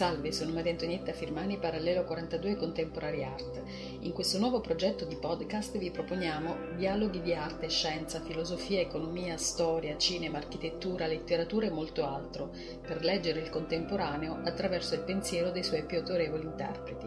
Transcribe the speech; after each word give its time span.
Salve, 0.00 0.32
sono 0.32 0.54
Maria 0.54 0.70
Antonietta 0.70 1.12
Firmani, 1.12 1.58
Parallelo 1.58 2.04
42 2.04 2.56
Contemporary 2.56 3.22
Art. 3.22 3.60
In 4.00 4.12
questo 4.12 4.38
nuovo 4.38 4.62
progetto 4.62 5.04
di 5.04 5.16
podcast 5.16 5.76
vi 5.76 5.90
proponiamo 5.90 6.74
dialoghi 6.78 7.20
di 7.20 7.34
arte, 7.34 7.68
scienza, 7.68 8.22
filosofia, 8.22 8.80
economia, 8.80 9.36
storia, 9.36 9.98
cinema, 9.98 10.38
architettura, 10.38 11.06
letteratura 11.06 11.66
e 11.66 11.70
molto 11.70 12.06
altro, 12.06 12.50
per 12.80 13.04
leggere 13.04 13.40
il 13.40 13.50
contemporaneo 13.50 14.40
attraverso 14.42 14.94
il 14.94 15.02
pensiero 15.02 15.50
dei 15.50 15.62
suoi 15.62 15.84
più 15.84 15.98
autorevoli 15.98 16.46
interpreti. 16.46 17.06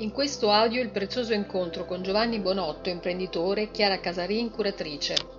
In 0.00 0.12
questo 0.12 0.50
audio 0.50 0.82
il 0.82 0.90
prezioso 0.90 1.32
incontro 1.32 1.86
con 1.86 2.02
Giovanni 2.02 2.40
Bonotto, 2.40 2.90
imprenditore, 2.90 3.62
e 3.62 3.70
Chiara 3.70 4.00
Casarin, 4.00 4.50
curatrice. 4.50 5.37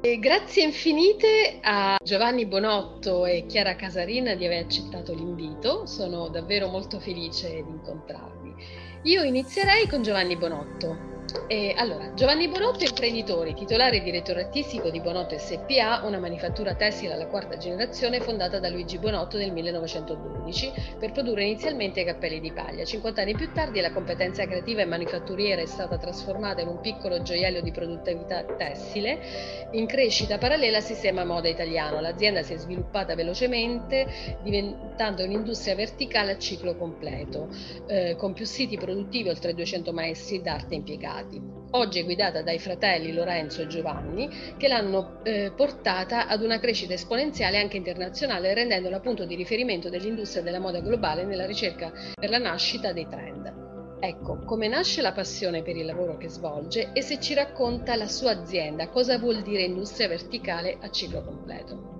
E 0.00 0.20
grazie 0.20 0.62
infinite 0.62 1.58
a 1.60 1.96
Giovanni 2.00 2.46
Bonotto 2.46 3.26
e 3.26 3.46
Chiara 3.46 3.74
Casarina 3.74 4.36
di 4.36 4.46
aver 4.46 4.62
accettato 4.62 5.12
l'invito, 5.12 5.86
sono 5.86 6.28
davvero 6.28 6.68
molto 6.68 7.00
felice 7.00 7.64
di 7.64 7.70
incontrarvi. 7.70 8.54
Io 9.02 9.24
inizierei 9.24 9.88
con 9.88 10.04
Giovanni 10.04 10.36
Bonotto. 10.36 11.17
E 11.46 11.74
allora, 11.76 12.14
Giovanni 12.14 12.48
Bonotto 12.48 12.84
è 12.84 12.88
imprenditore, 12.88 13.52
titolare 13.52 13.96
e 13.96 14.02
direttore 14.02 14.44
artistico 14.44 14.88
di 14.88 15.00
Bonotto 15.00 15.36
SPA, 15.36 16.00
una 16.04 16.18
manifattura 16.18 16.74
tessile 16.74 17.12
alla 17.12 17.26
quarta 17.26 17.58
generazione 17.58 18.20
fondata 18.20 18.58
da 18.58 18.70
Luigi 18.70 18.98
Bonotto 18.98 19.36
nel 19.36 19.52
1912 19.52 20.72
per 20.98 21.12
produrre 21.12 21.44
inizialmente 21.44 22.02
cappelli 22.04 22.40
di 22.40 22.52
paglia. 22.52 22.84
50 22.84 23.20
anni 23.20 23.34
più 23.34 23.52
tardi 23.52 23.80
la 23.80 23.92
competenza 23.92 24.46
creativa 24.46 24.80
e 24.80 24.86
manifatturiera 24.86 25.60
è 25.60 25.66
stata 25.66 25.98
trasformata 25.98 26.62
in 26.62 26.68
un 26.68 26.80
piccolo 26.80 27.20
gioiello 27.20 27.60
di 27.60 27.72
produttività 27.72 28.44
tessile 28.44 29.66
in 29.72 29.86
crescita 29.86 30.38
parallela 30.38 30.78
al 30.78 30.82
sistema 30.82 31.24
moda 31.24 31.48
italiano. 31.48 32.00
L'azienda 32.00 32.42
si 32.42 32.54
è 32.54 32.56
sviluppata 32.56 33.14
velocemente 33.14 34.38
diventando 34.42 35.24
un'industria 35.24 35.74
verticale 35.74 36.32
a 36.32 36.38
ciclo 36.38 36.74
completo, 36.76 37.48
eh, 37.86 38.16
con 38.16 38.32
più 38.32 38.46
siti 38.46 38.78
produttivi 38.78 39.28
oltre 39.28 39.52
200 39.52 39.92
maestri 39.92 40.40
d'arte 40.40 40.74
impiegati 40.74 41.17
stati. 41.18 41.40
Oggi 41.72 42.00
è 42.00 42.04
guidata 42.04 42.42
dai 42.42 42.58
fratelli 42.58 43.12
Lorenzo 43.12 43.60
e 43.62 43.66
Giovanni 43.66 44.28
che 44.56 44.68
l'hanno 44.68 45.20
eh, 45.22 45.52
portata 45.54 46.26
ad 46.26 46.42
una 46.42 46.58
crescita 46.58 46.94
esponenziale 46.94 47.60
anche 47.60 47.76
internazionale 47.76 48.54
rendendola 48.54 49.00
punto 49.00 49.26
di 49.26 49.34
riferimento 49.34 49.90
dell'industria 49.90 50.42
della 50.42 50.60
moda 50.60 50.80
globale 50.80 51.24
nella 51.24 51.44
ricerca 51.44 51.92
per 52.14 52.30
la 52.30 52.38
nascita 52.38 52.92
dei 52.92 53.06
trend. 53.06 53.66
Ecco, 54.00 54.38
come 54.44 54.68
nasce 54.68 55.02
la 55.02 55.12
passione 55.12 55.62
per 55.62 55.76
il 55.76 55.84
lavoro 55.84 56.16
che 56.16 56.28
svolge 56.28 56.92
e 56.92 57.02
se 57.02 57.20
ci 57.20 57.34
racconta 57.34 57.96
la 57.96 58.06
sua 58.06 58.30
azienda, 58.30 58.88
cosa 58.88 59.18
vuol 59.18 59.42
dire 59.42 59.62
industria 59.62 60.08
verticale 60.08 60.78
a 60.80 60.88
ciclo 60.88 61.22
completo. 61.24 61.96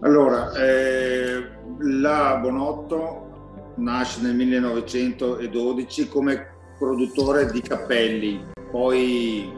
Allora, 0.00 0.52
eh, 0.54 1.48
la 1.80 2.38
Bonotto 2.40 3.74
nasce 3.76 4.22
nel 4.22 4.34
1912 4.34 6.08
come 6.08 6.53
produttore 6.78 7.50
di 7.50 7.60
cappelli, 7.60 8.44
poi 8.70 9.52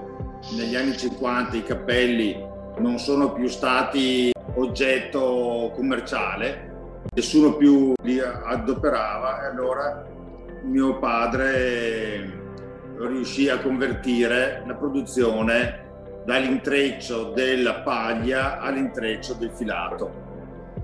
negli 0.56 0.74
anni 0.76 0.96
50 0.96 1.56
i 1.56 1.62
cappelli 1.62 2.36
non 2.78 2.98
sono 2.98 3.32
più 3.32 3.48
stati 3.48 4.30
oggetto 4.54 5.72
commerciale, 5.74 6.74
nessuno 7.14 7.56
più 7.56 7.92
li 8.02 8.18
adoperava 8.20 9.42
e 9.42 9.46
allora 9.46 10.06
mio 10.64 10.98
padre 10.98 12.44
riuscì 12.98 13.48
a 13.48 13.60
convertire 13.60 14.62
la 14.66 14.74
produzione 14.74 15.84
dall'intreccio 16.24 17.32
della 17.34 17.80
paglia 17.80 18.58
all'intreccio 18.58 19.34
del 19.34 19.50
filato 19.50 20.24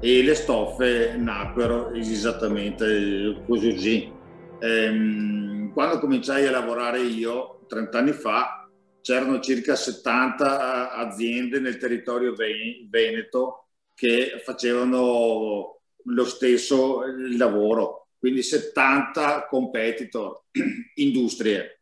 e 0.00 0.22
le 0.22 0.34
stoffe 0.34 1.14
nacquero 1.16 1.92
esattamente 1.92 3.42
così. 3.46 4.20
Ehm, 4.62 5.72
quando 5.72 5.98
cominciai 5.98 6.46
a 6.46 6.52
lavorare 6.52 7.00
io, 7.00 7.64
30 7.66 7.98
anni 7.98 8.12
fa, 8.12 8.70
c'erano 9.00 9.40
circa 9.40 9.74
70 9.74 10.92
aziende 10.92 11.58
nel 11.58 11.78
territorio 11.78 12.32
veneto 12.34 13.66
che 13.92 14.40
facevano 14.44 15.80
lo 16.04 16.24
stesso 16.24 17.02
lavoro, 17.36 18.10
quindi 18.18 18.42
70 18.42 19.46
competitor, 19.48 20.44
industrie. 20.94 21.80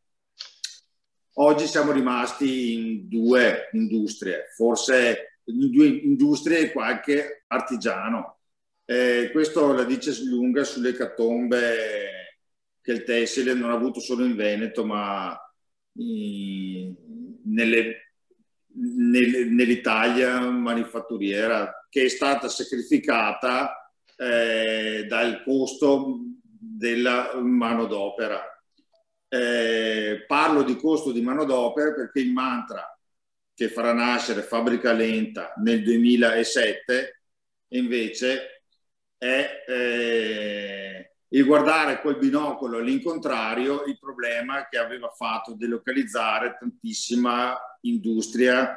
Oggi 1.34 1.66
siamo 1.66 1.92
rimasti 1.92 2.72
in 2.72 3.08
due 3.08 3.68
industrie, 3.72 4.46
forse 4.56 5.40
in 5.44 5.70
due 5.70 5.86
industrie 5.86 6.60
e 6.60 6.72
qualche 6.72 7.44
artigiano. 7.48 8.38
Eh, 8.86 9.28
questo 9.32 9.72
la 9.72 9.84
dice 9.84 10.12
lunga 10.24 10.64
sulle 10.64 10.94
catombe 10.94 12.19
che 12.82 12.92
il 12.92 13.04
tessile 13.04 13.54
non 13.54 13.70
ha 13.70 13.74
avuto 13.74 14.00
solo 14.00 14.24
in 14.24 14.36
Veneto, 14.36 14.84
ma 14.84 15.38
in, 15.94 16.94
nelle, 17.44 18.14
nel, 18.74 19.48
nell'Italia 19.48 20.40
manifatturiera, 20.40 21.86
che 21.88 22.04
è 22.04 22.08
stata 22.08 22.48
sacrificata 22.48 23.92
eh, 24.16 25.06
dal 25.08 25.42
costo 25.42 26.18
della 26.42 27.32
manodopera. 27.40 28.44
Eh, 29.28 30.24
parlo 30.26 30.62
di 30.62 30.76
costo 30.76 31.12
di 31.12 31.20
manodopera 31.22 31.92
perché 31.92 32.20
il 32.20 32.32
mantra 32.32 32.84
che 33.54 33.68
farà 33.68 33.92
nascere 33.92 34.42
Fabbrica 34.42 34.92
Lenta 34.92 35.52
nel 35.58 35.84
2007 35.84 37.22
invece 37.68 38.64
è 39.16 39.64
eh, 39.68 41.09
il 41.32 41.44
guardare 41.44 42.00
col 42.00 42.18
binocolo 42.18 42.78
all'incontrario 42.78 43.84
il 43.84 43.98
problema 43.98 44.66
che 44.68 44.78
aveva 44.78 45.08
fatto 45.08 45.54
delocalizzare 45.54 46.56
tantissima 46.58 47.56
industria 47.82 48.76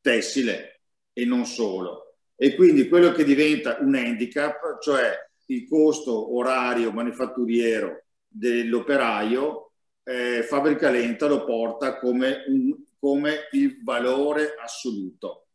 tessile 0.00 0.82
e 1.12 1.24
non 1.24 1.46
solo. 1.46 2.16
E 2.36 2.54
quindi 2.54 2.88
quello 2.88 3.12
che 3.12 3.24
diventa 3.24 3.78
un 3.80 3.94
handicap, 3.94 4.78
cioè 4.80 5.14
il 5.46 5.68
costo 5.68 6.34
orario 6.36 6.92
manifatturiero 6.92 8.04
dell'operaio, 8.26 9.72
eh, 10.04 10.42
Fabbrica 10.42 10.90
Lenta 10.90 11.26
lo 11.26 11.44
porta 11.44 11.98
come, 11.98 12.44
un, 12.46 12.74
come 12.98 13.48
il 13.50 13.82
valore 13.82 14.54
assoluto. 14.62 15.48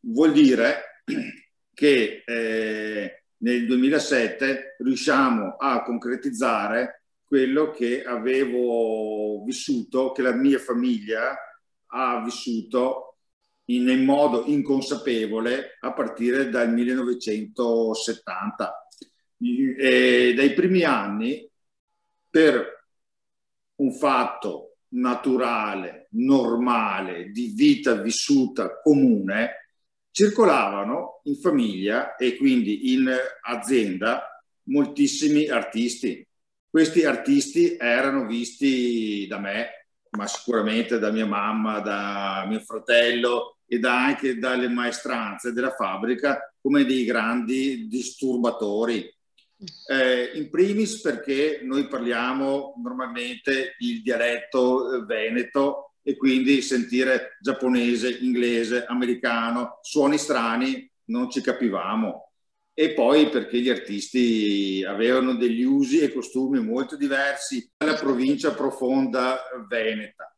Vuol 0.00 0.32
dire 0.32 1.02
che 1.74 2.22
eh, 2.24 3.19
nel 3.42 3.66
2007 3.66 4.76
riusciamo 4.78 5.56
a 5.56 5.82
concretizzare 5.82 7.04
quello 7.24 7.70
che 7.70 8.02
avevo 8.02 9.42
vissuto, 9.44 10.12
che 10.12 10.22
la 10.22 10.34
mia 10.34 10.58
famiglia 10.58 11.36
ha 11.92 12.22
vissuto 12.22 13.16
in, 13.66 13.88
in 13.88 14.04
modo 14.04 14.44
inconsapevole 14.46 15.76
a 15.80 15.92
partire 15.92 16.48
dal 16.48 16.72
1970. 16.72 18.86
E 19.38 20.32
dai 20.36 20.52
primi 20.52 20.82
anni, 20.82 21.48
per 22.28 22.84
un 23.76 23.92
fatto 23.92 24.74
naturale, 24.88 26.08
normale, 26.10 27.30
di 27.30 27.52
vita 27.54 27.94
vissuta 27.94 28.80
comune, 28.82 29.59
circolavano 30.20 31.22
in 31.24 31.36
famiglia 31.36 32.14
e 32.16 32.36
quindi 32.36 32.92
in 32.92 33.10
azienda 33.40 34.42
moltissimi 34.64 35.48
artisti. 35.48 36.26
Questi 36.68 37.06
artisti 37.06 37.78
erano 37.78 38.26
visti 38.26 39.26
da 39.26 39.38
me, 39.38 39.86
ma 40.10 40.26
sicuramente 40.26 40.98
da 40.98 41.10
mia 41.10 41.24
mamma, 41.24 41.80
da 41.80 42.44
mio 42.46 42.60
fratello 42.60 43.60
e 43.66 43.78
da 43.78 44.04
anche 44.04 44.38
dalle 44.38 44.68
maestranze 44.68 45.54
della 45.54 45.74
fabbrica 45.74 46.52
come 46.60 46.84
dei 46.84 47.06
grandi 47.06 47.86
disturbatori. 47.88 49.10
Eh, 49.88 50.32
in 50.34 50.50
primis 50.50 51.00
perché 51.00 51.60
noi 51.62 51.88
parliamo 51.88 52.74
normalmente 52.82 53.74
il 53.78 54.02
dialetto 54.02 54.92
eh, 54.92 55.04
veneto 55.06 55.89
e 56.02 56.16
quindi 56.16 56.62
sentire 56.62 57.36
giapponese, 57.40 58.18
inglese, 58.20 58.84
americano, 58.86 59.78
suoni 59.82 60.18
strani 60.18 60.90
non 61.06 61.30
ci 61.30 61.40
capivamo. 61.40 62.32
E 62.72 62.94
poi 62.94 63.28
perché 63.28 63.60
gli 63.60 63.68
artisti 63.68 64.84
avevano 64.86 65.34
degli 65.34 65.62
usi 65.62 66.00
e 66.00 66.12
costumi 66.12 66.62
molto 66.62 66.96
diversi 66.96 67.70
dalla 67.76 67.94
provincia 67.94 68.54
profonda 68.54 69.40
veneta, 69.68 70.34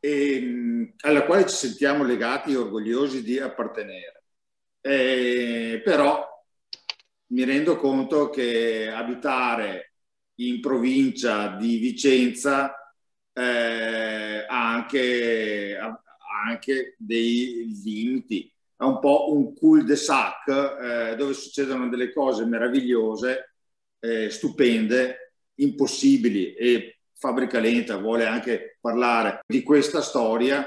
e, 0.00 0.36
ehm, 0.36 0.92
alla 1.02 1.24
quale 1.24 1.46
ci 1.46 1.54
sentiamo 1.54 2.04
legati 2.04 2.52
e 2.52 2.56
orgogliosi 2.56 3.22
di 3.22 3.38
appartenere. 3.38 4.24
E, 4.80 5.80
però 5.84 6.26
mi 7.28 7.44
rendo 7.44 7.76
conto 7.76 8.30
che 8.30 8.88
abitare 8.88 9.94
in 10.36 10.60
provincia 10.60 11.56
di 11.56 11.76
Vicenza 11.76 12.74
eh, 13.32 14.46
anche, 14.48 15.78
anche, 16.46 16.94
dei 16.98 17.80
limiti. 17.82 18.52
È 18.76 18.82
un 18.82 18.98
po' 18.98 19.32
un 19.32 19.54
cul-de-sac 19.54 20.48
eh, 20.48 21.16
dove 21.16 21.34
succedono 21.34 21.88
delle 21.88 22.12
cose 22.12 22.44
meravigliose, 22.44 23.54
eh, 24.00 24.30
stupende, 24.30 25.34
impossibili 25.56 26.54
e 26.54 26.98
Fabbrica 27.14 27.60
Lenta 27.60 27.96
vuole 27.98 28.26
anche 28.26 28.78
parlare 28.80 29.42
di 29.46 29.62
questa 29.62 30.00
storia 30.00 30.66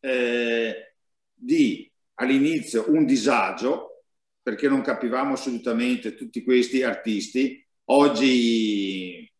eh, 0.00 0.94
di 1.32 1.90
all'inizio 2.16 2.84
un 2.88 3.06
disagio 3.06 4.02
perché 4.42 4.68
non 4.68 4.82
capivamo 4.82 5.32
assolutamente 5.32 6.14
tutti 6.14 6.42
questi 6.42 6.82
artisti. 6.82 7.66
Oggi 7.86 9.32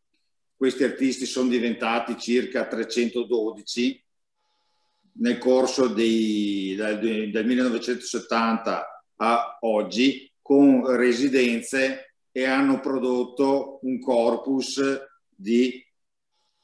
questi 0.57 0.85
artisti 0.85 1.27
sono 1.27 1.49
diventati 1.49 2.19
circa 2.19 2.67
312 2.67 4.03
nel 5.17 5.39
corso 5.39 5.89
dei, 5.89 6.75
dal, 6.77 6.99
dal 7.31 7.45
1970 7.45 9.05
a 9.17 9.59
oggi 9.61 10.31
con 10.41 10.97
residenze 10.97 12.17
e 12.33 12.45
hanno 12.45 12.81
prodotto 12.81 13.79
un 13.83 14.01
corpus 14.01 14.81
di 15.29 15.85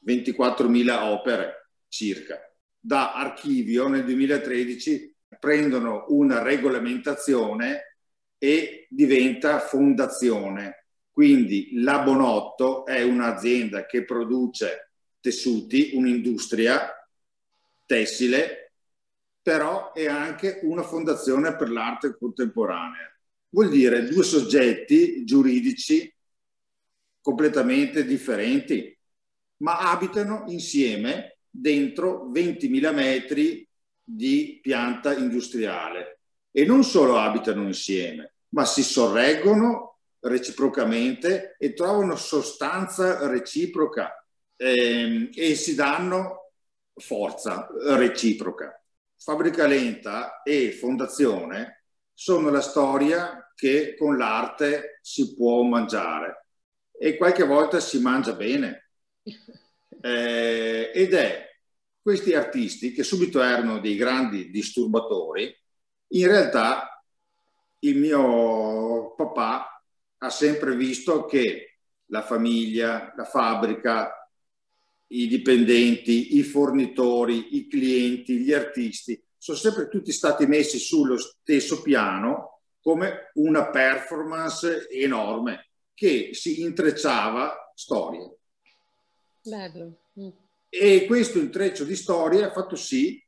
24.000 0.05 1.03
opere 1.03 1.69
circa. 1.87 2.39
Da 2.79 3.13
archivio 3.13 3.87
nel 3.87 4.03
2013 4.03 5.15
prendono 5.39 6.05
una 6.09 6.41
regolamentazione 6.41 7.97
e 8.37 8.87
diventa 8.89 9.59
fondazione 9.59 10.80
quindi 11.11 11.81
la 11.81 11.99
Bonotto 11.99 12.85
è 12.85 13.03
un'azienda 13.03 13.85
che 13.85 14.05
produce 14.05 14.91
tessuti, 15.19 15.91
un'industria 15.93 16.89
tessile, 17.85 18.73
però 19.41 19.91
è 19.91 20.07
anche 20.07 20.59
una 20.63 20.83
fondazione 20.83 21.55
per 21.55 21.69
l'arte 21.69 22.15
contemporanea. 22.17 23.13
Vuol 23.49 23.69
dire 23.69 24.07
due 24.07 24.23
soggetti 24.23 25.25
giuridici 25.25 26.11
completamente 27.21 28.05
differenti, 28.05 28.97
ma 29.57 29.91
abitano 29.91 30.45
insieme 30.47 31.39
dentro 31.49 32.29
20.000 32.31 32.93
metri 32.93 33.67
di 34.01 34.59
pianta 34.61 35.15
industriale. 35.15 36.19
E 36.51 36.65
non 36.65 36.83
solo 36.83 37.17
abitano 37.17 37.63
insieme, 37.63 38.33
ma 38.49 38.65
si 38.65 38.83
sorreggono 38.83 39.90
reciprocamente 40.21 41.55
e 41.57 41.73
trovano 41.73 42.15
sostanza 42.15 43.27
reciproca 43.27 44.25
ehm, 44.55 45.29
e 45.33 45.55
si 45.55 45.75
danno 45.75 46.51
forza 46.95 47.67
reciproca. 47.95 48.75
Fabbrica 49.17 49.65
Lenta 49.65 50.41
e 50.43 50.71
Fondazione 50.71 51.83
sono 52.13 52.49
la 52.49 52.61
storia 52.61 53.51
che 53.55 53.95
con 53.95 54.17
l'arte 54.17 54.99
si 55.01 55.35
può 55.35 55.61
mangiare 55.63 56.47
e 56.91 57.17
qualche 57.17 57.43
volta 57.43 57.79
si 57.79 57.99
mangia 57.99 58.33
bene. 58.33 58.89
Eh, 60.03 60.89
ed 60.95 61.13
è 61.13 61.47
questi 62.01 62.33
artisti 62.33 62.91
che 62.91 63.03
subito 63.03 63.39
erano 63.39 63.79
dei 63.79 63.95
grandi 63.95 64.49
disturbatori, 64.49 65.55
in 66.13 66.27
realtà 66.27 67.03
il 67.79 67.97
mio 67.97 69.13
papà 69.13 69.80
ha 70.23 70.29
sempre 70.29 70.75
visto 70.75 71.25
che 71.25 71.79
la 72.07 72.21
famiglia, 72.21 73.13
la 73.15 73.25
fabbrica, 73.25 74.29
i 75.07 75.27
dipendenti, 75.27 76.37
i 76.37 76.43
fornitori, 76.43 77.57
i 77.57 77.67
clienti, 77.67 78.37
gli 78.37 78.53
artisti 78.53 79.21
sono 79.37 79.57
sempre 79.57 79.87
tutti 79.87 80.11
stati 80.11 80.45
messi 80.45 80.77
sullo 80.77 81.17
stesso 81.17 81.81
piano 81.81 82.59
come 82.81 83.31
una 83.35 83.69
performance 83.69 84.87
enorme 84.89 85.69
che 85.93 86.29
si 86.33 86.61
intrecciava 86.61 87.71
storie. 87.73 88.37
Bello. 89.41 89.97
Mm. 90.19 90.29
E 90.69 91.05
questo 91.05 91.39
intreccio 91.39 91.83
di 91.83 91.95
storie 91.95 92.43
ha 92.43 92.51
fatto 92.51 92.75
sì, 92.75 93.21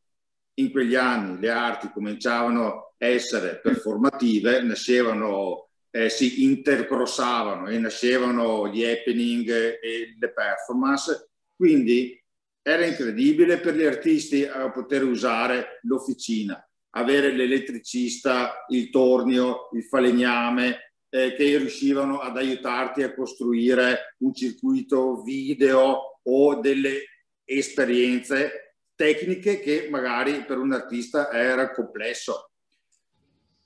in 0.56 0.72
quegli 0.72 0.96
anni 0.96 1.40
le 1.40 1.50
arti 1.50 1.92
cominciavano 1.92 2.94
a 2.98 3.06
essere 3.06 3.60
performative, 3.60 4.62
nascevano 4.62 5.70
eh, 5.96 6.10
si 6.10 6.44
intercrossavano 6.44 7.68
e 7.68 7.78
nascevano 7.78 8.68
gli 8.68 8.84
happening 8.84 9.48
e 9.80 10.16
le 10.20 10.34
performance, 10.34 11.30
quindi 11.56 12.20
era 12.64 12.84
incredibile 12.84 13.60
per 13.60 13.76
gli 13.76 13.84
artisti 13.84 14.44
a 14.44 14.72
poter 14.72 15.04
usare 15.04 15.80
l'officina, 15.84 16.68
avere 16.96 17.32
l'elettricista, 17.32 18.66
il 18.70 18.90
tornio, 18.90 19.70
il 19.74 19.84
falegname, 19.84 20.96
eh, 21.10 21.36
che 21.36 21.58
riuscivano 21.58 22.20
ad 22.20 22.38
aiutarti 22.38 23.04
a 23.04 23.14
costruire 23.14 24.16
un 24.20 24.34
circuito 24.34 25.22
video 25.22 26.20
o 26.24 26.60
delle 26.60 27.04
esperienze 27.46 28.78
tecniche 28.96 29.60
che 29.60 29.90
magari 29.92 30.44
per 30.46 30.58
un 30.58 30.74
artista 30.74 31.30
era 31.32 31.72
complesso 31.72 32.53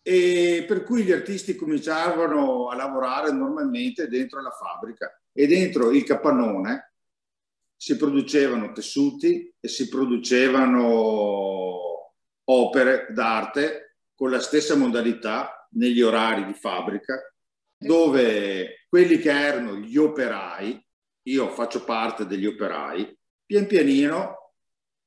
e 0.10 0.64
per 0.66 0.84
cui 0.84 1.04
gli 1.04 1.12
artisti 1.12 1.54
cominciavano 1.54 2.70
a 2.70 2.76
lavorare 2.78 3.34
normalmente 3.34 4.08
dentro 4.08 4.42
la 4.42 4.52
fabbrica 4.52 5.22
e 5.34 5.48
dentro 5.48 5.92
il 5.92 6.06
capannone 6.06 6.94
si 7.76 7.98
producevano 7.98 8.72
tessuti 8.72 9.54
e 9.60 9.68
si 9.68 9.90
producevano 9.90 10.86
opere 12.46 13.08
d'arte 13.10 13.98
con 14.16 14.32
la 14.32 14.40
stessa 14.40 14.78
modalità 14.78 15.68
negli 15.72 16.02
orari 16.02 16.46
di 16.46 16.54
fabbrica 16.54 17.22
dove 17.78 18.86
quelli 18.88 19.18
che 19.18 19.30
erano 19.30 19.76
gli 19.76 19.98
operai, 19.98 20.88
io 21.24 21.50
faccio 21.50 21.84
parte 21.84 22.26
degli 22.26 22.46
operai, 22.46 23.14
pian 23.46 23.68
pianino, 23.68 24.54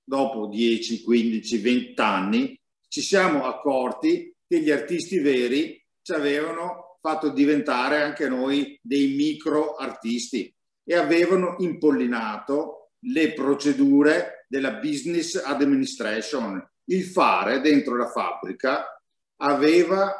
dopo 0.04 0.46
10, 0.46 1.02
15, 1.02 1.58
20 1.58 2.00
anni, 2.02 2.60
ci 2.86 3.00
siamo 3.00 3.46
accorti 3.46 4.30
che 4.50 4.60
gli 4.60 4.72
artisti 4.72 5.20
veri 5.20 5.80
ci 6.02 6.12
avevano 6.12 6.98
fatto 7.00 7.28
diventare 7.28 8.02
anche 8.02 8.28
noi 8.28 8.76
dei 8.82 9.14
micro 9.14 9.76
artisti 9.76 10.52
e 10.82 10.96
avevano 10.96 11.54
impollinato 11.58 12.94
le 13.04 13.32
procedure 13.32 14.46
della 14.48 14.72
business 14.72 15.36
administration. 15.36 16.60
Il 16.86 17.04
fare 17.04 17.60
dentro 17.60 17.94
la 17.94 18.08
fabbrica 18.08 19.00
aveva, 19.36 20.12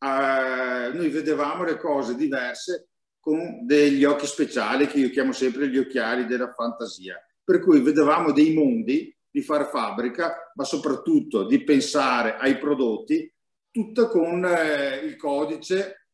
eh, 0.00 0.90
noi 0.92 1.08
vedevamo 1.08 1.62
le 1.62 1.76
cose 1.76 2.16
diverse 2.16 2.88
con 3.20 3.64
degli 3.64 4.02
occhi 4.02 4.26
speciali 4.26 4.88
che 4.88 4.98
io 4.98 5.10
chiamo 5.10 5.30
sempre 5.30 5.68
gli 5.68 5.78
occhiali 5.78 6.26
della 6.26 6.52
fantasia. 6.52 7.24
Per 7.44 7.60
cui 7.60 7.80
vedevamo 7.80 8.32
dei 8.32 8.52
mondi 8.52 9.16
di 9.30 9.42
fare 9.42 9.66
fabbrica, 9.66 10.50
ma 10.56 10.64
soprattutto 10.64 11.46
di 11.46 11.62
pensare 11.62 12.34
ai 12.36 12.58
prodotti 12.58 13.32
tutta 13.76 14.08
con 14.08 14.42
eh, 14.42 14.96
il 15.04 15.16
codice, 15.16 16.06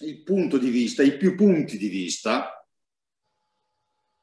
il 0.00 0.24
punto 0.24 0.58
di 0.58 0.68
vista, 0.68 1.04
i 1.04 1.16
più 1.16 1.36
punti 1.36 1.78
di 1.78 1.86
vista, 1.86 2.66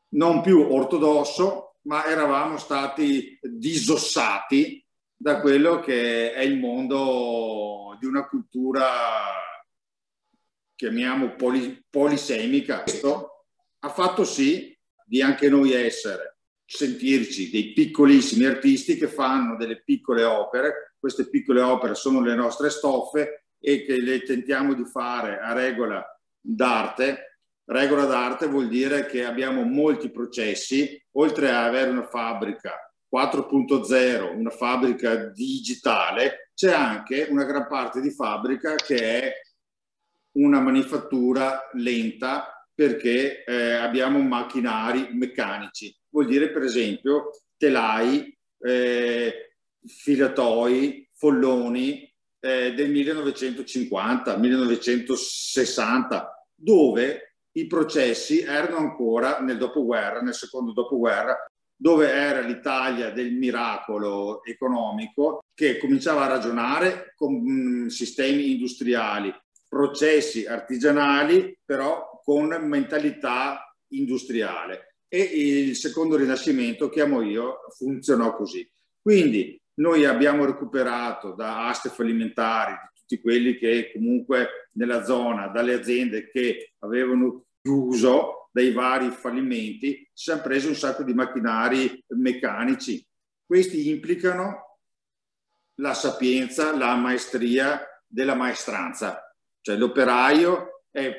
non 0.10 0.41
più 0.41 0.60
ortodosso, 0.60 1.77
ma 1.83 2.05
eravamo 2.05 2.57
stati 2.57 3.39
disossati 3.41 4.86
da 5.15 5.39
quello 5.39 5.79
che 5.79 6.33
è 6.33 6.41
il 6.41 6.60
mondo 6.60 7.95
di 7.98 8.05
una 8.07 8.27
cultura, 8.27 8.89
chiamiamo 10.75 11.36
poli, 11.36 11.86
polisemica. 11.89 12.83
Questo 12.83 13.45
ha 13.79 13.89
fatto 13.89 14.25
sì 14.25 14.77
di 15.05 15.21
anche 15.21 15.48
noi 15.48 15.71
essere, 15.71 16.39
sentirci 16.65 17.50
dei 17.50 17.71
piccolissimi 17.71 18.43
artisti 18.43 18.98
che 18.98 19.07
fanno 19.07 19.55
delle 19.55 19.81
piccole 19.81 20.25
opere. 20.25 20.90
Queste 21.01 21.27
piccole 21.27 21.60
opere 21.60 21.96
sono 21.96 22.22
le 22.22 22.36
nostre 22.36 22.70
stoffe 22.70 23.48
e 23.60 23.84
che 23.84 24.00
le 24.00 24.22
tentiamo 24.22 24.74
di 24.74 24.86
fare 24.86 25.39
a 25.39 25.51
regola 25.51 26.05
d'arte 26.39 27.31
Regola 27.72 28.03
d'arte 28.03 28.48
vuol 28.48 28.67
dire 28.67 29.05
che 29.05 29.24
abbiamo 29.24 29.63
molti 29.63 30.10
processi, 30.12 31.01
oltre 31.13 31.50
ad 31.50 31.67
avere 31.67 31.89
una 31.89 32.05
fabbrica 32.05 32.74
4.0, 33.10 34.36
una 34.36 34.50
fabbrica 34.50 35.15
digitale, 35.27 36.51
c'è 36.53 36.74
anche 36.74 37.27
una 37.29 37.46
gran 37.46 37.67
parte 37.67 38.01
di 38.01 38.12
fabbrica 38.12 38.75
che 38.75 39.22
è 39.22 39.34
una 40.34 40.60
manifattura 40.60 41.70
lenta 41.74 42.67
perché 42.74 43.46
eh, 43.46 43.72
abbiamo 43.74 44.20
macchinari 44.20 45.13
meccanici. 45.13 45.98
Vuol 46.10 46.25
dire 46.25 46.51
per 46.51 46.63
esempio 46.63 47.29
telai, 47.55 48.38
eh, 48.60 49.50
filatoi, 49.85 51.07
folloni 51.13 52.11
eh, 52.39 52.73
del 52.73 52.89
1950, 52.89 54.38
1960, 54.38 56.47
dove 56.55 57.31
i 57.53 57.67
processi 57.67 58.39
erano 58.39 58.77
ancora 58.77 59.39
nel 59.39 59.57
dopoguerra, 59.57 60.21
nel 60.21 60.33
secondo 60.33 60.71
dopoguerra, 60.71 61.38
dove 61.75 62.11
era 62.11 62.41
l'Italia 62.41 63.11
del 63.11 63.33
miracolo 63.33 64.43
economico 64.43 65.43
che 65.53 65.77
cominciava 65.77 66.23
a 66.23 66.27
ragionare 66.27 67.13
con 67.15 67.33
mm, 67.33 67.88
sistemi 67.88 68.51
industriali, 68.51 69.33
processi 69.67 70.45
artigianali, 70.45 71.57
però 71.65 72.21
con 72.23 72.47
mentalità 72.67 73.75
industriale. 73.89 74.95
E 75.07 75.19
il 75.19 75.75
secondo 75.75 76.15
rinascimento, 76.15 76.89
chiamo 76.89 77.21
io, 77.21 77.61
funzionò 77.75 78.35
così. 78.35 78.69
Quindi 79.01 79.61
noi 79.81 80.05
abbiamo 80.05 80.45
recuperato 80.45 81.33
da 81.33 81.67
aste 81.67 81.89
fallimentari, 81.89 82.75
tutti 82.93 83.19
quelli 83.19 83.57
che 83.57 83.91
comunque 83.93 84.69
nella 84.73 85.03
zona, 85.03 85.47
dalle 85.47 85.73
aziende 85.73 86.29
che 86.29 86.73
avevano 86.79 87.45
chiuso 87.59 88.50
dai 88.51 88.71
vari 88.71 89.09
fallimenti, 89.09 90.07
si 90.13 90.29
sono 90.29 90.41
presi 90.41 90.67
un 90.67 90.75
sacco 90.75 91.03
di 91.03 91.13
macchinari 91.13 92.03
meccanici. 92.09 93.03
Questi 93.43 93.89
implicano 93.89 94.79
la 95.79 95.93
sapienza, 95.95 96.75
la 96.77 96.95
maestria 96.95 97.81
della 98.05 98.35
maestranza. 98.35 99.35
Cioè 99.61 99.77
l'operaio 99.77 100.83
è, 100.91 101.11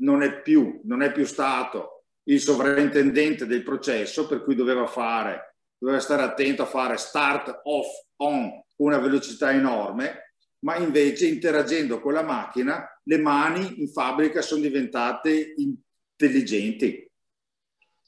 non, 0.00 0.22
è 0.22 0.42
più, 0.42 0.80
non 0.84 1.02
è 1.02 1.12
più 1.12 1.24
stato 1.24 2.06
il 2.24 2.40
sovrintendente 2.40 3.46
del 3.46 3.62
processo, 3.62 4.26
per 4.26 4.42
cui 4.42 4.54
doveva 4.54 4.86
fare, 4.86 5.53
doveva 5.84 6.00
stare 6.00 6.22
attento 6.22 6.62
a 6.62 6.66
fare 6.66 6.96
start, 6.96 7.60
off, 7.64 7.86
on, 8.16 8.50
una 8.76 8.98
velocità 8.98 9.52
enorme, 9.52 10.32
ma 10.60 10.76
invece 10.76 11.26
interagendo 11.26 12.00
con 12.00 12.14
la 12.14 12.22
macchina 12.22 12.88
le 13.02 13.18
mani 13.18 13.82
in 13.82 13.88
fabbrica 13.88 14.40
sono 14.40 14.62
diventate 14.62 15.52
intelligenti. 15.56 17.06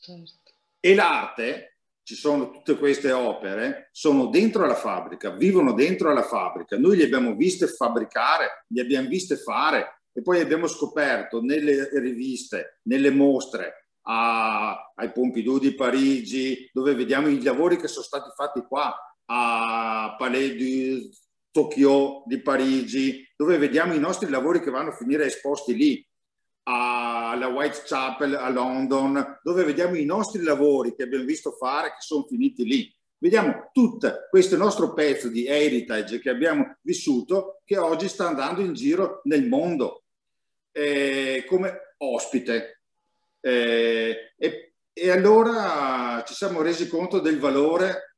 Certo. 0.01 0.53
E 0.81 0.95
l'arte, 0.95 1.81
ci 2.03 2.15
sono 2.15 2.51
tutte 2.51 2.79
queste 2.79 3.13
opere, 3.13 3.91
sono 3.93 4.29
dentro 4.29 4.65
la 4.65 4.75
fabbrica, 4.75 5.31
vivono 5.31 5.73
dentro 5.73 6.15
la 6.15 6.23
fabbrica. 6.23 6.79
Noi 6.79 6.97
le 6.97 7.05
abbiamo 7.05 7.35
viste 7.35 7.67
fabbricare, 7.67 8.65
le 8.69 8.81
abbiamo 8.81 9.09
viste 9.09 9.37
fare 9.37 10.03
e 10.13 10.23
poi 10.23 10.41
abbiamo 10.41 10.67
scoperto 10.67 11.43
nelle 11.43 11.91
riviste, 11.99 12.79
nelle 12.85 13.11
mostre, 13.11 13.86
a, 14.09 14.93
ai 14.95 15.13
Pompidou 15.13 15.59
di 15.59 15.75
Parigi, 15.75 16.71
dove 16.73 16.95
vediamo 16.95 17.29
i 17.29 17.43
lavori 17.43 17.77
che 17.77 17.89
sono 17.89 18.05
stati 18.05 18.31
fatti 18.35 18.61
qua, 18.63 18.95
a 19.27 20.15
Palais 20.19 20.55
du 20.57 21.11
Tokyo, 21.51 22.23
di 22.27 22.41
Parigi, 22.41 23.27
dove 23.37 23.59
vediamo 23.59 23.95
i 23.95 23.99
nostri 23.99 24.29
lavori 24.29 24.61
che 24.61 24.71
vanno 24.71 24.91
a 24.91 24.97
finire 24.97 25.25
esposti 25.25 25.75
lì, 25.75 26.07
alla 26.69 27.47
Whitechapel 27.49 28.35
a 28.35 28.49
London, 28.49 29.41
dove 29.43 29.65
vediamo 29.65 29.97
i 29.97 30.05
nostri 30.05 30.43
lavori 30.43 30.95
che 30.95 31.05
abbiamo 31.05 31.25
visto 31.25 31.53
fare 31.53 31.91
che 31.91 32.01
sono 32.01 32.25
finiti 32.25 32.65
lì. 32.65 32.95
Vediamo 33.19 33.71
tutto 33.73 34.27
questo 34.29 34.57
nostro 34.57 34.93
pezzo 34.93 35.29
di 35.29 35.47
heritage 35.47 36.19
che 36.19 36.29
abbiamo 36.29 36.77
vissuto 36.83 37.63
che 37.65 37.79
oggi 37.79 38.09
sta 38.09 38.27
andando 38.27 38.61
in 38.61 38.75
giro 38.75 39.21
nel 39.25 39.47
mondo 39.49 40.05
eh, 40.73 41.45
come 41.49 41.95
ospite. 41.99 42.76
Eh, 43.47 44.33
e, 44.37 44.73
e 44.93 45.11
allora 45.11 46.25
ci 46.27 46.35
siamo 46.35 46.63
resi 46.63 46.89
conto 46.89 47.21
del 47.21 47.39
valore 47.39 48.17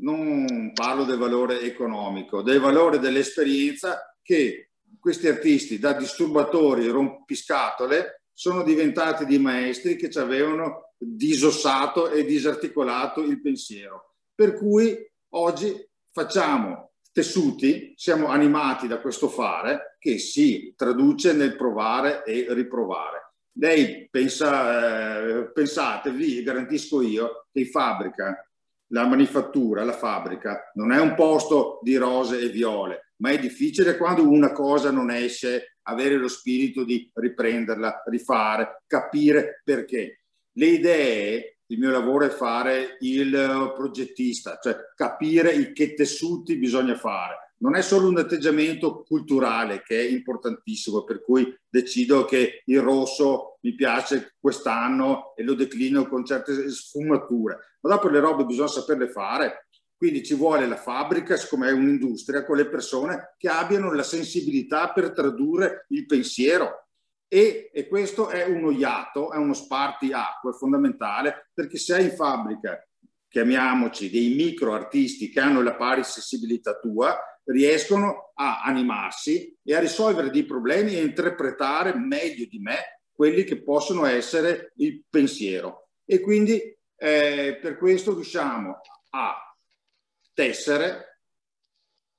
non 0.00 0.72
parlo 0.74 1.04
del 1.04 1.16
valore 1.16 1.60
economico, 1.60 2.42
del 2.42 2.58
valore 2.58 2.98
dell'esperienza 2.98 4.16
che 4.20 4.70
questi 4.98 5.28
artisti 5.28 5.78
da 5.78 5.92
disturbatori 5.92 6.88
rompiscatole 6.88 8.22
sono 8.32 8.64
diventati 8.64 9.24
di 9.26 9.38
maestri 9.38 9.94
che 9.94 10.10
ci 10.10 10.18
avevano 10.18 10.94
disossato 10.98 12.10
e 12.10 12.24
disarticolato 12.24 13.20
il 13.22 13.40
pensiero. 13.40 14.16
Per 14.34 14.54
cui 14.54 14.96
oggi 15.34 15.88
facciamo 16.10 16.94
tessuti, 17.12 17.92
siamo 17.94 18.26
animati 18.26 18.88
da 18.88 19.00
questo 19.00 19.28
fare 19.28 19.94
che 20.00 20.18
si 20.18 20.74
traduce 20.76 21.32
nel 21.32 21.54
provare 21.54 22.24
e 22.24 22.46
riprovare. 22.48 23.23
Lei 23.56 24.08
pensa, 24.10 25.20
eh, 25.20 25.52
pensate, 25.52 26.10
vi 26.10 26.42
garantisco 26.42 27.02
io, 27.02 27.46
che 27.52 27.66
fabbrica 27.66 28.48
la 28.88 29.06
manifattura, 29.06 29.84
la 29.84 29.92
fabbrica, 29.92 30.70
non 30.74 30.92
è 30.92 31.00
un 31.00 31.14
posto 31.14 31.78
di 31.82 31.96
rose 31.96 32.40
e 32.40 32.48
viole, 32.48 33.12
ma 33.16 33.30
è 33.30 33.38
difficile 33.38 33.96
quando 33.96 34.28
una 34.28 34.52
cosa 34.52 34.90
non 34.90 35.10
esce, 35.10 35.78
avere 35.82 36.16
lo 36.16 36.28
spirito 36.28 36.84
di 36.84 37.10
riprenderla, 37.12 38.02
rifare, 38.06 38.82
capire 38.86 39.60
perché. 39.64 40.22
Le 40.52 40.66
idee, 40.66 41.58
il 41.66 41.78
mio 41.78 41.90
lavoro 41.90 42.26
è 42.26 42.30
fare 42.30 42.96
il 43.00 43.72
progettista, 43.74 44.58
cioè 44.60 44.76
capire 44.94 45.72
che 45.72 45.94
tessuti 45.94 46.56
bisogna 46.56 46.96
fare 46.96 47.43
non 47.64 47.76
è 47.76 47.80
solo 47.80 48.08
un 48.08 48.18
atteggiamento 48.18 49.02
culturale 49.04 49.82
che 49.82 49.98
è 49.98 50.02
importantissimo, 50.02 51.02
per 51.02 51.22
cui 51.22 51.58
decido 51.66 52.26
che 52.26 52.62
il 52.66 52.80
rosso 52.82 53.56
mi 53.62 53.74
piace 53.74 54.34
quest'anno 54.38 55.34
e 55.34 55.42
lo 55.42 55.54
declino 55.54 56.06
con 56.06 56.26
certe 56.26 56.68
sfumature, 56.68 57.78
ma 57.80 57.88
dopo 57.88 58.08
le 58.08 58.20
robe 58.20 58.44
bisogna 58.44 58.68
saperle 58.68 59.08
fare. 59.08 59.68
Quindi 59.96 60.22
ci 60.22 60.34
vuole 60.34 60.66
la 60.66 60.76
fabbrica, 60.76 61.36
siccome 61.36 61.68
è 61.68 61.72
un'industria, 61.72 62.44
con 62.44 62.58
le 62.58 62.68
persone 62.68 63.34
che 63.38 63.48
abbiano 63.48 63.90
la 63.94 64.02
sensibilità 64.02 64.92
per 64.92 65.12
tradurre 65.12 65.86
il 65.88 66.04
pensiero. 66.04 66.88
E, 67.26 67.70
e 67.72 67.88
questo 67.88 68.28
è 68.28 68.44
uno 68.44 68.70
iato, 68.72 69.32
è 69.32 69.38
uno 69.38 69.54
spartiacque 69.54 70.52
fondamentale, 70.52 71.48
perché 71.54 71.78
se 71.78 71.94
hai 71.94 72.04
in 72.04 72.14
fabbrica, 72.14 72.86
chiamiamoci, 73.26 74.10
dei 74.10 74.34
micro 74.34 74.74
artisti 74.74 75.30
che 75.30 75.40
hanno 75.40 75.62
la 75.62 75.74
pari 75.74 76.04
sensibilità 76.04 76.78
tua, 76.78 77.18
riescono 77.44 78.32
a 78.34 78.62
animarsi 78.62 79.56
e 79.62 79.74
a 79.74 79.80
risolvere 79.80 80.30
dei 80.30 80.44
problemi 80.44 80.96
e 80.96 81.02
interpretare 81.02 81.94
meglio 81.94 82.46
di 82.48 82.58
me 82.58 83.00
quelli 83.12 83.44
che 83.44 83.62
possono 83.62 84.06
essere 84.06 84.72
il 84.76 85.02
pensiero. 85.08 85.88
E 86.04 86.20
quindi 86.20 86.60
eh, 86.96 87.58
per 87.60 87.76
questo 87.78 88.14
riusciamo 88.14 88.80
a 89.10 89.56
tessere 90.32 91.20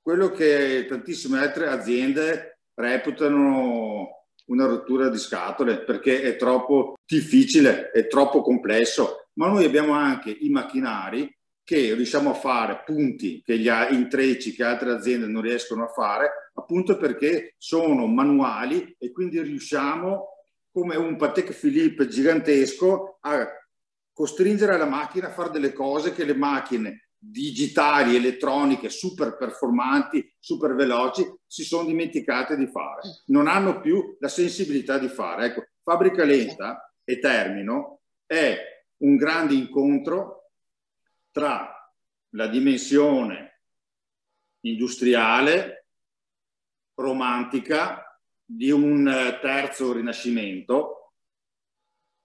quello 0.00 0.30
che 0.30 0.86
tantissime 0.88 1.40
altre 1.40 1.68
aziende 1.68 2.60
reputano 2.74 4.26
una 4.46 4.66
rottura 4.66 5.08
di 5.08 5.18
scatole 5.18 5.82
perché 5.82 6.22
è 6.22 6.36
troppo 6.36 6.94
difficile, 7.04 7.90
è 7.90 8.06
troppo 8.06 8.40
complesso, 8.40 9.30
ma 9.34 9.48
noi 9.48 9.64
abbiamo 9.64 9.94
anche 9.94 10.30
i 10.30 10.48
macchinari 10.50 11.36
che 11.66 11.94
riusciamo 11.94 12.30
a 12.30 12.34
fare 12.34 12.84
punti 12.86 13.42
che 13.42 13.58
gli 13.58 13.68
intrecci 13.90 14.54
che 14.54 14.62
altre 14.62 14.92
aziende 14.92 15.26
non 15.26 15.42
riescono 15.42 15.82
a 15.82 15.88
fare, 15.88 16.50
appunto 16.54 16.96
perché 16.96 17.56
sono 17.58 18.06
manuali 18.06 18.94
e 18.96 19.10
quindi 19.10 19.42
riusciamo 19.42 20.28
come 20.70 20.94
un 20.94 21.16
Patek 21.16 21.52
Philippe 21.52 22.06
gigantesco 22.06 23.18
a 23.20 23.48
costringere 24.12 24.78
la 24.78 24.84
macchina 24.84 25.26
a 25.26 25.32
fare 25.32 25.50
delle 25.50 25.72
cose 25.72 26.12
che 26.12 26.24
le 26.24 26.36
macchine 26.36 27.08
digitali, 27.18 28.14
elettroniche, 28.14 28.88
super 28.88 29.36
performanti, 29.36 30.36
super 30.38 30.72
veloci, 30.76 31.26
si 31.44 31.64
sono 31.64 31.88
dimenticate 31.88 32.56
di 32.56 32.68
fare. 32.68 33.00
Non 33.26 33.48
hanno 33.48 33.80
più 33.80 34.16
la 34.20 34.28
sensibilità 34.28 34.98
di 34.98 35.08
fare. 35.08 35.46
Ecco, 35.46 35.64
fabbrica 35.82 36.22
lenta 36.22 36.94
e 37.02 37.18
termino 37.18 38.02
è 38.24 38.56
un 38.98 39.16
grande 39.16 39.54
incontro 39.54 40.45
tra 41.36 41.70
la 42.30 42.46
dimensione 42.46 43.60
industriale, 44.60 45.88
romantica, 46.94 48.18
di 48.42 48.70
un 48.70 49.06
eh, 49.06 49.38
terzo 49.42 49.92
rinascimento, 49.92 51.12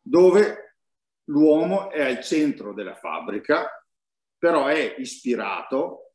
dove 0.02 0.78
l'uomo 1.26 1.90
è 1.90 2.02
al 2.06 2.24
centro 2.24 2.72
della 2.74 2.96
fabbrica, 2.96 3.86
però 4.38 4.68
è 4.68 4.96
ispirato 4.98 6.14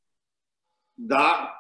dal 0.95 1.53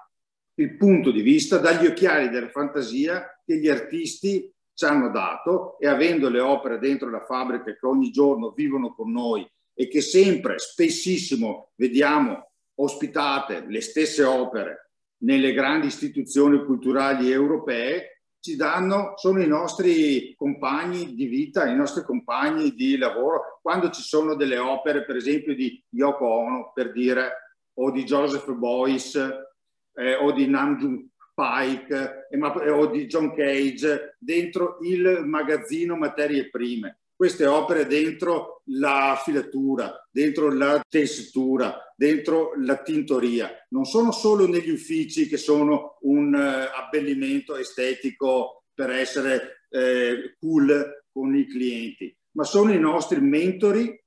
punto 0.78 1.10
di 1.10 1.20
vista, 1.20 1.58
dagli 1.58 1.84
occhiali 1.84 2.30
della 2.30 2.48
fantasia 2.48 3.42
che 3.44 3.58
gli 3.58 3.68
artisti 3.68 4.50
ci 4.72 4.84
hanno 4.86 5.10
dato 5.10 5.78
e 5.80 5.86
avendo 5.86 6.30
le 6.30 6.40
opere 6.40 6.78
dentro 6.78 7.10
la 7.10 7.26
fabbrica 7.26 7.76
che 7.76 7.86
ogni 7.86 8.10
giorno 8.10 8.52
vivono 8.52 8.94
con 8.94 9.12
noi 9.12 9.46
e 9.78 9.88
che 9.88 10.00
sempre, 10.00 10.58
spessissimo, 10.58 11.72
vediamo 11.76 12.50
ospitate 12.76 13.66
le 13.68 13.80
stesse 13.82 14.24
opere 14.24 14.92
nelle 15.18 15.52
grandi 15.52 15.86
istituzioni 15.86 16.64
culturali 16.64 17.30
europee, 17.30 18.22
ci 18.40 18.56
danno, 18.56 19.14
sono 19.16 19.40
i 19.40 19.46
nostri 19.46 20.34
compagni 20.36 21.14
di 21.14 21.26
vita, 21.26 21.66
i 21.66 21.74
nostri 21.74 22.04
compagni 22.04 22.74
di 22.74 22.96
lavoro. 22.96 23.58
Quando 23.60 23.90
ci 23.90 24.02
sono 24.02 24.34
delle 24.34 24.58
opere, 24.58 25.04
per 25.04 25.16
esempio, 25.16 25.54
di 25.54 25.82
Yoko 25.90 26.26
Ono, 26.26 26.72
per 26.72 26.92
dire, 26.92 27.58
o 27.74 27.90
di 27.90 28.04
Joseph 28.04 28.50
Boyce, 28.52 29.54
eh, 29.94 30.14
o 30.14 30.32
di 30.32 30.46
Namjoon 30.46 31.10
Pike 31.36 32.28
eh, 32.30 32.70
o 32.70 32.86
di 32.86 33.06
John 33.06 33.34
Cage 33.34 34.16
dentro 34.18 34.78
il 34.80 35.22
magazzino 35.26 35.94
materie 35.96 36.48
prime. 36.48 37.00
Queste 37.16 37.46
opere 37.46 37.86
dentro 37.86 38.60
la 38.66 39.18
filatura, 39.24 40.06
dentro 40.10 40.52
la 40.52 40.84
tessitura, 40.86 41.92
dentro 41.96 42.52
la 42.58 42.76
tintoria. 42.82 43.50
Non 43.70 43.86
sono 43.86 44.12
solo 44.12 44.46
negli 44.46 44.68
uffici 44.68 45.26
che 45.26 45.38
sono 45.38 45.96
un 46.02 46.34
uh, 46.34 46.78
abbellimento 46.78 47.56
estetico 47.56 48.64
per 48.74 48.90
essere 48.90 49.62
eh, 49.70 50.36
cool 50.38 51.04
con 51.10 51.34
i 51.34 51.46
clienti, 51.46 52.14
ma 52.32 52.44
sono 52.44 52.72
i 52.72 52.78
nostri 52.78 53.20
mentori 53.20 53.98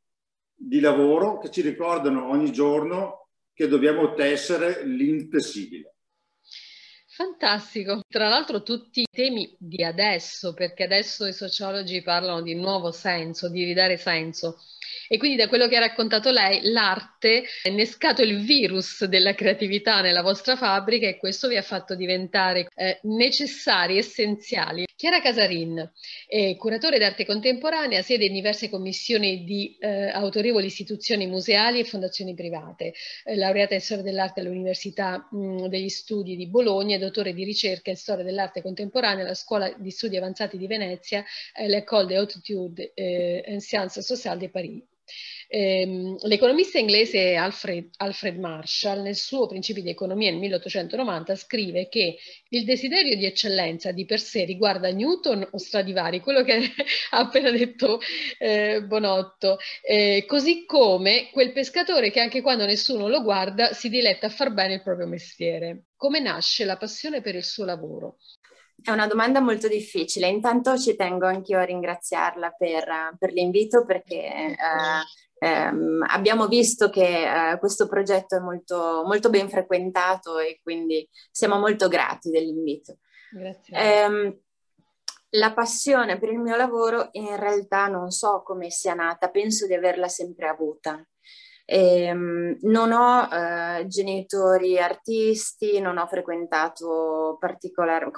di 0.54 0.80
lavoro 0.80 1.40
che 1.40 1.50
ci 1.50 1.62
ricordano 1.62 2.30
ogni 2.30 2.52
giorno 2.52 3.30
che 3.54 3.68
dobbiamo 3.68 4.14
tessere 4.14 4.86
l'intessibile. 4.86 5.96
Fantastico. 7.20 8.00
Tra 8.08 8.30
l'altro 8.30 8.64
tutti 8.64 9.02
i 9.02 9.08
temi 9.12 9.54
di 9.60 9.84
adesso, 9.84 10.54
perché 10.54 10.86
adesso 10.86 11.26
i 11.26 11.34
sociologi 11.34 12.02
parlano 12.02 12.42
di 12.42 12.56
nuovo 12.56 12.94
senso, 12.94 13.50
di 13.50 13.66
ridare 13.66 13.98
senso. 13.98 14.58
E 15.10 15.18
quindi 15.18 15.36
da 15.36 15.50
quello 15.50 15.68
che 15.68 15.76
ha 15.76 15.80
raccontato 15.80 16.32
lei, 16.32 16.62
l'arte 16.72 17.44
ha 17.64 17.70
innescato 17.70 18.22
il 18.22 18.46
virus 18.46 19.04
della 19.04 19.34
creatività 19.34 20.00
nella 20.00 20.22
vostra 20.22 20.56
fabbrica 20.56 21.08
e 21.08 21.18
questo 21.18 21.50
vi 21.50 21.58
ha 21.58 21.62
fatto 21.62 21.94
diventare 21.94 22.70
eh, 22.74 23.00
necessari, 23.04 23.98
essenziali. 23.98 24.86
Chiara 24.96 25.22
Casarin, 25.22 25.92
è 26.28 26.56
curatore 26.58 27.00
d'arte 27.00 27.26
contemporanea, 27.26 28.02
siede 28.02 28.26
in 28.26 28.34
diverse 28.34 28.70
commissioni 28.70 29.46
di 29.46 29.78
eh, 29.80 30.10
autorevoli 30.10 30.66
istituzioni 30.66 31.26
museali 31.26 31.80
e 31.80 31.86
fondazioni 31.86 32.34
private, 32.34 32.94
eh, 33.24 33.36
laureata 33.36 33.74
in 33.76 33.82
storia 33.82 34.04
dell'arte 34.04 34.42
all'Università 34.42 35.28
mh, 35.32 35.68
degli 35.68 35.88
Studi 35.88 36.36
di 36.36 36.48
Bologna 36.48 36.98
e 36.98 37.00
dottore 37.10 37.34
di 37.34 37.44
ricerca 37.44 37.90
in 37.90 37.98
storia 37.98 38.24
dell'arte 38.24 38.62
contemporanea 38.62 39.24
alla 39.24 39.34
Scuola 39.34 39.72
di 39.78 39.92
Studi 39.92 40.18
Avanzati 40.18 40.58
di 40.58 40.68
Venezia, 40.68 41.24
eh, 41.54 41.68
l'École 41.68 42.06
des 42.06 42.18
Hautes 42.18 42.92
eh, 42.94 43.44
en 43.46 43.60
Sciences 43.60 44.06
Sociales 44.06 44.40
de 44.40 44.50
Paris. 44.50 44.89
Ehm, 45.52 46.16
l'economista 46.28 46.78
inglese 46.78 47.36
Alfred, 47.36 47.90
Alfred, 47.98 48.38
Marshall, 48.38 49.02
nel 49.02 49.16
suo 49.16 49.48
Principi 49.48 49.82
di 49.82 49.90
economia 49.90 50.30
nel 50.30 50.40
1890, 50.40 51.36
scrive 51.36 51.90
che 51.90 52.18
il 52.50 52.64
desiderio 52.66 53.16
di 53.16 53.26
eccellenza 53.26 53.92
di 53.92 54.06
per 54.06 54.20
sé 54.20 54.44
riguarda 54.46 54.92
Newton 54.92 55.48
o 55.52 55.58
Stradivari, 55.58 56.20
quello 56.20 56.44
che 56.44 56.54
ha 57.12 57.18
appena 57.18 57.50
detto 57.50 58.00
eh, 58.38 58.84
Bonotto, 58.84 59.58
eh, 59.82 60.26
così 60.28 60.66
come 60.66 61.30
quel 61.32 61.52
pescatore 61.52 62.12
che 62.12 62.20
anche 62.20 62.42
quando 62.42 62.66
nessuno 62.66 63.08
lo 63.08 63.24
guarda 63.24 63.74
si 63.74 63.90
diletta 63.90 64.28
a 64.28 64.30
far 64.30 64.54
bene 64.54 64.76
il 64.76 64.84
proprio 64.84 65.08
mestiere. 65.08 65.86
Come 65.96 66.20
nasce 66.20 66.64
la 66.64 66.78
passione 66.78 67.22
per 67.22 67.36
il 67.36 67.44
suo 67.44 67.66
lavoro? 67.66 68.18
È 68.82 68.92
una 68.92 69.08
domanda 69.08 69.40
molto 69.40 69.68
difficile. 69.68 70.28
Intanto 70.28 70.78
ci 70.78 70.96
tengo 70.96 71.26
anch'io 71.26 71.60
a 71.60 71.64
ringraziarla 71.64 72.52
per, 72.52 73.16
per 73.18 73.32
l'invito 73.34 73.86
perché 73.86 74.24
eh, 74.26 74.58
ehm, 75.40 76.06
abbiamo 76.08 76.48
visto 76.48 76.90
che 76.90 77.52
eh, 77.52 77.60
questo 77.60 77.88
progetto 77.88 78.36
è 78.36 78.40
molto, 78.40 79.04
molto, 79.06 79.30
ben 79.30 79.50
frequentato 79.50 80.40
e 80.40 80.60
quindi 80.62 81.08
siamo 81.32 81.58
molto 81.58 81.88
grati 81.88 82.30
dell'invito. 82.30 82.98
Grazie. 83.32 83.78
Eh, 83.78 84.40
la 85.34 85.54
passione 85.54 86.18
per 86.18 86.30
il 86.30 86.40
mio 86.40 86.56
lavoro 86.56 87.10
in 87.12 87.36
realtà 87.36 87.88
non 87.88 88.10
so 88.10 88.42
come 88.44 88.72
sia 88.72 88.96
nata, 88.96 89.30
penso 89.30 89.68
di 89.68 89.74
averla 89.74 90.08
sempre 90.08 90.48
avuta. 90.48 91.06
Eh, 91.72 92.12
non 92.62 92.92
ho 92.92 93.30
eh, 93.32 93.86
genitori 93.86 94.80
artisti, 94.80 95.80
non 95.80 96.00
ho 96.00 96.08
frequentato 96.08 97.38
particolari, 97.40 98.10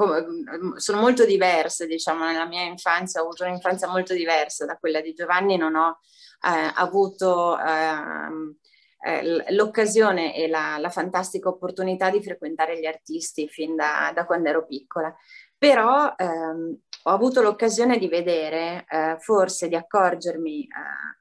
sono 0.78 1.02
molto 1.02 1.26
diverse, 1.26 1.86
diciamo, 1.86 2.24
nella 2.24 2.46
mia 2.46 2.64
infanzia, 2.64 3.20
ho 3.20 3.26
avuto 3.26 3.44
un'infanzia 3.44 3.90
molto 3.90 4.14
diversa 4.14 4.66
da 4.66 4.78
quella 4.78 5.02
di 5.02 5.12
Giovanni, 5.12 5.58
non 5.58 5.76
ho 5.76 6.00
eh, 6.46 6.72
avuto 6.76 7.60
ehm, 7.60 8.56
eh, 9.04 9.52
l'occasione 9.54 10.34
e 10.34 10.48
la, 10.48 10.78
la, 10.78 10.90
fantastica 10.90 11.50
opportunità 11.50 12.10
di 12.10 12.24
frequentare 12.24 12.80
gli 12.80 12.86
artisti 12.86 13.50
fin 13.50 13.76
da, 13.76 14.14
da 14.16 14.26
quando 14.26 14.48
ero 14.48 14.66
piccola. 14.66 15.14
Però 15.58 16.14
ehm, 16.16 16.80
ho 17.04 17.10
avuto 17.10 17.42
l'occasione 17.42 17.98
di 17.98 18.08
vedere, 18.08 18.86
eh, 18.88 19.18
forse 19.20 19.68
di 19.68 19.76
accorgermi 19.76 20.62
eh, 20.62 21.21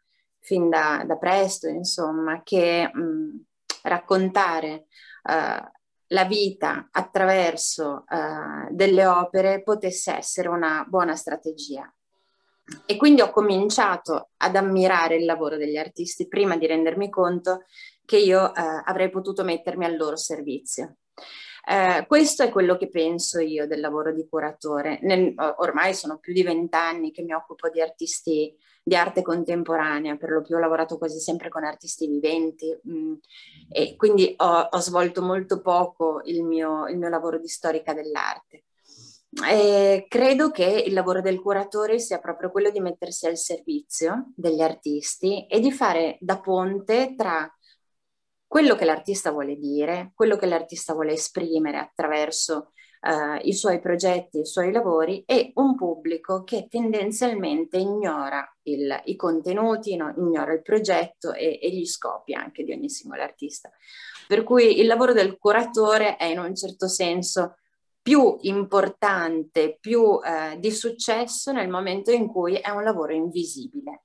fin 0.50 0.68
da, 0.68 1.04
da 1.06 1.16
presto, 1.16 1.68
insomma, 1.68 2.42
che 2.42 2.90
mh, 2.92 3.44
raccontare 3.82 4.86
uh, 5.22 5.70
la 6.08 6.24
vita 6.24 6.88
attraverso 6.90 8.04
uh, 8.08 8.74
delle 8.74 9.06
opere 9.06 9.62
potesse 9.62 10.12
essere 10.12 10.48
una 10.48 10.84
buona 10.88 11.14
strategia. 11.14 11.88
E 12.84 12.96
quindi 12.96 13.20
ho 13.20 13.30
cominciato 13.30 14.30
ad 14.38 14.56
ammirare 14.56 15.14
il 15.14 15.24
lavoro 15.24 15.56
degli 15.56 15.76
artisti 15.76 16.26
prima 16.26 16.56
di 16.56 16.66
rendermi 16.66 17.08
conto 17.08 17.62
che 18.04 18.16
io 18.16 18.42
uh, 18.42 18.52
avrei 18.84 19.08
potuto 19.08 19.44
mettermi 19.44 19.84
al 19.84 19.96
loro 19.96 20.16
servizio. 20.16 20.96
Eh, 21.64 22.06
questo 22.08 22.42
è 22.42 22.50
quello 22.50 22.76
che 22.76 22.88
penso 22.88 23.38
io 23.38 23.68
del 23.68 23.78
lavoro 23.78 24.12
di 24.12 24.26
curatore. 24.28 24.98
Nel, 25.02 25.32
ormai 25.58 25.94
sono 25.94 26.18
più 26.18 26.32
di 26.32 26.42
vent'anni 26.42 27.12
che 27.12 27.22
mi 27.22 27.34
occupo 27.34 27.68
di 27.68 27.80
artisti 27.80 28.56
di 28.82 28.96
arte 28.96 29.22
contemporanea, 29.22 30.16
per 30.16 30.30
lo 30.30 30.42
più 30.42 30.56
ho 30.56 30.58
lavorato 30.58 30.98
quasi 30.98 31.20
sempre 31.20 31.48
con 31.48 31.64
artisti 31.64 32.06
viventi 32.06 32.76
mh, 32.82 32.92
mm, 32.92 33.14
e 33.70 33.96
quindi 33.96 34.34
ho, 34.36 34.68
ho, 34.70 34.78
svolto 34.80 35.22
molto 35.22 35.60
poco 35.60 36.22
il 36.24 36.42
mio, 36.42 36.88
il 36.88 36.96
mio 36.98 37.08
lavoro 37.08 37.38
di 37.38 37.48
storica 37.48 37.92
dell'arte. 37.92 38.64
E 39.48 40.06
credo 40.08 40.50
che 40.50 40.64
il 40.64 40.92
lavoro 40.92 41.20
del 41.20 41.40
curatore 41.40 42.00
sia 42.00 42.18
proprio 42.18 42.50
quello 42.50 42.70
di 42.70 42.80
mettersi 42.80 43.26
al 43.26 43.36
servizio 43.36 44.32
degli 44.34 44.60
artisti 44.60 45.46
e 45.46 45.60
di 45.60 45.70
fare 45.70 46.16
da 46.20 46.40
ponte 46.40 47.14
tra 47.16 47.48
quello 48.44 48.74
che 48.74 48.84
l'artista 48.84 49.30
vuole 49.30 49.56
dire, 49.56 50.10
quello 50.16 50.36
che 50.36 50.46
l'artista 50.46 50.94
vuole 50.94 51.12
esprimere 51.12 51.78
attraverso 51.78 52.72
uh, 53.00 53.38
i 53.42 53.52
suoi 53.52 53.80
progetti, 53.80 54.40
i 54.40 54.46
suoi 54.46 54.72
lavori 54.72 55.22
e 55.26 55.52
un 55.54 55.74
pubblico 55.74 56.44
che 56.44 56.66
tendenzialmente 56.68 57.78
ignora 57.78 58.46
il, 58.62 59.00
i 59.04 59.16
contenuti, 59.16 59.96
no? 59.96 60.12
ignora 60.16 60.52
il 60.52 60.62
progetto 60.62 61.32
e, 61.32 61.58
e 61.60 61.70
gli 61.70 61.86
scopi 61.86 62.34
anche 62.34 62.64
di 62.64 62.72
ogni 62.72 62.88
singolo 62.88 63.22
artista. 63.22 63.70
Per 64.26 64.44
cui 64.44 64.78
il 64.78 64.86
lavoro 64.86 65.12
del 65.12 65.38
curatore 65.38 66.16
è 66.16 66.24
in 66.24 66.38
un 66.38 66.54
certo 66.54 66.86
senso 66.86 67.56
più 68.02 68.36
importante, 68.42 69.76
più 69.80 70.20
eh, 70.22 70.58
di 70.58 70.70
successo 70.70 71.52
nel 71.52 71.68
momento 71.68 72.10
in 72.10 72.28
cui 72.28 72.54
è 72.54 72.70
un 72.70 72.82
lavoro 72.82 73.12
invisibile. 73.12 74.04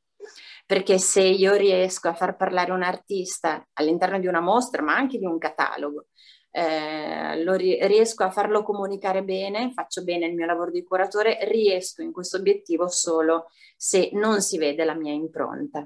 Perché 0.65 0.97
se 0.97 1.21
io 1.21 1.53
riesco 1.53 2.07
a 2.07 2.15
far 2.15 2.35
parlare 2.35 2.71
un 2.71 2.81
artista 2.81 3.63
all'interno 3.73 4.17
di 4.17 4.25
una 4.25 4.39
mostra, 4.39 4.81
ma 4.81 4.95
anche 4.95 5.19
di 5.19 5.25
un 5.25 5.37
catalogo, 5.37 6.07
eh, 6.57 7.43
lo 7.43 7.53
riesco 7.53 8.23
a 8.23 8.31
farlo 8.31 8.63
comunicare 8.63 9.23
bene, 9.25 9.73
faccio 9.73 10.05
bene 10.05 10.25
il 10.27 10.35
mio 10.35 10.45
lavoro 10.45 10.71
di 10.71 10.83
curatore, 10.83 11.39
riesco 11.41 12.01
in 12.01 12.13
questo 12.13 12.37
obiettivo 12.37 12.87
solo 12.87 13.47
se 13.75 14.09
non 14.13 14.41
si 14.41 14.57
vede 14.57 14.85
la 14.85 14.95
mia 14.95 15.11
impronta. 15.11 15.85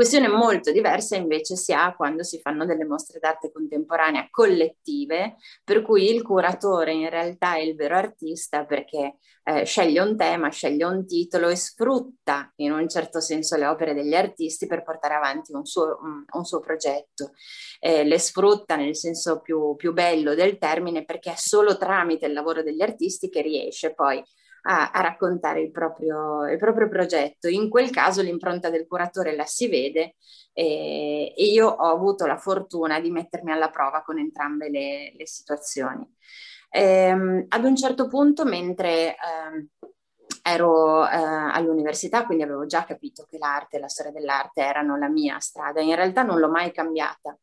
Questione 0.00 0.28
molto 0.28 0.72
diversa 0.72 1.14
invece 1.14 1.56
si 1.56 1.74
ha 1.74 1.94
quando 1.94 2.22
si 2.22 2.40
fanno 2.40 2.64
delle 2.64 2.86
mostre 2.86 3.18
d'arte 3.18 3.52
contemporanea 3.52 4.28
collettive, 4.30 5.36
per 5.62 5.82
cui 5.82 6.08
il 6.08 6.22
curatore 6.22 6.94
in 6.94 7.10
realtà 7.10 7.56
è 7.56 7.60
il 7.60 7.76
vero 7.76 7.96
artista 7.96 8.64
perché 8.64 9.18
eh, 9.44 9.64
sceglie 9.66 10.00
un 10.00 10.16
tema, 10.16 10.48
sceglie 10.48 10.86
un 10.86 11.06
titolo 11.06 11.50
e 11.50 11.56
sfrutta 11.56 12.50
in 12.56 12.72
un 12.72 12.88
certo 12.88 13.20
senso 13.20 13.56
le 13.56 13.66
opere 13.66 13.92
degli 13.92 14.14
artisti 14.14 14.66
per 14.66 14.84
portare 14.84 15.12
avanti 15.12 15.52
un 15.52 15.66
suo, 15.66 15.98
un, 16.00 16.24
un 16.32 16.44
suo 16.46 16.60
progetto. 16.60 17.32
Eh, 17.78 18.02
le 18.02 18.18
sfrutta 18.18 18.76
nel 18.76 18.96
senso 18.96 19.42
più, 19.42 19.74
più 19.76 19.92
bello 19.92 20.34
del 20.34 20.56
termine 20.56 21.04
perché 21.04 21.32
è 21.32 21.36
solo 21.36 21.76
tramite 21.76 22.24
il 22.24 22.32
lavoro 22.32 22.62
degli 22.62 22.80
artisti 22.80 23.28
che 23.28 23.42
riesce 23.42 23.92
poi 23.92 24.24
a, 24.62 24.90
a 24.90 25.00
raccontare 25.00 25.60
il 25.62 25.70
proprio, 25.70 26.46
il 26.48 26.58
proprio, 26.58 26.88
progetto. 26.88 27.48
In 27.48 27.68
quel 27.68 27.90
caso 27.90 28.22
l'impronta 28.22 28.70
del 28.70 28.86
curatore 28.86 29.34
la 29.34 29.44
si 29.44 29.68
vede 29.68 30.16
e, 30.52 31.32
e, 31.36 31.44
io 31.44 31.68
ho 31.68 31.90
avuto 31.90 32.26
la 32.26 32.36
fortuna 32.36 33.00
di 33.00 33.10
mettermi 33.10 33.52
alla 33.52 33.70
prova 33.70 34.02
con 34.02 34.18
entrambe 34.18 34.68
le, 34.68 35.14
le 35.16 35.26
situazioni. 35.26 36.06
Ehm, 36.70 37.46
ad 37.48 37.64
un 37.64 37.76
certo 37.76 38.06
punto, 38.06 38.44
mentre 38.44 39.16
ehm, 39.16 39.68
ero 40.42 41.06
eh, 41.08 41.16
all'università, 41.16 42.24
quindi 42.24 42.44
avevo 42.44 42.66
già 42.66 42.84
capito 42.84 43.26
che 43.28 43.38
l'arte 43.38 43.76
e 43.76 43.80
la 43.80 43.88
storia 43.88 44.12
dell'arte 44.12 44.62
erano 44.62 44.96
la 44.96 45.08
mia 45.08 45.38
strada, 45.40 45.80
in 45.80 45.94
realtà 45.94 46.22
non 46.22 46.38
l'ho 46.38 46.48
mai 46.48 46.72
cambiata 46.72 47.36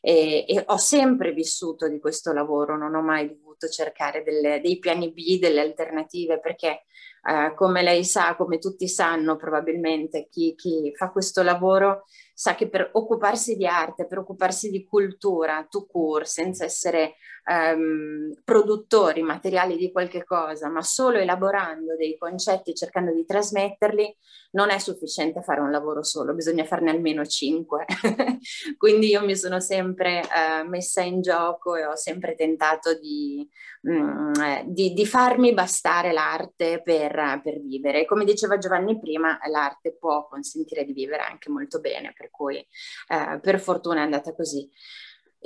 e, 0.00 0.44
e 0.46 0.64
ho 0.66 0.76
sempre 0.76 1.32
vissuto 1.32 1.88
di 1.88 1.98
questo 1.98 2.32
lavoro, 2.32 2.76
non 2.76 2.94
ho 2.94 3.02
mai 3.02 3.26
dovuto 3.54 3.68
cercare 3.68 4.22
delle, 4.22 4.60
dei 4.60 4.78
piani 4.78 5.12
B, 5.12 5.38
delle 5.38 5.60
alternative, 5.60 6.40
perché 6.40 6.84
eh, 7.26 7.54
come 7.54 7.82
lei 7.82 8.04
sa, 8.04 8.36
come 8.36 8.58
tutti 8.58 8.88
sanno 8.88 9.36
probabilmente, 9.36 10.28
chi, 10.30 10.54
chi 10.54 10.92
fa 10.94 11.10
questo 11.10 11.42
lavoro 11.42 12.04
sa 12.34 12.54
che 12.54 12.68
per 12.68 12.90
occuparsi 12.92 13.56
di 13.56 13.66
arte, 13.66 14.06
per 14.06 14.18
occuparsi 14.18 14.70
di 14.70 14.84
cultura, 14.84 15.66
to 15.68 15.86
cure, 15.86 16.24
senza 16.24 16.64
essere 16.64 17.14
ehm, 17.44 18.32
produttori 18.44 19.22
materiali 19.22 19.76
di 19.76 19.92
qualche 19.92 20.24
cosa, 20.24 20.68
ma 20.68 20.82
solo 20.82 21.18
elaborando 21.18 21.96
dei 21.96 22.16
concetti, 22.18 22.74
cercando 22.74 23.12
di 23.12 23.24
trasmetterli, 23.24 24.16
non 24.52 24.70
è 24.70 24.78
sufficiente 24.78 25.42
fare 25.42 25.60
un 25.60 25.70
lavoro 25.70 26.02
solo, 26.02 26.34
bisogna 26.34 26.64
farne 26.64 26.90
almeno 26.90 27.24
cinque. 27.26 27.84
Quindi 28.78 29.08
io 29.08 29.24
mi 29.24 29.36
sono 29.36 29.60
sempre 29.60 30.22
eh, 30.22 30.62
messa 30.64 31.02
in 31.02 31.20
gioco 31.20 31.76
e 31.76 31.84
ho 31.84 31.96
sempre 31.96 32.34
tentato 32.34 32.94
di, 32.94 33.48
mh, 33.82 33.92
mm, 33.92 34.34
eh, 34.40 34.64
di, 34.66 34.92
di 34.92 35.06
farmi 35.06 35.52
bastare 35.52 36.12
l'arte 36.12 36.80
per, 36.82 37.40
per 37.42 37.60
vivere. 37.60 38.04
Come 38.04 38.24
diceva 38.24 38.58
Giovanni 38.58 38.98
prima, 38.98 39.38
l'arte 39.50 39.96
può 39.96 40.26
consentire 40.28 40.84
di 40.84 40.92
vivere 40.92 41.22
anche 41.22 41.50
molto 41.50 41.80
bene, 41.80 42.12
per 42.16 42.30
cui 42.30 42.56
eh, 42.56 43.38
per 43.40 43.60
fortuna 43.60 44.00
è 44.00 44.04
andata 44.04 44.34
così. 44.34 44.70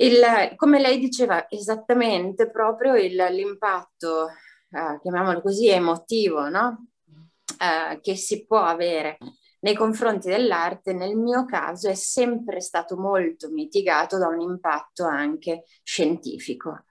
Il, 0.01 0.53
come 0.55 0.79
lei 0.79 0.97
diceva 0.97 1.49
esattamente 1.49 2.49
proprio 2.49 2.95
il, 2.95 3.15
l'impatto, 3.15 4.29
eh, 4.29 4.97
chiamiamolo 5.01 5.41
così, 5.41 5.67
emotivo, 5.67 6.47
no? 6.47 6.87
eh, 7.59 7.99
che 7.99 8.15
si 8.15 8.45
può 8.45 8.61
avere 8.61 9.17
nei 9.61 9.75
confronti 9.75 10.29
dell'arte, 10.29 10.93
nel 10.93 11.17
mio 11.17 11.43
caso 11.43 11.89
è 11.89 11.95
sempre 11.95 12.61
stato 12.61 12.95
molto 12.95 13.49
mitigato 13.49 14.17
da 14.17 14.27
un 14.27 14.39
impatto 14.39 15.05
anche 15.05 15.65
scientifico. 15.83 16.85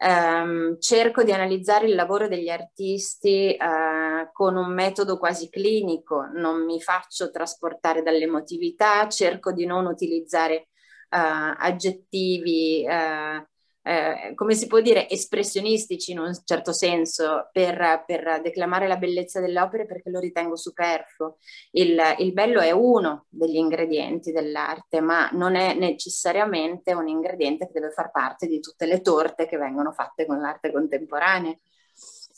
Um, 0.00 0.78
cerco 0.80 1.22
di 1.24 1.32
analizzare 1.32 1.86
il 1.86 1.94
lavoro 1.94 2.28
degli 2.28 2.48
artisti 2.48 3.56
uh, 3.58 4.30
con 4.32 4.56
un 4.56 4.72
metodo 4.72 5.16
quasi 5.18 5.48
clinico, 5.48 6.28
non 6.34 6.64
mi 6.64 6.80
faccio 6.80 7.30
trasportare 7.30 8.02
dall'emotività, 8.02 9.08
cerco 9.08 9.52
di 9.52 9.66
non 9.66 9.86
utilizzare 9.86 10.68
aggettivi, 11.16 12.84
uh, 12.86 13.46
eh, 13.88 14.34
come 14.34 14.54
si 14.54 14.66
può 14.66 14.80
dire, 14.80 15.08
espressionistici 15.08 16.12
in 16.12 16.18
un 16.18 16.38
certo 16.44 16.74
senso 16.74 17.48
per, 17.50 18.04
per, 18.06 18.40
declamare 18.42 18.86
la 18.86 18.98
bellezza 18.98 19.40
delle 19.40 19.58
opere 19.58 19.86
perché 19.86 20.10
lo 20.10 20.20
ritengo 20.20 20.56
superfluo. 20.56 21.38
Il, 21.70 21.98
il 22.18 22.32
bello 22.34 22.60
è 22.60 22.70
uno 22.70 23.24
degli 23.30 23.56
ingredienti 23.56 24.30
dell'arte, 24.30 25.00
ma 25.00 25.30
non 25.32 25.54
è 25.54 25.72
necessariamente 25.72 26.92
un 26.92 27.08
ingrediente 27.08 27.64
che 27.64 27.72
deve 27.72 27.90
far 27.90 28.10
parte 28.10 28.46
di 28.46 28.60
tutte 28.60 28.84
le 28.84 29.00
torte 29.00 29.46
che 29.46 29.56
vengono 29.56 29.90
fatte 29.92 30.26
con 30.26 30.38
l'arte 30.38 30.70
contemporanea. 30.70 31.56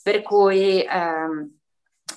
Per 0.03 0.21
cui 0.21 0.81
ehm, 0.81 1.59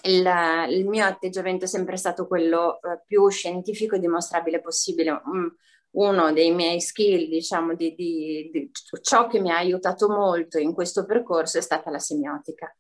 il, 0.02 0.32
il, 0.68 0.86
mio 0.86 1.04
atteggiamento 1.06 1.64
è 1.64 1.68
sempre 1.68 1.96
stato 1.96 2.28
quello 2.28 2.80
eh, 2.80 3.02
più 3.04 3.28
scientifico 3.30 3.96
e 3.96 3.98
dimostrabile 3.98 4.60
possibile. 4.60 5.20
Mm, 5.28 5.46
uno 5.94 6.33
dei 6.33 6.52
miei 6.52 6.80
skill, 6.80 7.28
diciamo, 7.28 7.74
di, 7.74 7.94
di, 7.94 8.50
di, 8.52 8.70
ciò 9.02 9.26
che 9.26 9.40
mi 9.40 9.50
ha 9.50 9.57
aiutato 9.57 10.09
molto 10.09 10.59
in 10.59 10.72
questo 10.72 11.04
percorso 11.04 11.59
è 11.59 11.61
stata 11.61 11.90
la 11.90 11.98
semiotica. 11.98 12.74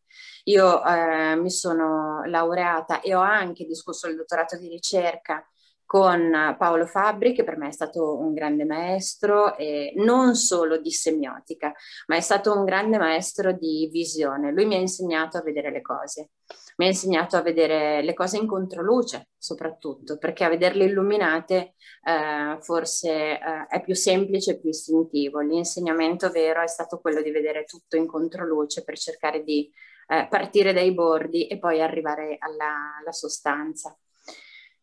Io 0.44 0.84
eh, 0.84 1.36
mi 1.36 1.50
sono 1.50 2.24
laureata 2.26 3.00
e 3.00 3.14
ho 3.14 3.20
anche 3.20 3.64
discusso 3.64 4.08
il 4.08 4.16
dottorato 4.16 4.58
di 4.58 4.68
ricerca 4.68 5.46
con 5.94 6.56
Paolo 6.58 6.86
Fabri, 6.86 7.32
che 7.32 7.44
per 7.44 7.56
me 7.56 7.68
è 7.68 7.70
stato 7.70 8.18
un 8.18 8.34
grande 8.34 8.64
maestro, 8.64 9.56
eh, 9.56 9.92
non 9.98 10.34
solo 10.34 10.78
di 10.78 10.90
semiotica, 10.90 11.72
ma 12.08 12.16
è 12.16 12.20
stato 12.20 12.52
un 12.52 12.64
grande 12.64 12.98
maestro 12.98 13.52
di 13.52 13.88
visione. 13.92 14.50
Lui 14.50 14.66
mi 14.66 14.74
ha 14.74 14.78
insegnato 14.78 15.38
a 15.38 15.42
vedere 15.42 15.70
le 15.70 15.82
cose 15.82 16.30
mi 16.76 16.86
ha 16.86 16.88
insegnato 16.88 17.36
a 17.36 17.42
vedere 17.42 18.02
le 18.02 18.14
cose 18.14 18.36
in 18.36 18.48
controluce 18.48 19.28
soprattutto, 19.38 20.18
perché 20.18 20.42
a 20.42 20.48
vederle 20.48 20.86
illuminate 20.86 21.74
eh, 22.02 22.58
forse 22.60 23.38
eh, 23.38 23.66
è 23.68 23.80
più 23.80 23.94
semplice 23.94 24.50
e 24.50 24.58
più 24.58 24.70
istintivo. 24.70 25.38
L'insegnamento 25.38 26.28
vero 26.30 26.60
è 26.60 26.66
stato 26.66 26.98
quello 26.98 27.22
di 27.22 27.30
vedere 27.30 27.62
tutto 27.62 27.96
in 27.96 28.08
controluce 28.08 28.82
per 28.82 28.98
cercare 28.98 29.44
di 29.44 29.70
eh, 30.08 30.26
partire 30.28 30.72
dai 30.72 30.92
bordi 30.92 31.46
e 31.46 31.56
poi 31.60 31.80
arrivare 31.80 32.36
alla, 32.40 32.96
alla 32.98 33.12
sostanza. 33.12 33.96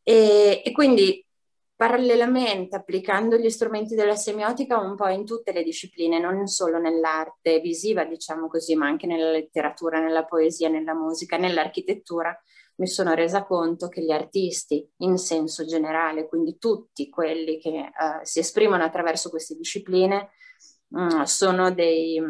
E, 0.04 0.62
e 0.64 0.72
quindi 0.72 1.24
parallelamente 1.82 2.76
applicando 2.76 3.38
gli 3.38 3.50
strumenti 3.50 3.96
della 3.96 4.16
semiotica 4.16 4.78
un 4.78 4.96
po' 4.96 5.08
in 5.08 5.26
tutte 5.26 5.52
le 5.52 5.64
discipline, 5.64 6.20
non 6.20 6.46
solo 6.46 6.78
nell'arte 6.78 7.60
visiva, 7.60 8.06
diciamo 8.06 8.48
così, 8.48 8.76
ma 8.76 8.86
anche 8.86 9.08
nella 9.08 9.32
letteratura, 9.32 10.00
nella 10.00 10.24
poesia, 10.26 10.70
nella 10.70 10.94
musica, 10.94 11.38
nell'architettura, 11.38 12.40
mi 12.76 12.88
sono 12.88 13.16
resa 13.16 13.46
conto 13.46 13.88
che 13.88 14.04
gli 14.04 14.12
artisti 14.12 14.88
in 14.98 15.18
senso 15.18 15.66
generale, 15.66 16.28
quindi 16.28 16.60
tutti 16.60 17.10
quelli 17.10 17.60
che 17.60 17.70
uh, 17.70 18.20
si 18.22 18.38
esprimono 18.38 18.84
attraverso 18.84 19.30
queste 19.30 19.56
discipline, 19.56 20.30
uh, 20.90 21.24
sono, 21.24 21.72
dei, 21.72 22.22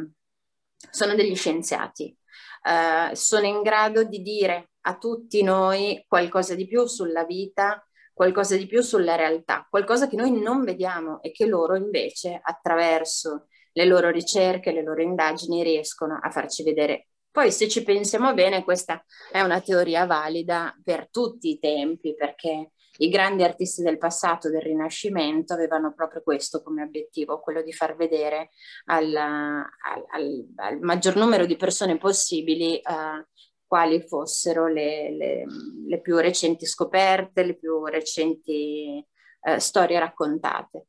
sono, 0.89 1.13
degli 1.13 1.35
scienziati. 1.35 2.15
Uh, 2.63 3.13
sono 3.15 3.47
in 3.47 3.61
grado 3.61 4.03
di 4.03 4.21
dire 4.21 4.70
a 4.81 4.97
tutti 4.97 5.43
noi 5.43 6.03
qualcosa 6.07 6.55
di 6.55 6.67
più 6.67 6.85
sulla 6.85 7.23
vita, 7.23 7.85
qualcosa 8.13 8.55
di 8.55 8.67
più 8.67 8.81
sulla 8.81 9.15
realtà, 9.15 9.65
qualcosa 9.69 10.07
che 10.07 10.15
noi 10.15 10.31
non 10.31 10.63
vediamo 10.63 11.21
e 11.21 11.31
che 11.31 11.45
loro 11.45 11.75
invece 11.75 12.39
attraverso 12.41 13.47
le 13.73 13.85
loro 13.85 14.09
ricerche, 14.09 14.71
le 14.71 14.83
loro 14.83 15.01
indagini 15.01 15.63
riescono 15.63 16.19
a 16.21 16.29
farci 16.29 16.63
vedere. 16.63 17.07
Poi 17.31 17.51
se 17.51 17.69
ci 17.69 17.83
pensiamo 17.83 18.33
bene, 18.33 18.63
questa 18.63 19.03
è 19.31 19.39
una 19.41 19.61
teoria 19.61 20.05
valida 20.05 20.77
per 20.83 21.09
tutti 21.09 21.49
i 21.49 21.59
tempi, 21.59 22.13
perché 22.13 22.71
i 22.97 23.09
grandi 23.09 23.43
artisti 23.43 23.81
del 23.81 23.97
passato, 23.97 24.49
del 24.49 24.61
Rinascimento, 24.61 25.53
avevano 25.53 25.93
proprio 25.93 26.21
questo 26.21 26.61
come 26.61 26.83
obiettivo, 26.83 27.39
quello 27.39 27.61
di 27.61 27.71
far 27.71 27.95
vedere 27.95 28.49
al, 28.85 29.15
al, 29.15 30.05
al, 30.11 30.45
al 30.57 30.79
maggior 30.81 31.15
numero 31.15 31.45
di 31.45 31.55
persone 31.55 31.97
possibili 31.97 32.81
uh, 32.83 33.25
quali 33.71 34.01
fossero 34.01 34.67
le, 34.67 35.15
le, 35.15 35.45
le 35.87 36.01
più 36.01 36.17
recenti 36.17 36.65
scoperte, 36.65 37.41
le 37.41 37.55
più 37.55 37.85
recenti 37.85 39.01
eh, 39.43 39.59
storie 39.59 39.97
raccontate. 39.97 40.87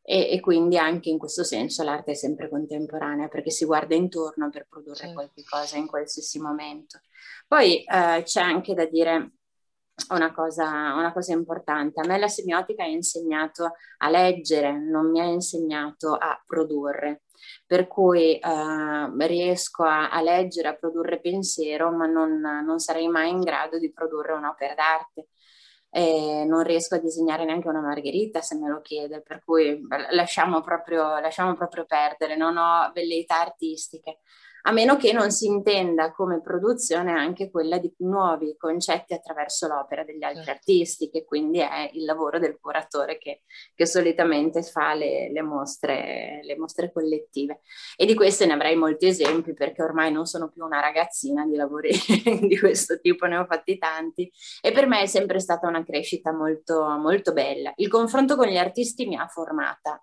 E, 0.00 0.30
e, 0.30 0.40
quindi 0.40 0.78
anche 0.78 1.10
in 1.10 1.18
questo 1.18 1.44
senso 1.44 1.82
l'arte 1.82 2.12
è 2.12 2.14
sempre 2.14 2.48
contemporanea 2.48 3.28
perché 3.28 3.50
si 3.50 3.66
guarda 3.66 3.94
intorno 3.94 4.48
per 4.48 4.66
produrre 4.70 4.96
certo. 4.96 5.12
qualche 5.12 5.42
cosa 5.46 5.76
in 5.76 5.86
qualsiasi 5.86 6.40
momento. 6.40 7.00
Poi 7.46 7.84
eh, 7.84 8.22
c'è 8.22 8.40
anche 8.40 8.72
da 8.72 8.86
dire 8.86 9.32
una 10.10 10.32
cosa, 10.32 10.94
una 10.94 11.12
cosa 11.12 11.32
importante. 11.32 12.00
A 12.00 12.06
me 12.06 12.18
la 12.18 12.28
semiotica 12.28 12.82
ha 12.82 12.86
insegnato 12.86 13.72
a 13.98 14.10
leggere, 14.10 14.78
non 14.78 15.10
mi 15.10 15.20
ha 15.20 15.24
insegnato 15.24 16.14
a 16.14 16.40
produrre 16.44 17.22
per 17.66 17.86
cui 17.86 18.38
eh, 18.38 19.26
riesco 19.26 19.84
a, 19.84 20.10
a, 20.10 20.20
leggere, 20.22 20.68
a 20.68 20.76
produrre 20.76 21.20
pensiero, 21.20 21.90
ma 21.90 22.06
non, 22.06 22.40
non, 22.40 22.78
sarei 22.78 23.08
mai 23.08 23.30
in 23.30 23.40
grado 23.40 23.78
di 23.78 23.92
produrre 23.92 24.32
un'opera 24.32 24.74
d'arte. 24.74 25.28
E 25.90 26.44
non 26.44 26.64
riesco 26.64 26.96
a 26.96 26.98
disegnare 26.98 27.44
neanche 27.44 27.68
una 27.68 27.80
margherita 27.80 28.40
se 28.40 28.56
me 28.56 28.68
lo 28.68 28.80
chiede, 28.80 29.22
per 29.22 29.44
cui 29.44 29.80
lasciamo 30.10 30.60
proprio, 30.60 31.20
lasciamo 31.20 31.54
proprio 31.54 31.84
perdere, 31.84 32.36
non 32.36 32.56
ho 32.56 32.90
velleità 32.92 33.40
artistiche. 33.40 34.18
A 34.66 34.72
meno 34.72 34.96
che 34.96 35.12
non 35.12 35.30
si 35.30 35.46
intenda 35.46 36.12
come 36.12 36.40
produzione 36.40 37.12
anche 37.12 37.50
quella 37.50 37.78
di 37.78 37.92
nuovi 37.98 38.56
concetti 38.56 39.12
attraverso 39.12 39.66
l'opera 39.66 40.04
degli 40.04 40.22
altri 40.22 40.44
certo. 40.44 40.58
artisti, 40.58 41.10
che 41.10 41.24
quindi 41.24 41.58
è 41.58 41.90
il 41.92 42.04
lavoro 42.04 42.38
del 42.38 42.58
curatore 42.58 43.18
che, 43.18 43.42
che 43.74 43.86
solitamente 43.86 44.62
fa 44.62 44.94
le, 44.94 45.30
le, 45.30 45.42
mostre, 45.42 46.40
le 46.42 46.56
mostre 46.56 46.90
collettive. 46.90 47.60
E 47.96 48.06
di 48.06 48.14
queste 48.14 48.46
ne 48.46 48.54
avrei 48.54 48.74
molti 48.74 49.06
esempi 49.06 49.52
perché 49.52 49.82
ormai 49.82 50.10
non 50.10 50.24
sono 50.24 50.48
più 50.48 50.64
una 50.64 50.80
ragazzina 50.80 51.46
di 51.46 51.56
lavori 51.56 51.90
di 52.40 52.58
questo 52.58 52.98
tipo, 53.00 53.26
ne 53.26 53.36
ho 53.36 53.44
fatti 53.44 53.76
tanti 53.76 54.30
e 54.62 54.72
per 54.72 54.86
me 54.86 55.02
è 55.02 55.06
sempre 55.06 55.40
stata 55.40 55.68
una 55.68 55.84
crescita 55.84 56.32
molto, 56.32 56.86
molto 56.98 57.32
bella. 57.34 57.70
Il 57.76 57.88
confronto 57.88 58.34
con 58.34 58.46
gli 58.46 58.56
artisti 58.56 59.06
mi 59.06 59.16
ha 59.16 59.26
formata 59.26 60.02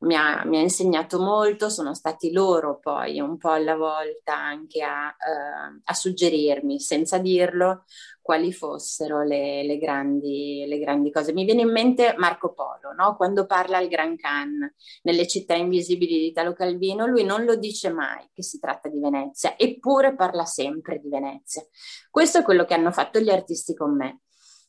mi 0.00 0.14
ha, 0.14 0.44
mi 0.46 0.56
ha, 0.58 0.60
insegnato 0.60 1.20
molto, 1.20 1.68
sono 1.68 1.94
stati 1.94 2.32
loro 2.32 2.78
poi 2.78 3.20
un 3.20 3.36
po' 3.36 3.50
alla 3.50 3.76
volta 3.76 4.34
anche 4.36 4.82
a, 4.82 5.08
uh, 5.08 5.80
a 5.84 5.94
suggerirmi, 5.94 6.80
senza 6.80 7.18
dirlo, 7.18 7.84
quali 8.22 8.52
fossero 8.52 9.22
le, 9.22 9.62
le, 9.64 9.76
grandi, 9.76 10.64
le, 10.66 10.78
grandi, 10.78 11.10
cose. 11.10 11.32
Mi 11.32 11.44
viene 11.44 11.62
in 11.62 11.70
mente 11.70 12.14
Marco 12.16 12.52
Polo, 12.52 12.92
no? 12.96 13.16
quando 13.16 13.44
parla 13.44 13.78
al 13.78 13.88
Gran 13.88 14.16
Can, 14.16 14.72
nelle 15.02 15.26
città 15.26 15.54
invisibili 15.54 16.18
di 16.18 16.26
Italo 16.28 16.52
Calvino, 16.52 17.06
lui 17.06 17.24
non 17.24 17.44
lo 17.44 17.56
dice 17.56 17.90
mai 17.90 18.28
che 18.32 18.42
si 18.42 18.58
tratta 18.58 18.88
di 18.88 19.00
Venezia, 19.00 19.58
eppure 19.58 20.14
parla 20.14 20.44
sempre 20.44 20.98
di 20.98 21.08
Venezia. 21.08 21.62
Questo 22.10 22.38
è 22.38 22.42
quello 22.42 22.64
che 22.64 22.74
hanno 22.74 22.92
fatto 22.92 23.18
gli 23.18 23.30
artisti 23.30 23.74
con 23.74 23.96
me 23.96 24.20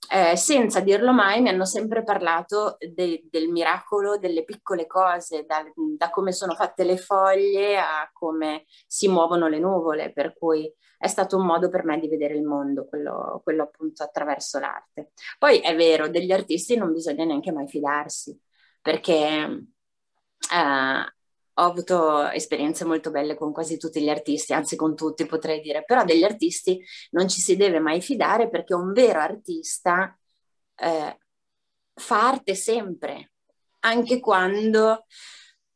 eh, 0.10 0.36
senza 0.36 0.80
dirlo 0.80 1.14
mai 1.14 1.42
mi 1.42 1.50
hanno 1.50 1.66
sempre 1.66 2.04
parlato 2.04 2.78
de, 2.80 3.24
del 3.30 3.50
miracolo 3.50 4.18
delle 4.18 4.44
piccole 4.44 4.88
cose, 4.88 5.46
da, 5.46 5.64
da, 5.98 6.10
come 6.10 6.32
sono 6.32 6.54
fatte 6.54 6.84
le 6.84 6.98
foglie 6.98 7.78
a 7.78 8.10
come 8.12 8.66
si 8.88 9.08
muovono 9.08 9.48
le 9.48 9.60
nuvole, 9.60 10.12
per 10.12 10.36
cui 10.38 10.72
è 10.98 11.08
stato 11.08 11.38
un 11.38 11.46
modo 11.46 11.70
per 11.70 11.84
me 11.86 12.00
di 12.00 12.08
vedere 12.08 12.36
il 12.36 12.44
mondo, 12.44 12.88
quello, 12.88 13.42
quello 13.44 13.64
appunto 13.64 14.04
attraverso 14.04 14.60
l'arte. 14.60 15.12
Poi 15.38 15.60
è 15.60 15.76
vero, 15.76 16.08
degli 16.10 16.32
artisti 16.32 16.76
non 16.76 16.92
bisogna 16.92 17.26
neanche 17.26 17.52
mai 17.52 17.68
fidarsi, 17.68 18.40
perché... 18.82 19.66
Eh, 20.52 21.14
ho 21.62 21.66
avuto 21.66 22.28
esperienze 22.30 22.86
molto 22.86 23.12
belle 23.12 23.36
con 23.36 23.54
quasi 23.54 23.78
tutti 23.78 24.02
gli 24.02 24.10
artisti, 24.10 24.54
anzi 24.54 24.76
con 24.76 24.96
tutti 24.96 25.26
potrei 25.28 25.62
dire, 25.62 25.84
però 25.84 26.04
degli 26.04 26.24
artisti 26.24 26.84
non 27.12 27.30
ci 27.30 27.40
si 27.40 27.56
deve 27.56 27.80
mai 27.80 28.02
fidare 28.02 28.50
perché 28.50 28.74
un 28.74 28.92
vero 28.94 29.20
artista 29.20 30.18
eh, 30.76 31.18
fa 31.94 32.28
arte 32.30 32.56
sempre, 32.56 33.34
anche 33.82 34.20
quando 34.20 35.06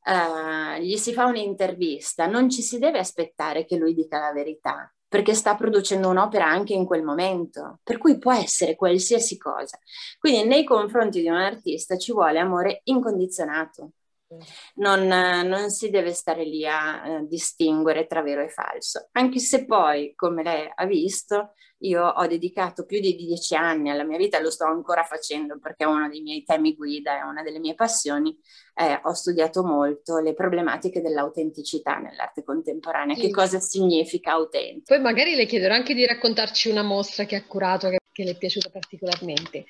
eh, 0.03 0.83
gli 0.83 0.97
si 0.97 1.13
fa 1.13 1.25
un'intervista, 1.25 2.25
non 2.25 2.49
ci 2.49 2.61
si 2.63 2.79
deve 2.79 2.99
aspettare 2.99 3.65
che 3.65 3.77
lui 3.77 3.93
dica 3.93 4.19
la 4.19 4.33
verità 4.33 4.89
perché 5.07 5.33
sta 5.35 5.55
producendo 5.55 6.09
un'opera 6.09 6.45
anche 6.47 6.73
in 6.73 6.85
quel 6.85 7.03
momento, 7.03 7.79
per 7.83 7.97
cui 7.99 8.17
può 8.17 8.33
essere 8.33 8.75
qualsiasi 8.75 9.37
cosa. 9.37 9.79
Quindi 10.19 10.45
nei 10.45 10.65
confronti 10.65 11.21
di 11.21 11.29
un 11.29 11.35
artista 11.35 11.95
ci 11.97 12.11
vuole 12.11 12.39
amore 12.39 12.81
incondizionato 12.85 13.91
non, 14.75 15.07
non, 15.07 15.69
si 15.69 15.89
deve 15.89 16.13
stare 16.13 16.43
lì 16.43 16.65
a 16.65 17.07
eh, 17.07 17.27
distinguere 17.27 18.07
tra 18.07 18.21
vero 18.21 18.41
e 18.41 18.49
falso, 18.49 19.09
anche 19.11 19.39
se 19.39 19.65
poi, 19.65 20.13
come 20.15 20.43
lei 20.43 20.69
ha 20.73 20.85
visto, 20.85 21.53
io 21.79 22.05
ho 22.05 22.25
dedicato 22.25 22.85
più 22.85 22.99
di 22.99 23.15
dieci 23.15 23.55
anni 23.55 23.89
alla 23.89 24.03
mia 24.03 24.17
vita, 24.17 24.39
lo 24.39 24.49
sto 24.49 24.65
ancora 24.65 25.03
facendo 25.03 25.59
perché 25.59 25.83
è 25.83 25.87
uno 25.87 26.09
dei 26.09 26.21
miei 26.21 26.43
temi 26.43 26.75
guida, 26.75 27.19
è 27.19 27.21
una 27.21 27.43
delle 27.43 27.59
mie 27.59 27.75
passioni, 27.75 28.35
eh, 28.73 28.99
ho 29.03 29.13
studiato 29.13 29.63
molto 29.63 30.19
le 30.19 30.33
problematiche 30.33 31.01
dell'autenticità 31.01 31.97
nell'arte 31.97 32.43
contemporanea, 32.43 33.15
sì. 33.15 33.21
che 33.21 33.31
cosa 33.31 33.59
significa 33.59 34.31
autentico. 34.31 34.95
Poi 34.95 35.01
magari 35.01 35.35
le 35.35 35.45
chiederò 35.45 35.73
anche 35.73 35.93
di 35.93 36.05
raccontarci 36.05 36.69
una 36.69 36.83
mostra 36.83 37.25
che 37.25 37.35
ha 37.35 37.43
curato, 37.45 37.89
che, 37.89 37.97
che 38.15 38.23
le 38.23 38.31
è 38.31 38.37
piaciuta 38.37 38.69
particolarmente. 38.69 39.65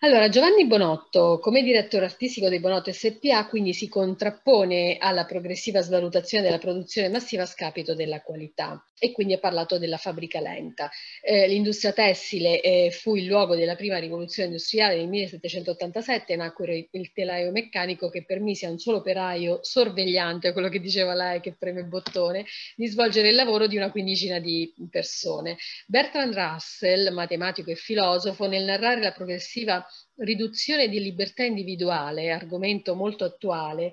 Allora, 0.00 0.28
Giovanni 0.28 0.66
Bonotto, 0.66 1.38
come 1.38 1.62
direttore 1.62 2.04
artistico 2.04 2.48
dei 2.48 2.58
Bonotto 2.58 2.92
SPA, 2.92 3.46
quindi 3.46 3.72
si 3.72 3.88
contrappone 3.88 4.96
alla 4.98 5.24
progressiva 5.24 5.80
svalutazione 5.80 6.42
della 6.42 6.58
produzione 6.58 7.08
massiva 7.08 7.44
a 7.44 7.46
scapito 7.46 7.94
della 7.94 8.20
qualità 8.22 8.84
e 8.98 9.12
quindi 9.12 9.34
ha 9.34 9.38
parlato 9.38 9.78
della 9.78 9.98
fabbrica 9.98 10.40
lenta. 10.40 10.90
Eh, 11.22 11.46
l'industria 11.46 11.92
tessile 11.92 12.60
eh, 12.60 12.90
fu 12.90 13.14
il 13.14 13.26
luogo 13.26 13.54
della 13.54 13.76
prima 13.76 13.98
rivoluzione 13.98 14.48
industriale 14.48 14.96
nel 14.96 15.08
1787, 15.08 16.34
nacque 16.34 16.88
il 16.90 17.12
telaio 17.12 17.52
meccanico 17.52 18.08
che 18.08 18.24
permise 18.24 18.66
a 18.66 18.70
un 18.70 18.78
solo 18.78 18.98
operaio 18.98 19.60
sorvegliante, 19.62 20.52
quello 20.52 20.68
che 20.68 20.80
diceva 20.80 21.14
lei 21.14 21.40
che 21.40 21.54
preme 21.56 21.80
il 21.80 21.86
bottone, 21.86 22.44
di 22.74 22.86
svolgere 22.88 23.28
il 23.28 23.34
lavoro 23.34 23.66
di 23.66 23.76
una 23.76 23.90
quindicina 23.92 24.40
di 24.40 24.74
persone. 24.90 25.56
Bertrand 25.86 26.34
Russell, 26.34 27.12
matematico 27.12 27.70
e 27.70 27.75
filosofo, 27.76 28.46
nel 28.46 28.64
narrare 28.64 29.00
la 29.00 29.12
progressiva 29.12 29.86
riduzione 30.16 30.88
di 30.88 31.00
libertà 31.00 31.44
individuale, 31.44 32.30
argomento 32.30 32.94
molto 32.94 33.24
attuale, 33.24 33.92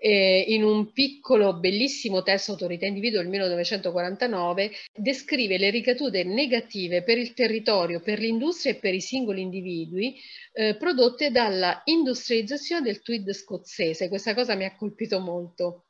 eh, 0.00 0.44
in 0.48 0.62
un 0.62 0.92
piccolo 0.92 1.58
bellissimo 1.58 2.22
testo 2.22 2.52
Autorità 2.52 2.86
Individuo 2.86 3.20
del 3.20 3.30
1949, 3.30 4.70
descrive 4.94 5.56
le 5.56 5.70
ricadute 5.70 6.24
negative 6.24 7.02
per 7.02 7.16
il 7.16 7.32
territorio, 7.32 8.00
per 8.00 8.18
l'industria 8.18 8.72
e 8.72 8.76
per 8.76 8.92
i 8.92 9.00
singoli 9.00 9.40
individui 9.40 10.20
eh, 10.52 10.76
prodotte 10.76 11.30
dalla 11.30 11.80
industrializzazione 11.84 12.82
del 12.82 13.00
tweed 13.00 13.30
scozzese. 13.32 14.08
Questa 14.08 14.34
cosa 14.34 14.54
mi 14.54 14.64
ha 14.64 14.76
colpito 14.76 15.20
molto 15.20 15.86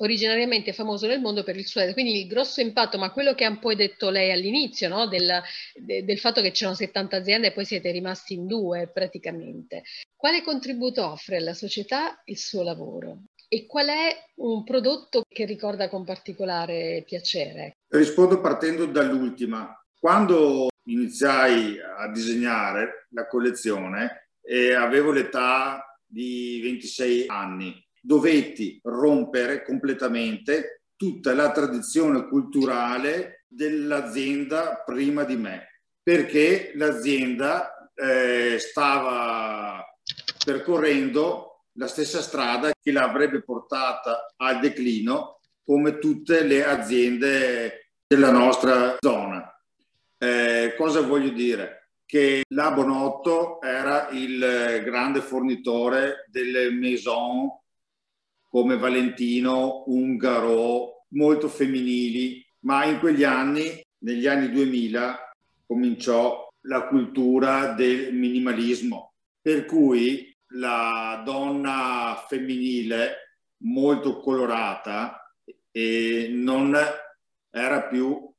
originariamente 0.00 0.72
famoso 0.72 1.06
nel 1.06 1.20
mondo 1.20 1.42
per 1.42 1.56
il 1.56 1.66
suo, 1.66 1.82
quindi 1.92 2.20
il 2.20 2.26
grosso 2.26 2.60
impatto, 2.60 2.98
ma 2.98 3.12
quello 3.12 3.34
che 3.34 3.44
ha 3.44 3.50
un 3.50 3.58
po' 3.58 3.74
detto 3.74 4.10
lei 4.10 4.30
all'inizio, 4.32 4.88
no? 4.88 5.06
del, 5.06 5.42
de, 5.74 6.04
del, 6.04 6.18
fatto 6.18 6.40
che 6.40 6.50
c'erano 6.50 6.76
70 6.76 7.16
aziende 7.16 7.48
e 7.48 7.52
poi 7.52 7.64
siete 7.64 7.90
rimasti 7.90 8.34
in 8.34 8.46
due 8.46 8.90
praticamente. 8.92 9.82
Quale 10.16 10.42
contributo 10.42 11.06
offre 11.06 11.36
alla 11.36 11.54
società 11.54 12.20
il 12.24 12.38
suo 12.38 12.62
lavoro? 12.62 13.24
E 13.48 13.66
qual 13.66 13.88
è 13.88 14.16
un 14.36 14.62
prodotto 14.64 15.22
che 15.28 15.44
ricorda 15.44 15.88
con 15.88 16.04
particolare 16.04 17.02
piacere? 17.04 17.78
Rispondo 17.88 18.40
partendo 18.40 18.86
dall'ultima. 18.86 19.74
Quando 19.98 20.68
iniziai 20.84 21.78
a 21.78 22.10
disegnare 22.10 23.06
la 23.10 23.26
collezione 23.26 24.30
eh, 24.42 24.72
avevo 24.72 25.10
l'età 25.12 25.84
di 26.06 26.60
26 26.62 27.24
anni 27.26 27.88
dovetti 28.00 28.80
rompere 28.82 29.64
completamente 29.64 30.84
tutta 30.96 31.34
la 31.34 31.50
tradizione 31.50 32.26
culturale 32.28 33.44
dell'azienda 33.48 34.82
prima 34.84 35.24
di 35.24 35.36
me, 35.36 35.82
perché 36.02 36.72
l'azienda 36.74 37.90
eh, 37.94 38.58
stava 38.58 39.84
percorrendo 40.44 41.64
la 41.74 41.86
stessa 41.86 42.20
strada 42.20 42.70
che 42.80 42.92
l'avrebbe 42.92 43.42
portata 43.42 44.26
al 44.36 44.60
declino 44.60 45.40
come 45.64 45.98
tutte 45.98 46.42
le 46.42 46.64
aziende 46.64 47.92
della 48.06 48.30
nostra 48.30 48.96
zona. 48.98 49.50
Eh, 50.18 50.74
cosa 50.76 51.00
voglio 51.00 51.30
dire? 51.30 51.92
Che 52.04 52.42
la 52.48 52.72
Bonotto 52.72 53.60
era 53.62 54.08
il 54.10 54.82
grande 54.84 55.20
fornitore 55.20 56.26
delle 56.28 56.70
maison 56.70 57.48
come 58.50 58.76
Valentino, 58.76 59.84
Ungaro, 59.86 61.06
molto 61.10 61.48
femminili, 61.48 62.44
ma 62.60 62.84
in 62.84 62.98
quegli 62.98 63.22
anni, 63.22 63.80
negli 63.98 64.26
anni 64.26 64.50
2000, 64.50 65.36
cominciò 65.66 66.52
la 66.62 66.86
cultura 66.88 67.72
del 67.74 68.12
minimalismo, 68.12 69.12
per 69.40 69.64
cui 69.66 70.36
la 70.54 71.22
donna 71.24 72.24
femminile 72.28 73.36
molto 73.58 74.18
colorata 74.18 75.32
e 75.70 76.28
non 76.32 76.76
era 77.50 77.82
più 77.82 78.32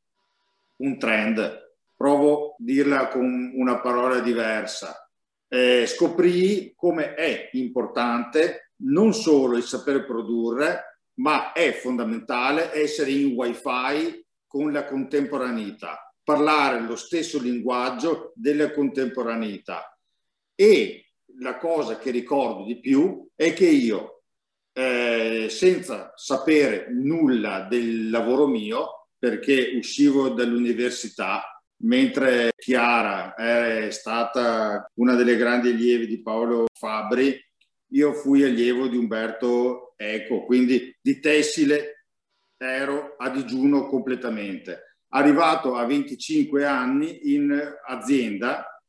un 0.78 0.98
trend. 1.00 1.70
Provo 1.96 2.50
a 2.50 2.56
dirla 2.58 3.08
con 3.08 3.52
una 3.56 3.80
parola 3.80 4.20
diversa. 4.20 5.10
Eh, 5.48 5.86
scoprì 5.86 6.74
come 6.76 7.14
è 7.14 7.50
importante 7.54 8.71
non 8.84 9.14
solo 9.14 9.58
il 9.58 9.64
sapere 9.64 10.04
produrre, 10.04 10.92
ma 11.16 11.52
è 11.54 11.72
fondamentale 11.74 12.74
essere 12.74 13.12
in 13.12 13.34
wifi 13.34 14.26
con 14.48 14.72
la 14.72 14.86
contemporaneità, 14.86 16.14
parlare 16.24 16.82
lo 16.82 16.96
stesso 16.96 17.40
linguaggio 17.40 18.32
della 18.36 18.72
contemporaneità. 18.72 19.98
E 20.56 21.06
la 21.40 21.58
cosa 21.58 21.98
che 21.98 22.12
ricordo 22.12 22.66
di 22.66 22.80
più 22.80 23.28
è 23.36 23.54
che 23.54 23.68
io, 23.68 24.24
eh, 24.74 25.48
senza 25.50 26.12
sapere 26.16 26.88
nulla 26.92 27.62
del 27.70 28.10
lavoro 28.10 28.48
mio, 28.48 29.08
perché 29.18 29.74
uscivo 29.76 30.30
dall'università, 30.30 31.44
mentre 31.84 32.52
Chiara 32.58 33.36
è 33.36 33.90
stata 33.92 34.86
una 34.96 35.16
delle 35.16 35.36
grandi 35.36 35.70
allievi 35.70 36.08
di 36.08 36.22
Paolo 36.22 36.66
Fabri, 36.74 37.40
io 37.92 38.14
fui 38.14 38.44
allievo 38.44 38.88
di 38.88 38.98
Umberto 38.98 39.94
Eco, 39.98 40.46
quindi 40.46 40.96
di 41.02 41.20
tessile 41.20 42.06
ero 42.58 43.16
a 43.18 43.30
digiuno 43.30 43.88
completamente. 43.88 44.98
Arrivato 45.10 45.76
a 45.76 45.86
25 45.86 46.66
anni 46.66 47.34
in 47.34 47.52
azienda, 47.86 48.82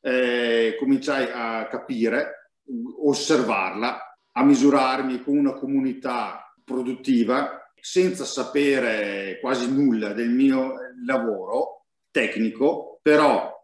eh, 0.00 0.76
cominciai 0.78 1.28
a 1.32 1.66
capire, 1.68 2.52
osservarla, 3.00 4.18
a 4.32 4.44
misurarmi 4.44 5.22
con 5.22 5.36
una 5.36 5.54
comunità 5.54 6.52
produttiva 6.64 7.72
senza 7.80 8.24
sapere 8.24 9.38
quasi 9.40 9.72
nulla 9.72 10.12
del 10.12 10.30
mio 10.30 10.74
lavoro 11.06 11.86
tecnico, 12.10 12.98
però 13.02 13.56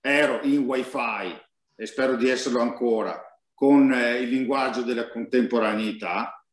ero 0.00 0.40
in 0.42 0.64
wifi 0.64 1.42
e 1.74 1.86
spero 1.86 2.16
di 2.16 2.28
esserlo 2.28 2.60
ancora 2.60 3.20
con 3.54 3.92
eh, 3.92 4.18
il 4.18 4.28
linguaggio 4.28 4.82
della 4.82 5.08
contemporaneità, 5.08 6.44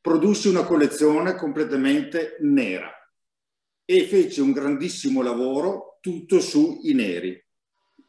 produsse 0.00 0.48
una 0.48 0.64
collezione 0.64 1.34
completamente 1.34 2.36
nera 2.40 2.92
e 3.86 4.04
fece 4.06 4.42
un 4.42 4.52
grandissimo 4.52 5.22
lavoro 5.22 5.98
tutto 6.00 6.40
sui 6.40 6.92
neri 6.92 7.42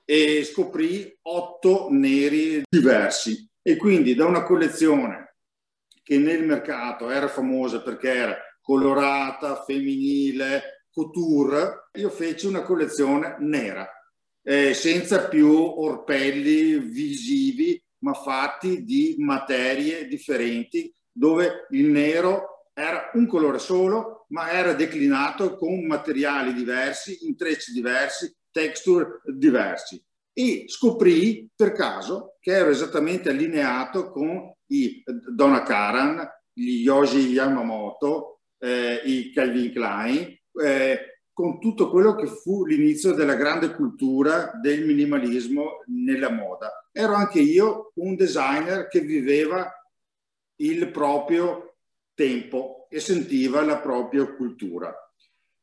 e 0.03 0.43
scoprì 0.43 1.17
otto 1.23 1.88
neri 1.89 2.63
diversi. 2.67 3.49
E 3.61 3.77
quindi 3.77 4.13
da 4.13 4.25
una 4.25 4.43
collezione 4.43 5.38
che 6.03 6.17
nel 6.17 6.45
mercato 6.45 7.09
era 7.09 7.27
famosa 7.27 7.81
perché 7.81 8.13
era 8.13 8.38
colorata, 8.61 9.63
femminile, 9.63 10.85
couture, 10.91 11.89
io 11.93 12.09
feci 12.09 12.45
una 12.45 12.61
collezione 12.61 13.38
nera, 13.39 13.89
eh, 14.43 14.73
senza 14.73 15.27
più 15.27 15.51
orpelli 15.51 16.77
visivi, 16.79 17.81
ma 18.05 18.13
fatti 18.13 18.83
di 18.83 19.15
materie 19.17 20.07
differenti, 20.07 20.93
dove 21.11 21.65
il 21.71 21.87
nero 21.87 22.69
era 22.71 23.09
un 23.13 23.25
colore 23.25 23.57
solo, 23.57 24.25
ma 24.29 24.51
era 24.51 24.73
declinato 24.73 25.55
con 25.55 25.87
materiali 25.87 26.53
diversi, 26.53 27.25
intrecci 27.25 27.71
diversi, 27.73 28.31
texture 28.51 29.21
diversi. 29.25 29.99
E 30.31 30.65
scoprì 30.67 31.49
per 31.55 31.71
caso 31.71 32.35
che 32.39 32.51
ero 32.51 32.69
esattamente 32.69 33.29
allineato 33.29 34.11
con 34.11 34.53
i 34.67 35.01
Donna 35.33 35.63
Karan, 35.63 36.29
gli 36.53 36.81
Yoshi 36.83 37.31
Yamamoto, 37.31 38.41
eh, 38.59 39.01
i 39.03 39.31
Calvin 39.33 39.71
Klein, 39.71 40.37
eh, 40.63 41.14
con 41.35 41.59
tutto 41.59 41.89
quello 41.89 42.15
che 42.15 42.27
fu 42.27 42.65
l'inizio 42.65 43.11
della 43.11 43.35
grande 43.35 43.75
cultura 43.75 44.53
del 44.53 44.85
minimalismo 44.85 45.83
nella 45.87 46.29
moda. 46.29 46.87
Ero 46.93 47.13
anche 47.13 47.41
io 47.41 47.91
un 47.95 48.15
designer 48.15 48.87
che 48.87 49.01
viveva 49.01 49.69
il 50.61 50.89
proprio 50.91 51.75
tempo 52.13 52.87
e 52.89 53.01
sentiva 53.01 53.65
la 53.65 53.79
propria 53.79 54.25
cultura. 54.33 54.95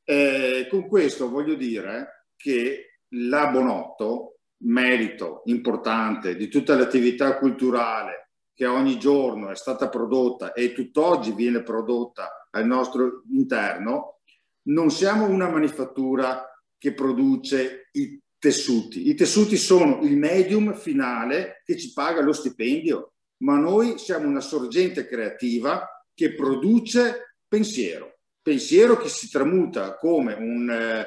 Eh, 0.04 0.66
con 0.68 0.86
questo 0.88 1.30
voglio 1.30 1.54
dire 1.54 2.26
che 2.36 2.98
la 3.14 3.46
Bonotto, 3.46 4.40
merito 4.64 5.40
importante 5.46 6.36
di 6.36 6.48
tutta 6.48 6.76
l'attività 6.76 7.38
culturale 7.38 8.32
che 8.52 8.66
ogni 8.66 8.98
giorno 8.98 9.48
è 9.48 9.56
stata 9.56 9.88
prodotta 9.88 10.52
e 10.52 10.74
tutt'oggi 10.74 11.32
viene 11.32 11.62
prodotta 11.62 12.46
al 12.50 12.66
nostro 12.66 13.22
interno, 13.30 14.18
non 14.64 14.90
siamo 14.90 15.26
una 15.26 15.48
manifattura 15.48 16.46
che 16.78 16.92
produce 16.94 17.88
i 17.92 18.20
tessuti. 18.38 19.08
I 19.08 19.14
tessuti 19.14 19.56
sono 19.56 20.00
il 20.02 20.16
medium 20.16 20.74
finale 20.74 21.62
che 21.64 21.78
ci 21.78 21.92
paga 21.92 22.20
lo 22.20 22.32
stipendio, 22.32 23.12
ma 23.42 23.56
noi 23.56 23.98
siamo 23.98 24.26
una 24.26 24.40
sorgente 24.40 25.06
creativa 25.06 25.86
che 26.14 26.34
produce 26.34 27.36
pensiero. 27.46 28.18
Pensiero 28.42 28.96
che 28.96 29.08
si 29.08 29.30
tramuta 29.30 29.96
come 29.96 30.34
un 30.34 30.68
eh, 30.68 31.06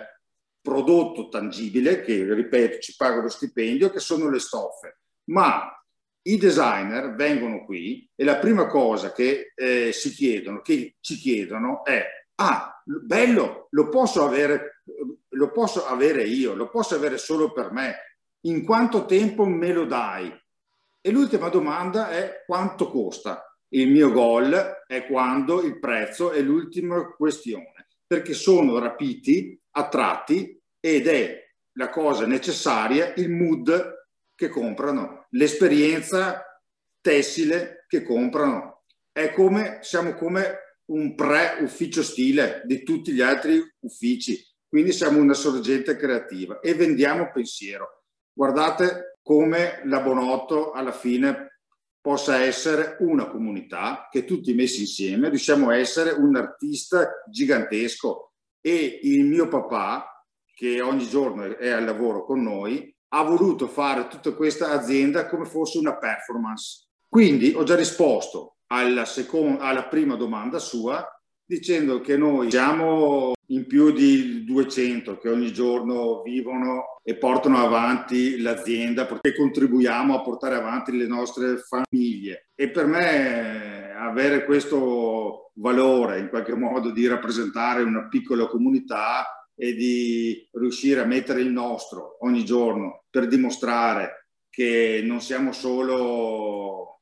prodotto 0.62 1.28
tangibile, 1.28 2.02
che 2.02 2.34
ripeto 2.34 2.80
ci 2.80 2.96
paga 2.96 3.22
lo 3.22 3.30
stipendio, 3.30 3.90
che 3.90 4.00
sono 4.00 4.30
le 4.30 4.40
stoffe. 4.40 5.00
Ma 5.26 5.70
i 6.28 6.38
designer 6.38 7.14
vengono 7.16 7.66
qui 7.66 8.10
e 8.16 8.24
la 8.24 8.38
prima 8.38 8.68
cosa 8.68 9.12
che 9.12 9.52
eh, 9.54 9.92
si 9.92 10.12
chiedono, 10.12 10.62
che 10.62 10.96
ci 11.02 11.16
chiedono 11.18 11.84
è 11.84 12.04
ah, 12.36 12.82
bello, 12.84 13.68
lo 13.72 13.90
posso 13.90 14.26
avere, 14.26 14.82
lo 15.30 15.52
posso 15.52 15.86
avere 15.86 16.24
io, 16.24 16.54
lo 16.54 16.70
posso 16.70 16.96
avere 16.96 17.18
solo 17.18 17.52
per 17.52 17.72
me. 17.72 17.96
In 18.42 18.64
quanto 18.64 19.06
tempo 19.06 19.46
me 19.46 19.74
lo 19.74 19.86
dai? 19.86 20.32
E 21.02 21.12
l'ultima 21.12 21.50
domanda 21.50 22.10
è 22.10 22.44
quanto 22.46 22.90
costa? 22.90 23.56
Il 23.70 23.90
mio 23.90 24.12
goal 24.12 24.84
è 24.88 25.06
quando 25.06 25.62
il 25.62 25.80
prezzo 25.80 26.32
è 26.32 26.40
l'ultima 26.42 27.06
questione, 27.12 27.88
perché 28.06 28.34
sono 28.34 28.78
rapiti, 28.80 29.60
attratti 29.72 30.60
ed 30.80 31.08
è 31.08 31.44
la 31.74 31.90
cosa 31.90 32.26
necessaria, 32.26 33.14
il 33.16 33.30
mood 33.30 34.08
che 34.36 34.50
comprano, 34.50 35.28
l'esperienza 35.32 36.44
tessile 37.02 37.86
che 37.88 38.04
comprano. 38.04 38.84
È 39.12 39.32
come, 39.32 39.80
siamo 39.82 40.14
come 40.14 40.65
un 40.88 41.16
pre-ufficio 41.16 42.04
stile 42.04 42.62
di 42.66 42.84
tutti 42.84 43.12
gli 43.12 43.22
altri 43.22 43.62
uffici, 43.80 44.40
quindi 44.68 44.92
siamo 44.92 45.20
una 45.20 45.34
sorgente 45.34 45.96
creativa 45.96 46.60
e 46.60 46.74
vendiamo 46.74 47.32
pensiero. 47.32 48.04
Guardate 48.32 49.18
come 49.22 49.82
la 49.86 50.02
Bonotto 50.02 50.72
alla 50.72 50.92
fine 50.92 51.60
possa 52.00 52.38
essere 52.42 52.98
una 53.00 53.28
comunità 53.28 54.08
che 54.12 54.26
tutti 54.26 54.54
messi 54.54 54.82
insieme 54.82 55.30
riusciamo 55.30 55.70
a 55.70 55.78
essere 55.78 56.12
un 56.12 56.36
artista 56.36 57.24
gigantesco 57.28 58.34
e 58.62 59.00
il 59.04 59.26
mio 59.26 59.48
papà 59.48 60.24
che 60.54 60.82
ogni 60.82 61.08
giorno 61.08 61.58
è 61.58 61.70
al 61.70 61.84
lavoro 61.84 62.24
con 62.24 62.44
noi 62.44 62.96
ha 63.10 63.24
voluto 63.24 63.68
fare 63.68 64.08
tutta 64.08 64.34
questa 64.34 64.72
azienda 64.72 65.28
come 65.28 65.46
fosse 65.46 65.80
una 65.80 65.98
performance. 65.98 66.90
Quindi 67.08 67.54
ho 67.56 67.64
già 67.64 67.76
risposto 67.76 68.55
alla, 68.68 69.06
seconda, 69.06 69.64
alla 69.64 69.86
prima 69.86 70.16
domanda 70.16 70.60
sua 70.60 71.08
dicendo 71.48 72.02
che 72.02 72.18
noi 72.18 72.50
siamo 72.50 73.34
in 73.50 73.68
più 73.68 73.92
di 73.92 74.44
200 74.44 75.20
che 75.20 75.30
ogni 75.30 75.54
giorno 75.54 76.24
vivono 76.24 77.00
e 77.04 77.16
portano 77.16 77.60
avanti 77.60 78.42
l'azienda 78.42 79.06
perché 79.06 79.36
contribuiamo 79.36 80.16
a 80.16 80.22
portare 80.22 80.56
avanti 80.56 80.98
le 80.98 81.06
nostre 81.06 81.58
famiglie. 81.58 82.50
E 82.56 82.72
per 82.72 82.88
me 82.88 83.94
avere 83.96 84.46
questo 84.46 85.52
valore 85.56 86.20
in 86.20 86.30
qualche 86.30 86.56
modo 86.56 86.90
di 86.90 87.06
rappresentare 87.08 87.84
una 87.84 88.08
piccola 88.08 88.48
comunità 88.48 89.48
e 89.56 89.74
di 89.74 90.48
riuscire 90.54 91.02
a 91.02 91.06
mettere 91.06 91.42
il 91.42 91.52
nostro 91.52 92.18
ogni 92.22 92.44
giorno 92.44 93.04
per 93.10 93.28
dimostrare 93.28 94.30
che 94.50 95.02
non 95.06 95.22
siamo 95.22 95.52
solo 95.52 96.95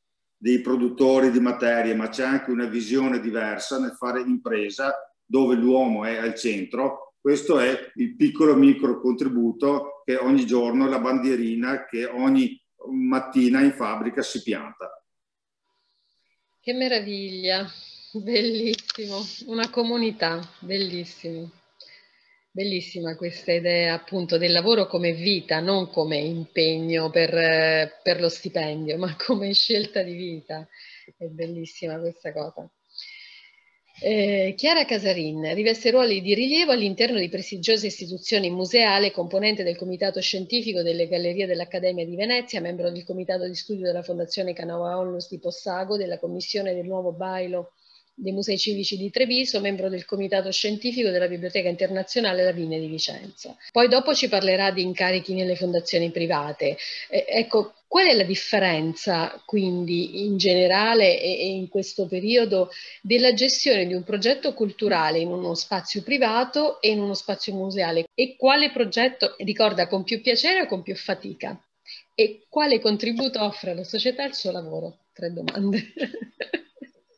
dei 0.44 0.60
produttori 0.60 1.32
di 1.32 1.40
materie, 1.40 1.96
ma 1.96 2.10
c'è 2.10 2.26
anche 2.26 2.52
una 2.52 2.66
visione 2.66 3.22
diversa 3.22 3.80
nel 3.80 3.96
fare 3.98 4.20
impresa 4.20 4.94
dove 5.24 5.56
l'uomo 5.56 6.04
è 6.04 6.18
al 6.18 6.36
centro. 6.36 7.14
Questo 7.18 7.60
è 7.60 7.92
il 7.96 8.18
piccolo 8.18 8.54
micro 8.54 9.00
contributo 9.00 10.02
che 10.04 10.18
ogni 10.18 10.46
giorno, 10.46 10.90
la 10.90 11.00
bandierina 11.00 11.86
che 11.86 12.04
ogni 12.04 12.62
mattina 12.92 13.62
in 13.62 13.72
fabbrica 13.72 14.22
si 14.22 14.44
pianta. 14.44 15.02
Che 16.60 16.74
meraviglia, 16.74 17.66
bellissimo, 18.12 19.20
una 19.46 19.70
comunità, 19.70 20.46
bellissimo. 20.60 21.50
Bellissima 22.56 23.16
questa 23.16 23.52
idea 23.52 23.96
appunto 23.96 24.38
del 24.38 24.52
lavoro 24.52 24.86
come 24.86 25.14
vita, 25.14 25.60
non 25.60 25.90
come 25.90 26.18
impegno 26.18 27.10
per, 27.10 27.32
per, 28.04 28.22
lo 28.22 28.30
stipendio, 28.30 28.96
ma 29.00 29.16
come 29.18 29.54
scelta 29.54 30.04
di 30.04 30.14
vita. 30.14 30.68
È 31.18 31.26
bellissima 31.26 31.98
questa 31.98 32.32
cosa. 32.32 32.70
Eh, 34.00 34.54
Chiara 34.56 34.86
Casarin 34.86 35.52
riveste 35.56 35.90
ruoli 35.90 36.22
di 36.22 36.36
rilievo 36.36 36.74
all'interno 36.74 37.18
di 37.18 37.28
prestigiose 37.28 37.88
istituzioni 37.88 38.52
museali, 38.52 39.10
componente 39.10 39.64
del 39.64 39.76
comitato 39.76 40.22
scientifico 40.22 40.84
delle 40.84 41.08
gallerie 41.08 41.48
dell'Accademia 41.48 42.06
di 42.06 42.16
Venezia, 42.16 42.62
membro 42.62 42.92
del 42.92 43.04
comitato 43.04 43.48
di 43.48 43.56
studio 43.56 43.88
della 43.88 44.04
Fondazione 44.04 44.54
Canova 44.54 45.00
Onlus 45.00 45.28
di 45.28 45.40
Possago, 45.40 45.98
della 45.98 46.20
commissione 46.20 46.76
del 46.76 46.86
nuovo 46.86 47.14
bailo 47.14 47.72
dei 48.16 48.32
Musei 48.32 48.58
Civici 48.58 48.98
di 48.98 49.10
Treviso, 49.10 49.60
membro 49.60 49.90
del 49.90 50.06
Comitato 50.06 50.52
Scientifico 50.52 51.10
della 51.10 51.28
Biblioteca 51.28 51.68
Internazionale 51.68 52.44
Lavinia 52.44 52.80
di 52.80 52.88
Vicenza. 52.88 53.56
Poi 53.72 53.88
dopo 53.88 54.14
ci 54.14 54.30
parlerà 54.30 54.72
di 54.72 54.84
incarichi 54.84 55.34
nelle 55.34 55.56
fondazioni 55.56 56.12
private. 56.12 56.78
Eh, 57.10 57.26
ecco, 57.28 57.74
qual 57.88 58.08
è 58.08 58.14
la 58.14 58.24
differenza 58.24 59.42
quindi 59.46 60.26
in 60.26 60.38
generale 60.38 61.20
e, 61.20 61.40
e 61.40 61.48
in 61.48 61.70
questo 61.70 62.08
periodo 62.08 62.70
della 63.02 63.34
gestione 63.34 63.86
di 63.86 63.94
un 63.94 64.04
progetto 64.04 64.54
culturale 64.54 65.20
in 65.20 65.30
uno 65.30 65.54
spazio 65.56 66.02
privato 66.04 66.82
e 66.82 66.90
in 66.90 67.00
uno 67.00 67.14
spazio 67.16 67.54
museale? 67.54 68.06
E 68.14 68.36
quale 68.36 68.72
progetto 68.72 69.36
ricorda 69.40 69.88
con 69.88 70.04
più 70.04 70.22
piacere 70.22 70.62
o 70.62 70.66
con 70.68 70.84
più 70.84 70.96
fatica? 70.96 71.60
E 72.16 72.46
quale 72.48 72.80
contributo 72.80 73.44
offre 73.44 73.72
alla 73.72 73.84
società 73.84 74.24
il 74.24 74.36
suo 74.36 74.52
lavoro? 74.52 74.98
Tre 75.14 75.34
domande. 75.34 75.94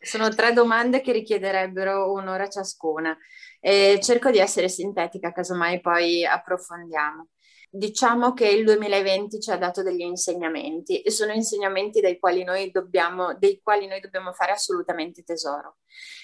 sono 0.05 0.29
tre 0.29 0.53
domande 0.53 1.01
che 1.01 1.11
richiederebbero 1.11 2.11
un'ora 2.11 2.47
ciascuna. 2.47 3.17
E 3.59 3.99
cerco 4.01 4.29
di 4.29 4.37
essere 4.37 4.69
sintetica, 4.69 5.31
casomai 5.31 5.81
poi 5.81 6.25
approfondiamo. 6.25 7.29
Diciamo 7.69 8.33
che 8.33 8.47
il 8.47 8.63
2020 8.63 9.39
ci 9.41 9.51
ha 9.51 9.57
dato 9.57 9.83
degli 9.83 10.01
insegnamenti 10.01 11.01
e 11.01 11.11
sono 11.11 11.33
insegnamenti 11.33 11.99
dei 11.99 12.19
quali 12.19 12.43
noi 12.43 12.71
dobbiamo, 12.71 13.37
quali 13.61 13.87
noi 13.87 13.99
dobbiamo 13.99 14.31
fare 14.31 14.51
assolutamente 14.53 15.23
tesoro, 15.23 15.77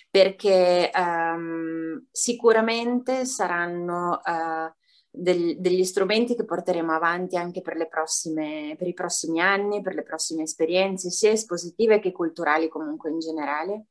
perché 0.09 0.89
um, 0.95 2.07
sicuramente 2.11 3.25
saranno 3.25 4.21
uh, 4.23 4.71
del, 5.11 5.59
degli 5.59 5.83
strumenti 5.83 6.35
che 6.35 6.45
porteremo 6.45 6.93
avanti 6.93 7.35
anche 7.35 7.61
per, 7.61 7.87
prossime, 7.89 8.75
per, 8.77 8.87
i 8.87 8.93
prossimi 8.93 9.41
anni, 9.41 9.81
per 9.81 9.93
le 9.93 10.03
prossime 10.03 10.43
esperienze, 10.43 11.09
sia 11.09 11.31
espositive 11.31 11.99
che 11.99 12.13
culturali 12.13 12.69
comunque 12.69 13.11
in 13.11 13.19
generale, 13.19 13.87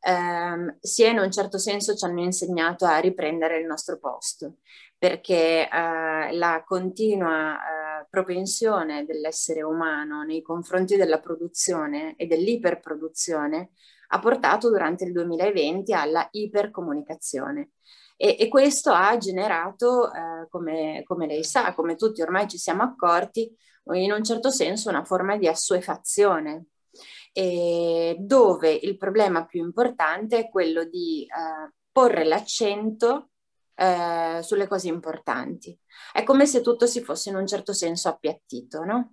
ehm, 0.00 0.78
sia 0.80 1.10
in 1.10 1.18
un 1.18 1.30
certo 1.30 1.58
senso 1.58 1.94
ci 1.94 2.04
hanno 2.06 2.22
insegnato 2.22 2.86
a 2.86 2.98
riprendere 2.98 3.58
il 3.58 3.66
nostro 3.66 3.98
posto, 3.98 4.56
perché 4.96 5.68
eh, 5.68 6.32
la 6.32 6.64
continua 6.66 7.56
eh, 7.56 8.06
propensione 8.08 9.04
dell'essere 9.04 9.62
umano 9.62 10.22
nei 10.22 10.40
confronti 10.40 10.96
della 10.96 11.20
produzione 11.20 12.14
e 12.16 12.26
dell'iperproduzione 12.26 13.72
ha 14.14 14.18
portato 14.18 14.68
durante 14.70 15.04
il 15.04 15.12
2020 15.12 15.92
alla 15.92 16.26
ipercomunicazione. 16.32 17.70
E, 18.16 18.36
e 18.38 18.48
questo 18.48 18.92
ha 18.92 19.16
generato, 19.16 20.12
eh, 20.12 20.46
come, 20.48 21.02
come 21.04 21.26
lei 21.26 21.44
sa, 21.44 21.74
come 21.74 21.96
tutti 21.96 22.22
ormai 22.22 22.48
ci 22.48 22.58
siamo 22.58 22.82
accorti, 22.82 23.54
in 23.92 24.12
un 24.12 24.22
certo 24.22 24.50
senso 24.50 24.88
una 24.88 25.04
forma 25.04 25.36
di 25.36 25.48
assuefazione, 25.48 26.66
dove 27.32 28.70
il 28.70 28.96
problema 28.98 29.46
più 29.46 29.64
importante 29.64 30.38
è 30.38 30.48
quello 30.50 30.84
di 30.84 31.24
eh, 31.24 31.72
porre 31.90 32.24
l'accento 32.24 33.30
eh, 33.74 34.40
sulle 34.42 34.66
cose 34.68 34.88
importanti. 34.88 35.78
È 36.12 36.22
come 36.24 36.46
se 36.46 36.60
tutto 36.60 36.86
si 36.86 37.02
fosse 37.02 37.30
in 37.30 37.36
un 37.36 37.46
certo 37.46 37.72
senso 37.72 38.08
appiattito, 38.08 38.84
no? 38.84 39.12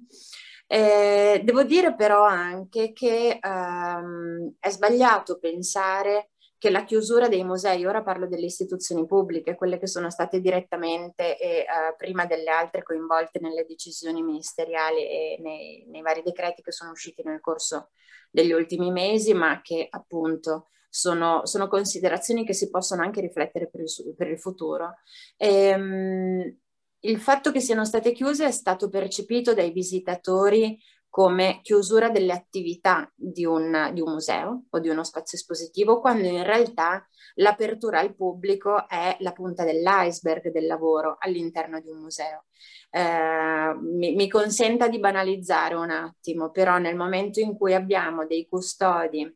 Eh, 0.67 1.41
devo 1.43 1.63
dire 1.63 1.95
però 1.95 2.23
anche 2.23 2.93
che 2.93 3.39
ehm, 3.41 4.53
è 4.59 4.69
sbagliato 4.69 5.39
pensare 5.39 6.29
che 6.59 6.69
la 6.69 6.83
chiusura 6.83 7.29
dei 7.29 7.45
musei, 7.45 7.85
ora 7.85 8.03
parlo 8.03 8.27
delle 8.27 8.45
istituzioni 8.45 9.05
pubbliche, 9.05 9.55
quelle 9.55 9.79
che 9.79 9.87
sono 9.87 10.09
state 10.09 10.41
direttamente 10.41 11.37
e 11.37 11.61
uh, 11.61 11.95
prima 11.95 12.25
delle 12.25 12.49
altre 12.49 12.83
coinvolte 12.83 13.39
nelle 13.39 13.65
decisioni 13.65 14.21
ministeriali 14.21 15.01
e 15.01 15.37
nei, 15.39 15.85
nei, 15.87 16.01
vari 16.01 16.21
decreti 16.21 16.61
che 16.61 16.73
sono 16.73 16.91
usciti 16.91 17.21
nel 17.23 17.39
corso 17.39 17.91
degli 18.29 18.51
ultimi 18.51 18.91
mesi, 18.91 19.33
ma 19.33 19.61
che 19.61 19.87
appunto 19.89 20.67
sono, 20.89 21.45
sono 21.45 21.69
considerazioni 21.69 22.45
che 22.45 22.53
si 22.53 22.69
possono 22.69 23.03
anche 23.03 23.21
riflettere 23.21 23.69
per 23.69 23.79
il, 23.79 24.15
per 24.17 24.27
il 24.27 24.39
futuro. 24.39 24.95
E, 25.37 25.73
um, 25.73 26.57
il 27.03 27.19
fatto 27.21 27.53
che 27.53 27.61
siano 27.61 27.85
state 27.85 28.11
chiuse 28.11 28.45
è 28.45 28.51
stato 28.51 28.89
percepito 28.89 29.53
dai 29.53 29.71
visitatori 29.71 30.77
come 31.09 31.59
chiusura 31.63 32.09
delle 32.09 32.33
attività 32.33 33.11
di 33.15 33.43
un, 33.43 33.89
di 33.93 33.99
un, 33.99 34.11
museo 34.11 34.65
o 34.69 34.79
di 34.79 34.89
uno 34.89 35.03
spazio 35.03 35.37
espositivo, 35.37 35.99
quando 35.99 36.27
in 36.27 36.43
realtà 36.43 37.05
l'apertura 37.35 37.99
al 37.99 38.15
pubblico 38.15 38.87
è 38.87 39.17
la 39.19 39.31
punta 39.31 39.63
dell'iceberg 39.63 40.51
del 40.51 40.67
lavoro 40.67 41.17
all'interno 41.19 41.79
di 41.79 41.89
un 41.89 41.97
museo. 41.99 42.45
Eh, 42.91 43.73
mi, 43.81 44.13
mi, 44.15 44.29
consenta 44.29 44.87
di 44.87 44.99
banalizzare 44.99 45.75
un 45.75 45.89
attimo, 45.89 46.51
però 46.51 46.77
nel 46.77 46.95
momento 46.95 47.39
in 47.39 47.57
cui 47.57 47.73
abbiamo 47.73 48.25
dei 48.25 48.47
custodi 48.47 49.35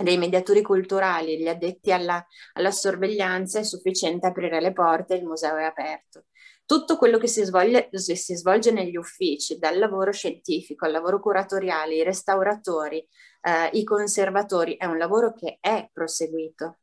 dei 0.00 0.16
mediatori 0.16 0.62
culturali, 0.62 1.38
gli 1.38 1.48
addetti 1.48 1.92
alla, 1.92 2.24
alla 2.54 2.70
sorveglianza, 2.70 3.58
è 3.58 3.64
sufficiente 3.64 4.26
aprire 4.26 4.58
le 4.60 4.72
porte 4.72 5.14
e 5.14 5.18
il 5.18 5.26
museo 5.26 5.56
è 5.56 5.64
aperto 5.64 6.24
tutto 6.70 6.96
quello 6.96 7.18
che 7.18 7.26
si 7.26 7.42
svolge, 7.42 7.88
si 7.90 8.36
svolge, 8.36 8.70
negli 8.70 8.94
uffici, 8.94 9.58
dal 9.58 9.76
lavoro 9.76 10.12
scientifico 10.12 10.86
al 10.86 10.92
lavoro 10.92 11.18
curatoriale, 11.18 11.96
i 11.96 12.04
restauratori, 12.04 13.04
eh, 13.42 13.70
i 13.72 13.82
conservatori, 13.82 14.76
è 14.76 14.84
un 14.84 14.96
lavoro 14.96 15.32
che 15.32 15.58
è 15.60 15.90
proseguito. 15.92 16.78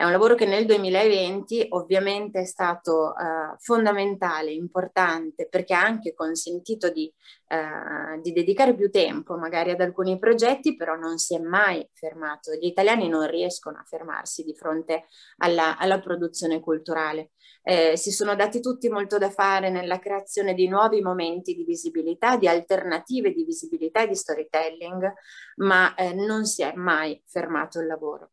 È 0.00 0.04
un 0.04 0.12
lavoro 0.12 0.34
che 0.34 0.46
nel 0.46 0.64
2020 0.64 1.66
ovviamente 1.72 2.40
è 2.40 2.44
stato 2.46 3.14
eh, 3.14 3.54
fondamentale, 3.58 4.50
importante, 4.50 5.46
perché 5.46 5.74
ha 5.74 5.82
anche 5.82 6.14
consentito 6.14 6.88
di, 6.88 7.12
eh, 7.48 8.18
di, 8.22 8.32
dedicare 8.32 8.74
più 8.74 8.90
tempo 8.90 9.36
magari 9.36 9.72
ad 9.72 9.80
alcuni 9.82 10.18
progetti, 10.18 10.74
però 10.74 10.94
non 10.94 11.18
si 11.18 11.34
è 11.34 11.38
mai 11.38 11.86
fermato. 11.92 12.54
Gli 12.54 12.64
italiani 12.64 13.10
non 13.10 13.28
riescono 13.28 13.76
a 13.76 13.84
fermarsi 13.84 14.42
di 14.42 14.54
fronte 14.54 15.04
alla, 15.36 15.76
alla 15.76 16.00
produzione 16.00 16.60
culturale. 16.60 17.32
Eh, 17.62 17.94
si 17.98 18.10
sono 18.10 18.34
dati 18.34 18.62
tutti 18.62 18.88
molto 18.88 19.18
da 19.18 19.28
fare 19.28 19.68
nella 19.68 19.98
creazione 19.98 20.54
di 20.54 20.66
nuovi 20.66 21.02
momenti 21.02 21.54
di 21.54 21.64
visibilità, 21.64 22.38
di 22.38 22.48
alternative 22.48 23.34
di 23.34 23.44
visibilità 23.44 24.00
e 24.00 24.08
di 24.08 24.14
storytelling, 24.14 25.12
ma 25.56 25.94
eh, 25.94 26.14
non 26.14 26.46
si 26.46 26.62
è 26.62 26.72
mai 26.72 27.22
fermato 27.26 27.80
il 27.80 27.86
lavoro. 27.86 28.30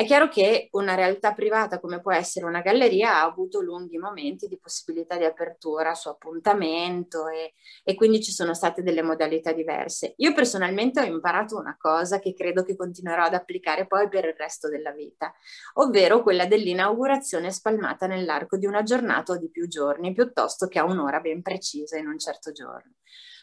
È 0.00 0.06
chiaro 0.06 0.28
che 0.28 0.70
una 0.72 0.94
realtà 0.94 1.34
privata 1.34 1.78
come 1.78 2.00
può 2.00 2.10
essere 2.10 2.46
una 2.46 2.62
galleria 2.62 3.16
ha 3.16 3.22
avuto 3.22 3.60
lunghi 3.60 3.98
momenti 3.98 4.46
di 4.46 4.58
possibilità 4.58 5.18
di 5.18 5.26
apertura 5.26 5.92
su 5.92 6.08
appuntamento 6.08 7.28
e, 7.28 7.52
e, 7.84 7.94
quindi 7.94 8.22
ci 8.22 8.32
sono 8.32 8.54
state 8.54 8.82
delle 8.82 9.02
modalità 9.02 9.52
diverse. 9.52 10.14
Io 10.16 10.32
personalmente 10.32 11.02
ho 11.02 11.04
imparato 11.04 11.58
una 11.58 11.76
cosa 11.78 12.18
che 12.18 12.32
credo 12.32 12.62
che 12.62 12.76
continuerò 12.76 13.24
ad 13.24 13.34
applicare 13.34 13.86
poi 13.86 14.08
per 14.08 14.24
il 14.24 14.34
resto 14.38 14.70
della 14.70 14.92
vita, 14.92 15.34
ovvero 15.74 16.22
quella 16.22 16.46
dell'inaugurazione 16.46 17.50
spalmata 17.50 18.06
nell'arco 18.06 18.56
di 18.56 18.64
una 18.64 18.82
giornata 18.82 19.32
o 19.32 19.36
di 19.36 19.50
più 19.50 19.68
giorni, 19.68 20.14
piuttosto 20.14 20.66
che 20.66 20.78
a 20.78 20.84
un'ora 20.84 21.20
ben 21.20 21.42
precisa 21.42 21.98
in 21.98 22.06
un 22.06 22.18
certo 22.18 22.52
giorno. 22.52 22.94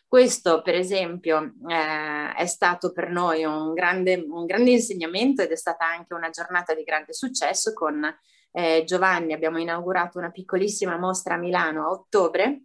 Questo, 0.08 0.62
per 0.62 0.76
esempio, 0.76 1.54
eh, 1.68 2.34
è 2.34 2.46
stato 2.46 2.94
per 2.94 3.10
noi 3.10 3.44
un 3.44 3.74
grande, 3.74 4.16
un 4.16 4.46
grande, 4.46 4.72
insegnamento 4.72 5.42
ed 5.42 5.52
è 5.52 5.56
stata 5.58 5.86
anche 5.86 6.14
una 6.14 6.30
giornata 6.30 6.74
di 6.74 6.84
grande 6.84 7.14
successo. 7.14 7.74
Con 7.74 8.04
eh, 8.52 8.84
Giovanni 8.86 9.34
abbiamo 9.34 9.60
inaugurato 9.60 10.18
una 10.18 10.32
piccolissima 10.32 10.98
mostra 10.98 11.34
a 11.34 11.38
Milano 11.38 11.84
a 11.84 11.90
ottobre. 11.90 12.62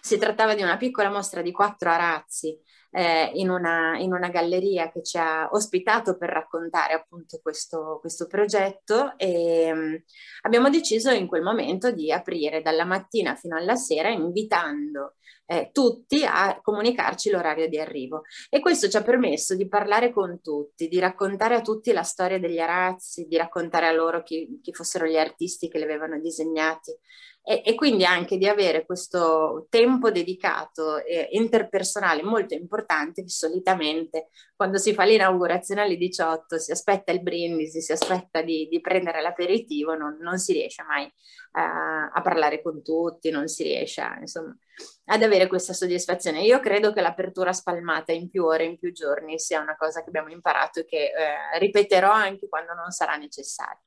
Si 0.00 0.18
trattava 0.18 0.54
di 0.54 0.62
una 0.62 0.76
piccola 0.76 1.08
mostra 1.08 1.40
di 1.40 1.52
quattro 1.52 1.90
arazzi 1.90 2.58
eh, 2.90 3.30
in, 3.34 3.50
una, 3.50 3.96
in, 3.98 4.12
una, 4.12 4.28
galleria 4.28 4.90
che 4.90 5.02
ci 5.02 5.16
ha 5.16 5.48
ospitato 5.52 6.16
per 6.16 6.30
raccontare 6.30 6.94
appunto 6.94 7.38
questo, 7.40 7.98
questo 8.00 8.26
progetto 8.26 9.16
e 9.16 9.70
um, 9.72 10.02
abbiamo 10.42 10.70
deciso 10.70 11.10
in 11.10 11.26
quel 11.26 11.42
momento 11.42 11.92
di 11.92 12.10
aprire 12.10 12.62
dalla 12.62 12.84
mattina 12.84 13.34
fino 13.36 13.56
alla 13.56 13.76
sera 13.76 14.08
invitando 14.08 15.14
eh, 15.50 15.70
tutti 15.72 16.24
a 16.24 16.60
comunicarci 16.62 17.28
l'orario 17.28 17.68
di 17.68 17.78
arrivo. 17.78 18.22
E 18.48 18.60
questo 18.60 18.88
ci 18.88 18.96
ha 18.96 19.02
permesso 19.02 19.56
di 19.56 19.66
parlare 19.66 20.12
con 20.12 20.40
tutti, 20.40 20.86
di 20.86 21.00
raccontare 21.00 21.56
a 21.56 21.60
tutti 21.60 21.92
la 21.92 22.04
storia 22.04 22.38
degli 22.38 22.60
arazzi, 22.60 23.26
di 23.26 23.36
raccontare 23.36 23.88
a 23.88 23.92
loro 23.92 24.22
chi, 24.22 24.60
chi 24.62 24.72
fossero 24.72 25.06
gli 25.06 25.18
artisti 25.18 25.68
che 25.68 25.78
li 25.78 25.84
avevano 25.84 26.20
disegnati 26.20 26.96
e, 27.42 27.62
e 27.64 27.74
quindi 27.74 28.04
anche 28.04 28.36
di 28.36 28.46
avere 28.46 28.84
questo 28.84 29.66
tempo 29.70 30.10
dedicato 30.10 31.02
eh, 31.04 31.28
interpersonale 31.32 32.22
molto 32.22 32.54
importante 32.54 33.22
che 33.22 33.30
solitamente 33.30 34.28
quando 34.54 34.76
si 34.76 34.92
fa 34.92 35.04
l'inaugurazione 35.04 35.80
alle 35.80 35.96
18 35.96 36.58
si 36.58 36.70
aspetta 36.70 37.12
il 37.12 37.22
brindisi, 37.22 37.80
si 37.80 37.92
aspetta 37.92 38.42
di, 38.42 38.68
di 38.68 38.80
prendere 38.80 39.22
l'aperitivo, 39.22 39.94
non, 39.94 40.18
non, 40.20 40.38
si 40.38 40.52
riesce 40.52 40.82
mai 40.82 41.04
uh, 41.04 42.10
a 42.12 42.20
parlare 42.22 42.60
con 42.60 42.82
tutti, 42.82 43.30
non 43.30 43.48
si 43.48 43.62
riesce 43.62 44.02
insomma, 44.20 44.54
ad 45.06 45.22
avere 45.22 45.46
questa 45.46 45.72
soddisfazione. 45.72 46.42
Io 46.42 46.60
credo 46.60 46.92
che 46.92 47.00
l'apertura 47.00 47.54
spalmata 47.54 48.12
in 48.12 48.28
più 48.28 48.44
ore, 48.44 48.64
in 48.64 48.78
più 48.78 48.92
giorni 48.92 49.38
sia 49.38 49.60
una 49.60 49.76
cosa 49.76 50.02
che 50.02 50.08
abbiamo 50.08 50.30
imparato 50.30 50.80
e 50.80 50.84
che 50.84 51.04
eh, 51.04 51.58
ripeterò 51.58 52.10
anche 52.10 52.48
quando 52.48 52.74
non 52.74 52.90
sarà 52.90 53.16
necessario. 53.16 53.80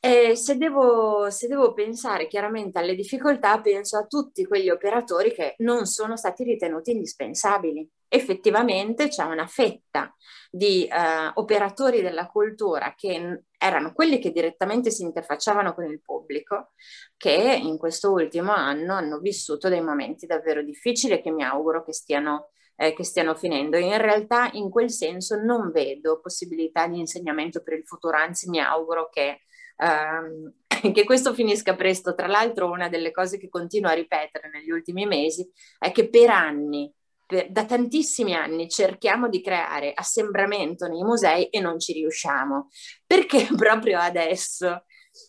E 0.00 0.36
se 0.36 0.56
devo, 0.56 1.28
se 1.30 1.48
devo 1.48 1.72
pensare 1.72 2.28
chiaramente 2.28 2.78
alle 2.78 2.94
difficoltà, 2.94 3.60
penso 3.60 3.98
a 3.98 4.06
tutti 4.06 4.46
quegli 4.46 4.70
operatori 4.70 5.32
che 5.32 5.54
non 5.58 5.86
sono 5.86 6.16
stati 6.16 6.44
ritenuti 6.44 6.92
indispensabili. 6.92 7.88
Effettivamente 8.06 9.08
c'è 9.08 9.24
una 9.24 9.46
fetta 9.46 10.14
di 10.50 10.86
eh, 10.86 11.30
operatori 11.34 12.00
della 12.00 12.28
cultura 12.28 12.94
che 12.96 13.42
erano 13.58 13.92
quelli 13.92 14.18
che 14.18 14.30
direttamente 14.30 14.90
si 14.90 15.02
interfacciavano 15.02 15.74
con 15.74 15.84
il 15.84 16.00
pubblico, 16.00 16.72
che 17.16 17.58
in 17.60 17.76
questo 17.76 18.12
ultimo 18.12 18.52
anno 18.52 18.94
hanno 18.94 19.18
vissuto 19.18 19.68
dei 19.68 19.82
momenti 19.82 20.26
davvero 20.26 20.62
difficili 20.62 21.20
che 21.20 21.32
mi 21.32 21.42
auguro 21.42 21.84
che 21.84 21.92
stiano 21.92 22.50
eh, 22.80 22.94
che 22.94 23.04
stiano 23.04 23.34
finendo. 23.34 23.76
In 23.76 23.98
realtà 23.98 24.50
in 24.52 24.70
quel 24.70 24.90
senso 24.90 25.36
non 25.36 25.70
vedo 25.72 26.20
possibilità 26.20 26.86
di 26.86 27.00
insegnamento 27.00 27.62
per 27.62 27.74
il 27.74 27.84
futuro, 27.84 28.16
anzi 28.16 28.48
mi 28.48 28.60
auguro 28.60 29.08
che 29.10 29.40
ehm, 29.78 30.52
che 30.92 31.04
questo 31.04 31.32
finisca 31.34 31.74
presto. 31.74 32.14
Tra 32.14 32.26
l'altro, 32.26 32.70
una 32.70 32.88
delle 32.88 33.10
cose 33.10 33.38
che 33.38 33.48
continuo 33.48 33.90
a 33.90 33.94
ripetere 33.94 34.50
negli 34.52 34.70
ultimi 34.70 35.06
mesi 35.06 35.48
è 35.78 35.90
che 35.92 36.08
per 36.08 36.30
anni 36.30 36.92
per, 37.28 37.50
da 37.50 37.66
tantissimi 37.66 38.34
anni 38.34 38.68
cerchiamo 38.70 39.28
di 39.28 39.42
creare 39.42 39.92
assembramento 39.94 40.88
nei 40.88 41.02
musei 41.02 41.48
e 41.48 41.60
non 41.60 41.78
ci 41.78 41.92
riusciamo. 41.92 42.68
Perché 43.06 43.48
proprio 43.56 43.98
adesso? 43.98 44.84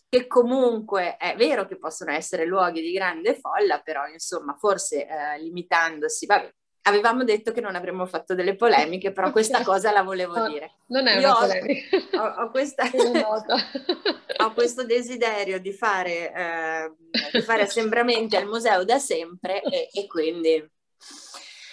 che 0.08 0.26
comunque 0.26 1.16
è 1.16 1.34
vero 1.36 1.66
che 1.66 1.78
possono 1.78 2.12
essere 2.12 2.44
luoghi 2.44 2.80
di 2.80 2.92
grande 2.92 3.34
folla, 3.34 3.80
però 3.80 4.06
insomma 4.06 4.54
forse 4.54 5.06
eh, 5.06 5.40
limitandosi, 5.40 6.26
vabbè, 6.26 6.54
avevamo 6.90 7.24
detto 7.24 7.52
che 7.52 7.60
non 7.60 7.74
avremmo 7.74 8.06
fatto 8.06 8.34
delle 8.34 8.54
polemiche, 8.54 9.12
però 9.12 9.30
questa 9.32 9.62
cosa 9.62 9.90
la 9.90 10.02
volevo 10.02 10.36
no, 10.36 10.48
dire. 10.48 10.72
Non 10.86 11.06
è 11.06 11.16
una 11.16 11.34
polemica. 11.34 11.96
Ho, 12.12 12.42
ho, 12.42 12.50
questa, 12.50 12.84
ho, 14.38 14.52
questo 14.52 14.84
desiderio 14.84 15.58
di 15.58 15.72
fare, 15.72 16.32
eh, 16.32 16.92
di 17.32 17.40
fare 17.40 17.62
assembramenti 17.62 18.36
al 18.36 18.46
museo 18.46 18.84
da 18.84 18.98
sempre 18.98 19.62
e, 19.62 19.88
e 19.92 20.06
quindi 20.06 20.68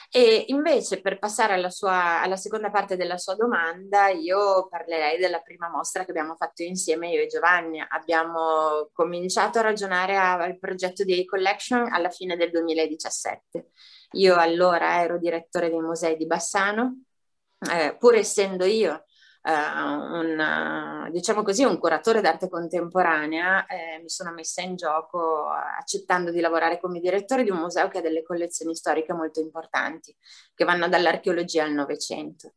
e 0.09 0.45
invece 0.47 1.01
per 1.01 1.19
passare 1.19 1.53
alla, 1.53 1.69
sua, 1.69 2.21
alla 2.21 2.37
seconda 2.37 2.71
parte 2.71 2.95
della 2.95 3.17
sua 3.17 3.35
domanda, 3.35 4.07
io 4.07 4.67
parlerei 4.69 5.19
della 5.19 5.41
prima 5.41 5.69
mostra 5.69 6.05
che 6.05 6.11
abbiamo 6.11 6.35
fatto 6.35 6.63
insieme 6.63 7.09
io 7.11 7.21
e 7.21 7.27
Giovanni. 7.27 7.83
Abbiamo 7.85 8.89
cominciato 8.93 9.59
a 9.59 9.63
ragionare 9.63 10.15
al 10.15 10.57
progetto 10.57 11.03
di 11.03 11.19
A-Collection 11.19 11.91
alla 11.91 12.09
fine 12.09 12.37
del 12.37 12.51
2017. 12.51 13.69
Io 14.13 14.35
allora 14.35 15.01
ero 15.01 15.17
direttore 15.17 15.69
dei 15.69 15.81
musei 15.81 16.15
di 16.15 16.25
Bassano, 16.25 17.03
eh, 17.71 17.95
pur 17.97 18.15
essendo 18.15 18.65
io 18.65 19.05
uh, 19.43 19.49
un, 19.49 21.09
diciamo 21.11 21.43
così, 21.43 21.63
un 21.63 21.77
curatore 21.77 22.21
d'arte 22.21 22.49
contemporanea, 22.49 23.65
eh, 23.65 23.99
mi 24.01 24.09
sono 24.09 24.31
messa 24.31 24.61
in 24.61 24.75
gioco 24.75 25.47
accettando 25.49 26.31
di 26.31 26.39
lavorare 26.39 26.79
come 26.79 26.99
direttore 26.99 27.43
di 27.43 27.49
un 27.49 27.59
museo 27.59 27.87
che 27.87 27.99
ha 27.99 28.01
delle 28.01 28.23
collezioni 28.23 28.75
storiche 28.75 29.13
molto 29.13 29.39
importanti, 29.39 30.15
che 30.53 30.65
vanno 30.65 30.87
dall'archeologia 30.87 31.63
al 31.63 31.71
Novecento. 31.71 32.53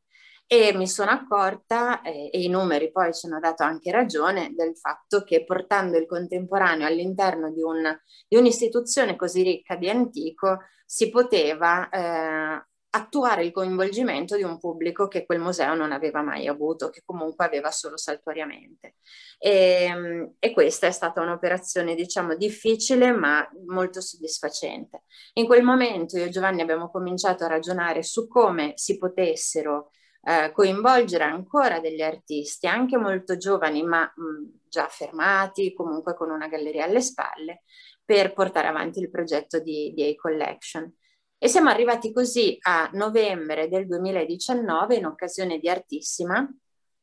E 0.53 0.73
mi 0.75 0.89
sono 0.89 1.13
accorta, 1.13 2.03
eh, 2.03 2.29
e 2.33 2.43
i 2.43 2.49
numeri 2.49 2.91
poi 2.91 3.15
ci 3.15 3.27
hanno 3.27 3.39
dato 3.39 3.63
anche 3.63 3.93
ragione, 3.93 4.53
del 4.53 4.77
fatto 4.77 5.23
che 5.23 5.45
portando 5.45 5.97
il 5.97 6.07
contemporaneo 6.07 6.89
all'interno 6.89 7.53
di, 7.53 7.63
un, 7.63 7.97
di 8.27 8.37
un'istituzione 8.37 9.15
così 9.15 9.45
ricca 9.45 9.77
di 9.77 9.89
antico 9.89 10.59
si 10.93 11.09
poteva 11.09 11.89
eh, 11.89 12.67
attuare 12.91 13.45
il 13.45 13.53
coinvolgimento 13.53 14.35
di 14.35 14.43
un 14.43 14.59
pubblico 14.59 15.07
che 15.07 15.25
quel 15.25 15.39
museo 15.39 15.77
non 15.77 15.93
aveva 15.93 16.21
mai 16.21 16.49
avuto, 16.49 16.91
che 16.91 17.03
comunque 17.05 17.45
aveva 17.45 17.71
solo 17.71 17.97
saltuariamente. 17.97 18.97
E, 19.39 19.85
ehm, 19.89 20.35
e 20.41 20.53
questa 20.53 20.89
è 20.89 20.91
stata 20.91 21.21
un'operazione, 21.21 21.95
diciamo, 21.95 22.35
difficile 22.35 23.13
ma 23.13 23.49
molto 23.69 24.01
soddisfacente. 24.01 25.05
In 25.35 25.47
quel 25.47 25.63
momento 25.63 26.19
io 26.19 26.25
e 26.25 26.29
Giovanni 26.31 26.61
abbiamo 26.61 26.91
cominciato 26.91 27.45
a 27.45 27.49
ragionare 27.49 28.03
su 28.03 28.27
come 28.27 28.73
si 28.75 28.99
potessero 28.99 29.93
eh, 30.23 30.51
coinvolgere 30.53 31.23
ancora 31.23 31.79
degli 31.79 32.03
artisti, 32.03 32.67
anche 32.67 32.97
molto 32.97 33.37
giovani, 33.37 33.85
ma 33.85 34.03
mh, 34.03 34.59
già 34.69 34.89
fermati, 34.89 35.73
comunque 35.73 36.17
con 36.17 36.31
una 36.31 36.49
galleria 36.49 36.85
alle 36.85 37.01
spalle, 37.01 37.63
per 38.11 38.33
portare 38.33 38.67
avanti 38.67 38.99
il 38.99 39.09
progetto 39.09 39.61
di, 39.61 39.93
di 39.95 40.03
A-Collection. 40.03 40.93
E 41.39 41.47
siamo 41.47 41.69
arrivati 41.71 42.13
così 42.13 42.59
a 42.63 42.91
novembre 42.95 43.69
del 43.69 43.87
2019, 43.87 44.97
in 44.97 45.07
occasione 45.07 45.61
di 45.61 45.69
Artissima, 45.69 46.45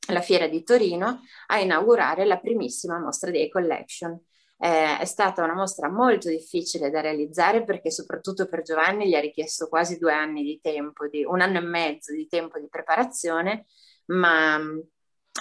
la 0.10 0.20
fiera 0.20 0.48
di 0.48 0.64
Torino, 0.64 1.22
a 1.46 1.60
inaugurare 1.60 2.26
la 2.26 2.40
primissima 2.40 3.00
mostra 3.00 3.32
di 3.32 3.42
A-Collection. 3.42 4.20
Eh, 4.58 4.98
è 4.98 5.06
stata 5.06 5.46
una 5.46 5.54
mostra 5.54 5.90
molto 5.90 6.28
difficile 6.28 6.90
da 6.90 7.00
realizzare 7.00 7.64
perché 7.64 7.90
soprattutto 7.90 8.50
per 8.50 8.64
Giovanni 8.64 9.08
gli 9.08 9.16
ha 9.16 9.22
richiesto 9.22 9.70
quasi 9.70 9.98
due 9.98 10.12
anni 10.12 10.44
di 10.44 10.60
tempo, 10.62 11.08
di, 11.08 11.24
un 11.24 11.40
anno 11.40 11.60
e 11.60 11.62
mezzo 11.62 12.12
di 12.12 12.28
tempo 12.28 12.60
di 12.60 12.68
preparazione, 12.68 13.68
ma 14.08 14.58
mm, 14.58 14.80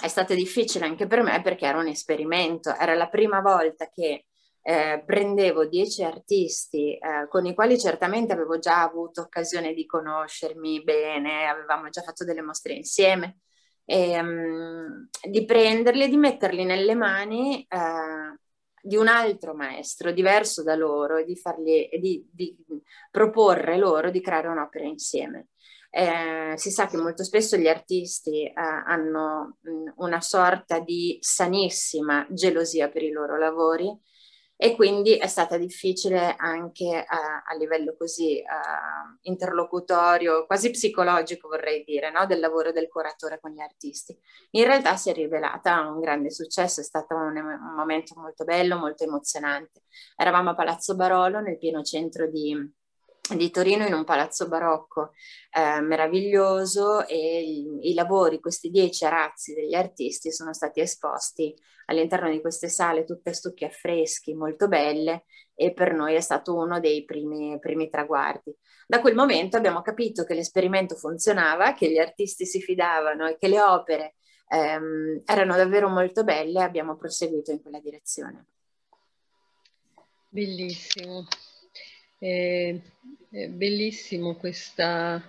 è 0.01 0.07
stato 0.07 0.33
difficile 0.33 0.85
anche 0.85 1.07
per 1.07 1.23
me 1.23 1.41
perché 1.41 1.65
era 1.65 1.77
un 1.77 1.87
esperimento, 1.87 2.73
era 2.73 2.95
la 2.95 3.09
prima 3.09 3.41
volta 3.41 3.89
che 3.89 4.27
eh, 4.61 5.03
prendevo 5.05 5.65
dieci 5.65 6.03
artisti 6.03 6.97
eh, 6.97 7.27
con 7.29 7.45
i 7.45 7.53
quali 7.53 7.79
certamente 7.79 8.33
avevo 8.33 8.59
già 8.59 8.81
avuto 8.81 9.21
occasione 9.21 9.73
di 9.73 9.85
conoscermi 9.85 10.83
bene, 10.83 11.47
avevamo 11.47 11.89
già 11.89 12.01
fatto 12.01 12.25
delle 12.25 12.41
mostre 12.41 12.73
insieme, 12.73 13.39
e, 13.85 14.19
um, 14.19 15.07
di 15.29 15.45
prenderli 15.45 16.03
e 16.03 16.09
di 16.09 16.17
metterli 16.17 16.65
nelle 16.65 16.93
mani 16.93 17.65
eh, 17.69 18.37
di 18.81 18.97
un 18.97 19.07
altro 19.07 19.53
maestro 19.53 20.11
diverso 20.11 20.63
da 20.63 20.75
loro 20.75 21.17
e 21.17 21.25
di, 21.25 21.35
fargli, 21.37 21.87
di, 21.99 22.27
di 22.31 22.57
proporre 23.09 23.77
loro 23.77 24.09
di 24.11 24.21
creare 24.21 24.47
un'opera 24.47 24.85
insieme. 24.85 25.47
Eh, 25.89 26.53
si 26.57 26.69
sa 26.69 26.87
che 26.87 26.97
molto 26.97 27.23
spesso 27.23 27.55
gli 27.55 27.67
artisti 27.67 28.43
eh, 28.45 28.53
hanno 28.55 29.57
mh, 29.61 29.93
una 29.95 30.19
sorta 30.19 30.79
di 30.79 31.17
sanissima 31.21 32.27
gelosia 32.29 32.89
per 32.89 33.03
i 33.03 33.11
loro 33.11 33.37
lavori 33.37 33.97
e 34.59 34.75
quindi 34.75 35.15
è 35.15 35.27
stata 35.27 35.55
difficile 35.55 36.35
anche 36.35 37.05
a, 37.07 37.43
a 37.45 37.55
livello 37.55 37.95
così 37.95 38.41
uh, 38.43 39.17
interlocutorio, 39.21 40.47
quasi 40.47 40.71
psicologico 40.71 41.47
vorrei 41.47 41.83
dire, 41.83 42.09
no? 42.09 42.25
del 42.25 42.39
lavoro 42.39 42.71
del 42.71 42.87
curatore 42.87 43.39
con 43.39 43.51
gli 43.51 43.61
artisti. 43.61 44.17
In 44.51 44.65
realtà 44.65 44.95
si 44.95 45.11
è 45.11 45.13
rivelata 45.13 45.87
un 45.87 45.99
grande 45.99 46.31
successo, 46.31 46.81
è 46.81 46.83
stato 46.83 47.15
un, 47.15 47.37
un 47.37 47.75
momento 47.75 48.15
molto 48.19 48.43
bello, 48.45 48.77
molto 48.77 49.03
emozionante. 49.03 49.83
Eravamo 50.15 50.49
a 50.49 50.55
Palazzo 50.55 50.95
Barolo 50.95 51.39
nel 51.39 51.59
pieno 51.59 51.83
centro 51.83 52.27
di, 52.27 52.55
di 53.35 53.49
Torino 53.49 53.85
in 53.85 53.93
un 53.93 54.03
palazzo 54.03 54.47
barocco 54.47 55.11
eh, 55.51 55.81
meraviglioso 55.81 57.05
e 57.07 57.41
i, 57.81 57.93
lavori, 57.93 58.39
questi 58.39 58.69
dieci 58.69 59.05
arazzi 59.05 59.53
degli 59.53 59.73
artisti 59.73 60.31
sono 60.31 60.53
stati 60.53 60.79
esposti 60.79 61.53
all'interno 61.85 62.29
di 62.29 62.41
queste 62.41 62.69
sale 62.69 63.05
tutte 63.05 63.33
stucchi 63.33 63.65
affreschi 63.65 64.33
molto 64.33 64.67
belle 64.67 65.25
e 65.55 65.73
per 65.73 65.93
noi 65.93 66.15
è 66.15 66.19
stato 66.19 66.55
uno 66.55 66.79
dei 66.79 67.05
primi, 67.05 67.57
primi 67.59 67.89
traguardi. 67.89 68.55
Da 68.85 69.01
quel 69.01 69.15
momento 69.15 69.57
abbiamo 69.57 69.81
capito 69.81 70.23
che 70.23 70.33
l'esperimento 70.33 70.95
funzionava, 70.95 71.73
che 71.73 71.89
gli 71.89 71.97
artisti 71.97 72.45
si 72.45 72.61
fidavano 72.61 73.27
e 73.27 73.37
che 73.37 73.47
le 73.47 73.61
opere 73.61 74.15
ehm, 74.49 75.23
erano 75.25 75.55
davvero 75.55 75.89
molto 75.89 76.23
belle 76.23 76.59
e 76.59 76.63
abbiamo 76.63 76.95
proseguito 76.95 77.51
in 77.51 77.61
quella 77.61 77.79
direzione. 77.79 78.45
Bellissimo. 80.29 81.25
È, 82.17 82.75
è 83.29 83.47
bellissimo 83.47 84.35
questa, 84.35 85.21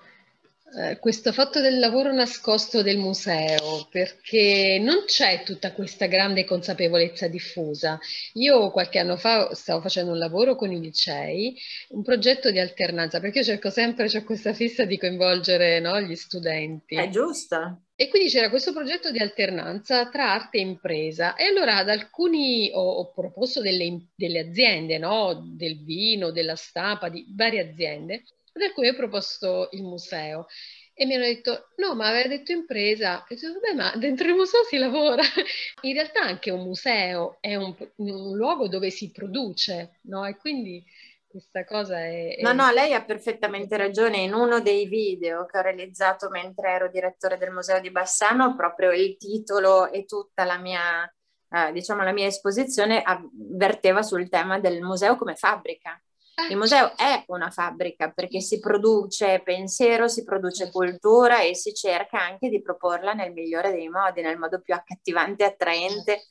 eh, 0.77 0.99
questo 0.99 1.33
fatto 1.33 1.61
del 1.61 1.79
lavoro 1.79 2.13
nascosto 2.13 2.83
del 2.83 2.99
museo, 2.99 3.87
perché 3.91 4.79
non 4.81 5.05
c'è 5.07 5.43
tutta 5.45 5.73
questa 5.73 6.07
grande 6.07 6.45
consapevolezza 6.45 7.29
diffusa. 7.29 7.99
Io 8.35 8.71
qualche 8.71 8.99
anno 8.99 9.17
fa 9.17 9.55
stavo 9.55 9.81
facendo 9.81 10.13
un 10.13 10.19
lavoro 10.19 10.57
con 10.57 10.71
i 10.73 10.81
licei, 10.81 11.57
un 11.91 12.03
progetto 12.03 12.51
di 12.51 12.59
alternanza, 12.59 13.21
perché 13.21 13.39
io 13.39 13.45
cerco 13.45 13.71
sempre, 13.71 14.07
c'è 14.07 14.25
questa 14.25 14.53
fissa 14.53 14.85
di 14.85 14.99
coinvolgere 14.99 15.81
no, 15.81 16.01
gli 16.01 16.15
studenti. 16.15 16.97
È 16.97 17.09
giusto. 17.09 17.83
E 18.01 18.07
quindi 18.11 18.29
c'era 18.29 18.49
questo 18.49 18.73
progetto 18.73 19.11
di 19.11 19.19
alternanza 19.19 20.09
tra 20.09 20.31
arte 20.31 20.59
e 20.59 20.61
impresa. 20.61 21.35
E 21.35 21.47
allora 21.47 21.79
ad 21.79 21.89
alcuni 21.89 22.71
ho, 22.73 22.81
ho 22.81 23.11
proposto 23.11 23.61
delle, 23.61 24.11
delle 24.15 24.39
aziende, 24.39 24.99
no? 24.99 25.43
del 25.57 25.83
vino, 25.83 26.31
della 26.31 26.55
stampa, 26.55 27.09
di 27.09 27.27
varie 27.31 27.69
aziende, 27.69 28.23
ad 28.53 28.63
alcuni 28.63 28.87
ho 28.87 28.95
proposto 28.95 29.71
il 29.73 29.83
museo. 29.83 30.47
E 30.95 31.07
mi 31.07 31.15
hanno 31.15 31.25
detto 31.25 31.71
no 31.79 31.97
ma 31.97 32.07
aveva 32.07 32.29
detto 32.29 32.53
impresa. 32.53 33.27
E 33.27 33.35
ho 33.35 33.37
detto 33.37 33.53
vabbè 33.55 33.75
ma 33.75 33.97
dentro 33.97 34.29
il 34.29 34.35
museo 34.35 34.63
si 34.63 34.77
lavora. 34.77 35.25
In 35.83 35.93
realtà 35.93 36.21
anche 36.21 36.53
un 36.53 36.63
museo 36.63 37.39
è 37.41 37.57
un, 37.57 37.75
un 37.97 38.37
luogo 38.37 38.69
dove 38.69 38.91
si 38.91 39.11
produce 39.11 39.99
no? 40.03 40.25
e 40.25 40.37
quindi 40.37 40.85
questa 41.29 41.65
cosa 41.65 41.99
è, 41.99 42.37
è, 42.37 42.43
No, 42.43 42.53
no, 42.53 42.71
lei 42.73 42.95
ha 42.95 43.05
perfettamente 43.05 43.77
ragione. 43.77 44.19
In 44.19 44.33
uno 44.33 44.61
dei 44.61 44.87
video 44.87 45.45
che 45.47 45.59
ho 45.59 45.63
realizzato 45.63 46.29
mentre 46.31 46.71
ero 46.71 46.89
direttore 46.89 47.37
del 47.37 47.53
Museo 47.53 47.81
di 47.81 47.91
Bassano, 47.91 48.57
proprio 48.57 48.91
il 48.93 49.17
titolo 49.17 49.91
e 49.93 50.05
tutta 50.05 50.45
la 50.45 50.59
mia, 50.59 51.05
eh, 51.51 51.73
diciamo, 51.73 52.03
la 52.03 52.13
mia 52.13 52.27
esposizione 52.27 53.03
avverteva 53.03 54.03
sul 54.03 54.29
tema 54.29 54.59
del 54.59 54.81
museo 54.81 55.17
come 55.17 55.37
fabbrica. 55.37 56.01
Il 56.51 56.57
museo 56.57 56.97
è 56.97 57.25
una 57.27 57.51
fabbrica 57.51 58.13
perché 58.13 58.41
si 58.41 58.61
produce 58.61 59.43
pensiero, 59.43 60.07
si 60.07 60.23
produce 60.23 60.71
cultura 60.71 61.43
e 61.43 61.57
si 61.57 61.75
cerca 61.75 62.21
anche 62.21 62.49
di 62.49 62.63
proporla 62.63 63.13
nel 63.13 63.33
migliore 63.33 63.73
dei 63.73 63.89
modi, 63.89 64.23
nel 64.23 64.39
modo 64.39 64.61
più 64.61 64.73
accattivante 64.73 65.43
e 65.43 65.47
attraente 65.47 66.23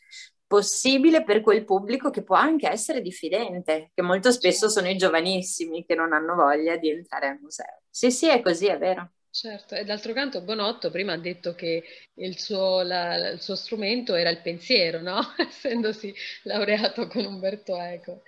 possibile 0.48 1.24
per 1.24 1.41
quel 1.41 1.66
pubblico 1.66 2.10
che 2.10 2.24
può 2.24 2.36
anche 2.36 2.70
essere 2.70 3.02
diffidente, 3.02 3.91
che 3.93 4.02
molto 4.02 4.32
spesso 4.32 4.70
sono 4.70 4.88
i 4.89 4.98
giovanissimi 4.98 5.86
che 5.86 5.93
non 5.93 6.14
hanno 6.14 6.36
voglia 6.36 6.78
di 6.78 6.89
entrare 6.89 7.28
al 7.28 7.39
museo. 7.41 7.82
Sì, 7.89 8.10
sì, 8.12 8.28
è 8.30 8.41
così, 8.41 8.68
è 8.68 8.78
vero. 8.78 9.12
Certo, 9.30 9.76
e 9.76 9.84
d'altro 9.84 10.14
canto 10.14 10.41
Bonotto 10.41 10.89
prima 10.89 11.14
ha 11.14 11.18
detto 11.18 11.54
che 11.54 11.84
il 12.16 12.39
suo, 12.39 12.82
la, 12.82 13.30
il 13.30 13.41
suo 13.41 13.56
strumento 13.56 14.16
era 14.16 14.32
il 14.32 14.41
pensiero, 14.41 15.00
no? 15.00 15.20
Essendosi 15.38 16.12
laureato 16.43 17.08
con 17.08 17.26
Umberto 17.26 17.80
Eco. 17.80 18.24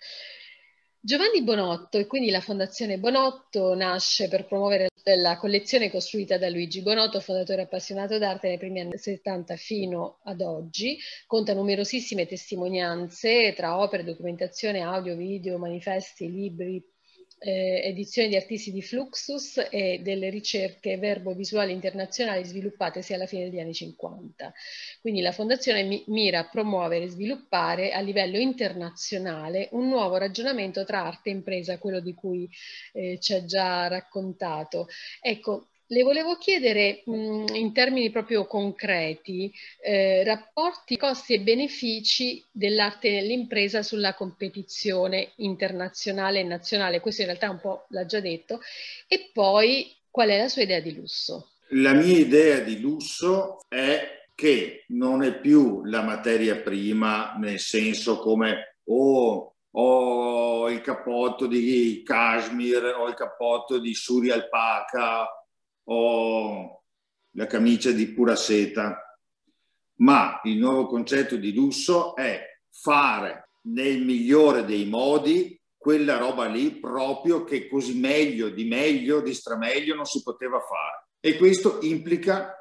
Giovanni 0.99 1.41
Bonotto 1.41 1.97
e 1.97 2.05
quindi 2.05 2.30
la 2.30 2.41
Fondazione 2.41 2.99
Bonotto 2.99 3.74
nasce 3.74 4.28
per 4.28 4.45
promuovere 4.45 4.89
la 5.16 5.38
collezione 5.38 5.89
costruita 5.89 6.38
da 6.38 6.49
Luigi 6.49 6.82
Bonotto, 6.82 7.20
fondatore 7.20 7.64
appassionato 7.64 8.18
d'arte 8.18 8.47
nei 8.47 8.57
primi 8.57 8.80
anni 8.80 8.97
70 8.97 9.55
fino 9.55 10.20
ad 10.24 10.41
oggi, 10.41 10.97
conta 11.26 11.53
numerosissime 11.53 12.26
testimonianze 12.26 13.53
tra 13.55 13.80
opere, 13.80 14.03
documentazione, 14.03 14.82
audio, 14.82 15.16
video, 15.16 15.57
manifesti, 15.57 16.30
libri, 16.32 16.84
eh, 17.39 17.81
edizioni 17.85 18.27
di 18.27 18.35
artisti 18.35 18.71
di 18.71 18.81
Fluxus 18.81 19.67
e 19.69 19.99
delle 20.03 20.29
ricerche 20.29 20.97
verbo-visuali 20.97 21.71
internazionali 21.71 22.43
sviluppate 22.43 23.01
sia 23.01 23.15
alla 23.15 23.25
fine 23.25 23.49
degli 23.49 23.59
anni 23.59 23.73
50. 23.73 24.53
Quindi 25.01 25.21
la 25.21 25.31
Fondazione 25.31 25.83
mi 25.83 26.03
mira 26.07 26.39
a 26.39 26.49
promuovere 26.49 27.05
e 27.05 27.09
sviluppare 27.09 27.91
a 27.91 27.99
livello 28.01 28.37
internazionale 28.37 29.69
un 29.71 29.87
nuovo 29.87 30.17
ragionamento 30.17 30.83
tra 30.83 31.05
arte 31.05 31.29
e 31.29 31.33
impresa, 31.33 31.77
quello 31.77 31.99
di 31.99 32.13
cui 32.13 32.49
eh, 32.93 33.17
ci 33.19 33.33
ha 33.33 33.45
già 33.45 33.87
raccontato. 33.87 34.87
Ecco, 35.21 35.69
le 35.91 36.03
volevo 36.03 36.37
chiedere 36.37 37.01
mh, 37.05 37.45
in 37.53 37.73
termini 37.73 38.11
proprio 38.11 38.45
concreti, 38.45 39.51
eh, 39.81 40.23
rapporti 40.23 40.97
costi 40.97 41.33
e 41.33 41.41
benefici 41.41 42.43
dell'arte 42.51 43.09
nell'impresa 43.09 43.81
sulla 43.81 44.13
competizione 44.13 45.31
internazionale 45.37 46.41
e 46.41 46.43
nazionale, 46.43 46.99
questo 46.99 47.21
in 47.21 47.27
realtà 47.27 47.49
un 47.49 47.59
po' 47.59 47.85
l'ha 47.89 48.05
già 48.05 48.19
detto, 48.19 48.59
e 49.07 49.31
poi 49.33 49.95
qual 50.11 50.29
è 50.29 50.37
la 50.37 50.47
sua 50.47 50.61
idea 50.61 50.79
di 50.79 50.93
lusso? 50.93 51.53
La 51.69 51.93
mia 51.93 52.17
idea 52.17 52.59
di 52.59 52.79
lusso 52.79 53.59
è 53.67 54.25
che 54.35 54.85
non 54.89 55.23
è 55.23 55.39
più 55.39 55.83
la 55.85 56.01
materia 56.01 56.57
prima 56.57 57.35
nel 57.37 57.59
senso 57.59 58.19
come 58.19 58.77
oh, 58.85 59.55
ho 59.71 60.69
il 60.69 60.81
cappotto 60.81 61.45
di 61.47 62.01
cashmere, 62.05 62.91
ho 62.91 63.07
il 63.07 63.13
cappotto 63.15 63.79
di 63.79 63.93
suri 63.93 64.31
alpaca, 64.31 65.27
o 65.91 66.83
la 67.31 67.45
camicia 67.47 67.91
di 67.91 68.07
pura 68.13 68.35
seta, 68.35 69.17
ma 69.97 70.39
il 70.43 70.57
nuovo 70.57 70.87
concetto 70.87 71.35
di 71.35 71.53
lusso 71.53 72.15
è 72.15 72.41
fare 72.69 73.49
nel 73.63 74.03
migliore 74.03 74.65
dei 74.65 74.85
modi 74.85 75.59
quella 75.77 76.17
roba 76.17 76.45
lì 76.45 76.71
proprio 76.79 77.43
che 77.43 77.67
così 77.67 77.97
meglio, 77.97 78.49
di 78.49 78.65
meglio, 78.65 79.21
di 79.21 79.33
strameglio 79.33 79.95
non 79.95 80.05
si 80.05 80.21
poteva 80.21 80.59
fare. 80.59 81.07
E 81.19 81.37
questo 81.37 81.79
implica 81.81 82.53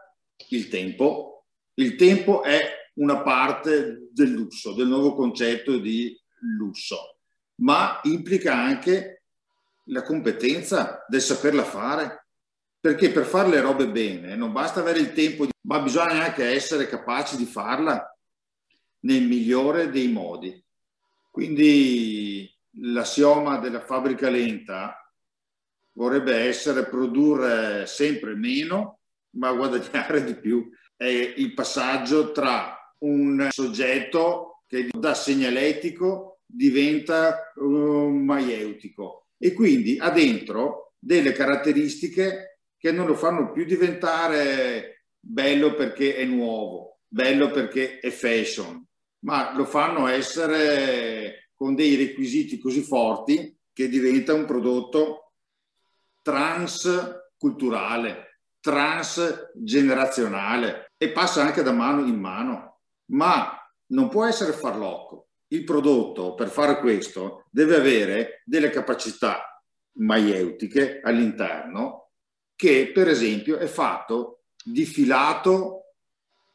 il 0.51 0.69
tempo. 0.69 1.47
Il 1.75 1.97
tempo 1.97 2.43
è 2.43 2.61
una 2.95 3.23
parte 3.23 4.09
del 4.13 4.31
lusso, 4.31 4.73
del 4.73 4.87
nuovo 4.87 5.15
concetto 5.15 5.79
di 5.79 6.17
lusso, 6.59 7.19
ma 7.57 8.01
implica 8.05 8.55
anche 8.55 9.23
la 9.87 10.03
competenza 10.03 11.05
del 11.09 11.21
saperla 11.21 11.65
fare, 11.65 12.28
perché 12.89 13.11
per 13.11 13.27
fare 13.27 13.51
le 13.51 13.61
robe 13.61 13.87
bene 13.87 14.35
non 14.35 14.51
basta 14.51 14.81
avere 14.81 15.01
il 15.01 15.13
tempo, 15.13 15.47
ma 15.67 15.79
bisogna 15.81 16.25
anche 16.25 16.47
essere 16.47 16.89
capaci 16.89 17.37
di 17.37 17.45
farla 17.45 18.17
nel 19.01 19.25
migliore 19.25 19.91
dei 19.91 20.09
modi. 20.09 20.65
Quindi 21.31 22.51
l'assioma 22.81 23.59
della 23.59 23.83
fabbrica 23.83 24.31
lenta 24.31 25.13
vorrebbe 25.93 26.35
essere 26.35 26.87
produrre 26.87 27.85
sempre 27.85 28.35
meno, 28.35 29.01
ma 29.33 29.53
guadagnare 29.53 30.25
di 30.25 30.37
più. 30.37 30.71
È 30.97 31.05
il 31.05 31.53
passaggio 31.53 32.33
tra 32.33 32.75
un 33.01 33.49
soggetto 33.51 34.63
che 34.67 34.89
da 34.99 35.13
segnaletico 35.13 36.39
diventa 36.47 37.53
un 37.57 38.25
maieutico 38.25 39.27
e 39.37 39.53
quindi 39.53 39.99
ha 39.99 40.09
dentro 40.09 40.95
delle 40.99 41.33
caratteristiche 41.33 42.48
che 42.79 42.93
non 42.93 43.07
lo 43.07 43.15
fanno 43.15 43.51
più 43.51 43.65
diventare 43.65 45.07
bello 45.19 45.75
perché 45.75 46.17
è 46.17 46.25
nuovo, 46.25 46.99
bello 47.07 47.51
perché 47.51 47.99
è 47.99 48.11
fashion, 48.11 48.87
ma 49.21 49.55
lo 49.55 49.65
fanno 49.65 50.07
essere 50.07 51.51
con 51.55 51.75
dei 51.75 51.97
requisiti 51.97 52.59
così 52.59 52.83
forti 52.83 53.57
che 53.73 53.89
diventa 53.89 54.33
un 54.33 54.45
prodotto 54.45 55.33
transculturale, 56.23 58.43
transgenerazionale 58.61 60.93
e 60.97 61.11
passa 61.11 61.43
anche 61.43 61.63
da 61.63 61.73
mano 61.73 62.07
in 62.07 62.19
mano, 62.19 62.81
ma 63.07 63.55
non 63.87 64.09
può 64.09 64.25
essere 64.25 64.53
farlocco. 64.53 65.31
Il 65.49 65.65
prodotto 65.65 66.35
per 66.35 66.49
fare 66.49 66.79
questo 66.79 67.47
deve 67.51 67.77
avere 67.77 68.43
delle 68.45 68.71
capacità 68.71 69.61
maieutiche 69.95 71.01
all'interno 71.03 72.08
che 72.59 72.91
per 72.93 73.07
esempio 73.07 73.57
è 73.57 73.67
fatto 73.67 74.47
di 74.65 74.85
filato 74.85 75.93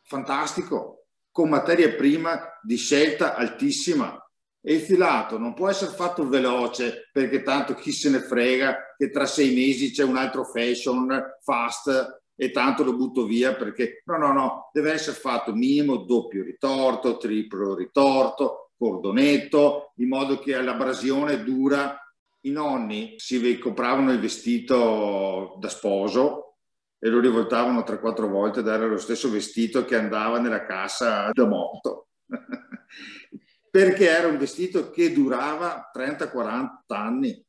fantastico, 0.01 1.05
con 1.31 1.47
materia 1.47 1.95
prima 1.95 2.59
di 2.61 2.75
scelta 2.75 3.35
altissima. 3.35 4.19
E 4.61 4.73
il 4.73 4.81
filato 4.81 5.37
non 5.37 5.53
può 5.53 5.69
essere 5.69 5.91
fatto 5.91 6.27
veloce 6.27 7.09
perché 7.13 7.41
tanto 7.41 7.73
chi 7.75 7.93
se 7.93 8.09
ne 8.09 8.19
frega 8.19 8.95
che 8.97 9.11
tra 9.11 9.25
sei 9.25 9.53
mesi 9.53 9.91
c'è 9.91 10.03
un 10.03 10.17
altro 10.17 10.43
fashion 10.43 11.07
fast 11.41 12.21
e 12.35 12.51
tanto 12.51 12.83
lo 12.83 12.97
butto 12.97 13.23
via 13.25 13.55
perché 13.55 14.01
no, 14.03 14.17
no, 14.17 14.33
no, 14.33 14.69
deve 14.73 14.91
essere 14.91 15.15
fatto 15.15 15.53
minimo 15.53 16.03
doppio 16.03 16.43
ritorto, 16.43 17.15
triplo 17.15 17.75
ritorto, 17.75 18.71
cordonetto, 18.77 19.93
in 19.97 20.09
modo 20.09 20.37
che 20.39 20.61
l'abrasione 20.61 21.41
dura 21.43 21.97
i 22.45 22.51
nonni 22.51 23.15
si 23.17 23.57
compravano 23.59 24.11
il 24.11 24.19
vestito 24.19 25.57
da 25.59 25.69
sposo 25.69 26.57
e 26.99 27.09
lo 27.09 27.19
rivoltavano 27.19 27.81
3-4 27.81 28.29
volte 28.29 28.59
ed 28.61 28.67
era 28.67 28.85
lo 28.85 28.97
stesso 28.97 29.29
vestito 29.29 29.85
che 29.85 29.95
andava 29.95 30.39
nella 30.39 30.65
cassa 30.65 31.29
da 31.31 31.45
morto. 31.45 32.07
Perché 33.69 34.07
era 34.07 34.27
un 34.27 34.37
vestito 34.37 34.89
che 34.89 35.11
durava 35.11 35.89
30-40 35.93 36.69
anni 36.87 37.45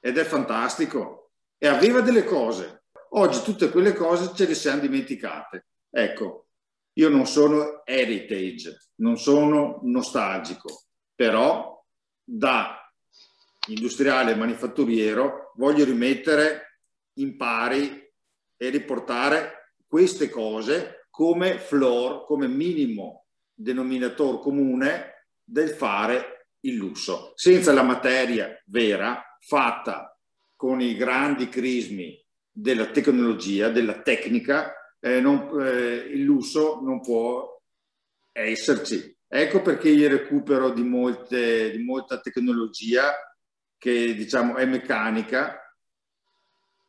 ed 0.00 0.16
è 0.16 0.24
fantastico 0.24 1.32
e 1.58 1.66
aveva 1.66 2.00
delle 2.00 2.24
cose. 2.24 2.84
Oggi 3.10 3.42
tutte 3.42 3.70
quelle 3.70 3.92
cose 3.92 4.32
ce 4.34 4.46
le 4.46 4.54
siamo 4.54 4.80
dimenticate. 4.80 5.66
Ecco, 5.90 6.46
io 6.94 7.08
non 7.08 7.26
sono 7.26 7.82
heritage, 7.84 8.78
non 8.96 9.18
sono 9.18 9.80
nostalgico, 9.82 10.84
però 11.14 11.84
da 12.22 12.85
industriale 13.66 14.32
e 14.32 14.36
manifatturiero, 14.36 15.52
voglio 15.56 15.84
rimettere 15.84 16.80
in 17.14 17.36
pari 17.36 18.04
e 18.56 18.68
riportare 18.68 19.74
queste 19.86 20.28
cose 20.28 21.06
come 21.10 21.58
floor, 21.58 22.24
come 22.26 22.46
minimo 22.46 23.26
denominatore 23.54 24.38
comune 24.38 25.26
del 25.42 25.70
fare 25.70 26.48
il 26.60 26.74
lusso, 26.74 27.32
senza 27.36 27.72
la 27.72 27.82
materia 27.82 28.60
vera 28.66 29.22
fatta 29.40 30.18
con 30.56 30.80
i 30.80 30.96
grandi 30.96 31.48
crismi 31.48 32.22
della 32.50 32.86
tecnologia, 32.86 33.68
della 33.68 34.00
tecnica, 34.00 34.72
eh, 34.98 35.20
non, 35.20 35.48
eh, 35.60 35.94
il 36.10 36.22
lusso 36.22 36.80
non 36.82 37.00
può 37.00 37.62
esserci. 38.32 39.14
Ecco 39.28 39.60
perché 39.60 39.88
il 39.88 40.08
recupero 40.08 40.70
di, 40.70 40.82
molte, 40.82 41.70
di 41.70 41.82
molta 41.82 42.20
tecnologia 42.20 43.12
che 43.86 44.16
diciamo 44.16 44.56
è 44.56 44.64
meccanica 44.64 45.60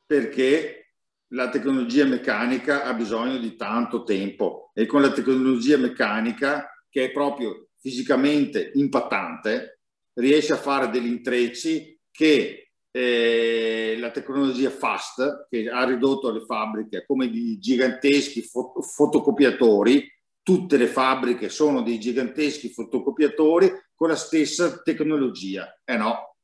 perché 0.03 0.93
la 1.33 1.47
tecnologia 1.49 2.05
meccanica 2.05 2.85
ha 2.85 2.93
bisogno 2.95 3.37
di 3.37 3.55
tanto 3.55 4.01
tempo 4.01 4.71
e 4.73 4.87
con 4.87 5.01
la 5.01 5.11
tecnologia 5.11 5.77
meccanica 5.77 6.67
che 6.89 7.03
è 7.03 7.11
proprio 7.11 7.67
fisicamente 7.79 8.71
impattante 8.73 9.81
riesce 10.13 10.53
a 10.53 10.57
fare 10.57 10.89
degli 10.89 11.05
intrecci 11.05 12.01
che 12.09 12.71
eh, 12.89 13.95
la 13.99 14.09
tecnologia 14.09 14.71
fast 14.71 15.45
che 15.51 15.69
ha 15.69 15.83
ridotto 15.83 16.31
le 16.31 16.45
fabbriche 16.45 17.05
come 17.05 17.29
di 17.29 17.59
giganteschi 17.59 18.41
fot- 18.41 18.81
fotocopiatori 18.81 20.03
tutte 20.41 20.77
le 20.77 20.87
fabbriche 20.87 21.49
sono 21.49 21.83
dei 21.83 21.99
giganteschi 21.99 22.69
fotocopiatori 22.69 23.71
con 23.93 24.07
la 24.07 24.15
stessa 24.15 24.81
tecnologia. 24.81 25.79
Eh 25.83 25.97
no, 25.97 26.36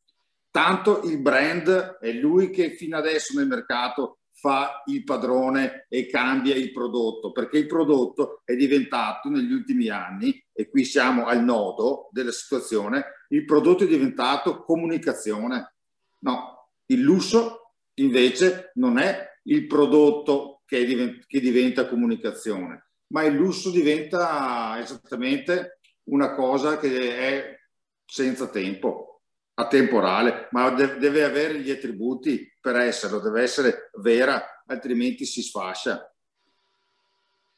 Tanto 0.53 1.01
il 1.05 1.19
brand 1.19 1.97
è 1.99 2.11
lui 2.11 2.51
che 2.51 2.75
fino 2.75 2.95
adesso 2.95 3.35
nel 3.35 3.47
mercato 3.47 4.19
fa 4.33 4.83
il 4.85 5.03
padrone 5.03 5.87
e 5.89 6.05
cambia 6.05 6.53
il 6.53 6.71
prodotto, 6.71 7.31
perché 7.31 7.57
il 7.57 7.65
prodotto 7.65 8.43
è 8.45 8.53
diventato 8.53 9.29
negli 9.29 9.51
ultimi 9.51 9.89
anni, 9.89 10.39
e 10.53 10.69
qui 10.69 10.85
siamo 10.85 11.25
al 11.25 11.43
nodo 11.43 12.09
della 12.11 12.31
situazione, 12.31 13.03
il 13.29 13.45
prodotto 13.45 13.85
è 13.85 13.87
diventato 13.87 14.63
comunicazione. 14.63 15.73
No, 16.19 16.69
il 16.85 17.01
lusso 17.01 17.77
invece 17.95 18.73
non 18.75 18.99
è 18.99 19.27
il 19.45 19.65
prodotto 19.65 20.61
che, 20.67 20.85
diventa, 20.85 21.25
che 21.25 21.39
diventa 21.39 21.87
comunicazione, 21.87 22.89
ma 23.07 23.23
il 23.23 23.33
lusso 23.33 23.71
diventa 23.71 24.79
esattamente 24.79 25.79
una 26.09 26.35
cosa 26.35 26.77
che 26.77 27.17
è 27.17 27.59
senza 28.05 28.49
tempo 28.49 29.12
atemporale, 29.55 30.47
ma 30.51 30.69
deve, 30.71 31.23
avere 31.23 31.59
gli 31.59 31.69
attributi 31.69 32.51
per 32.59 32.77
esserlo, 32.77 33.19
deve 33.19 33.41
essere 33.41 33.89
vera, 33.99 34.63
altrimenti 34.65 35.25
si 35.25 35.41
sfascia. 35.41 36.07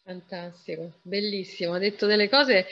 Fantastico, 0.03 0.99
bellissimo, 1.01 1.73
ha 1.73 1.79
detto 1.79 2.05
delle 2.05 2.29
cose 2.29 2.67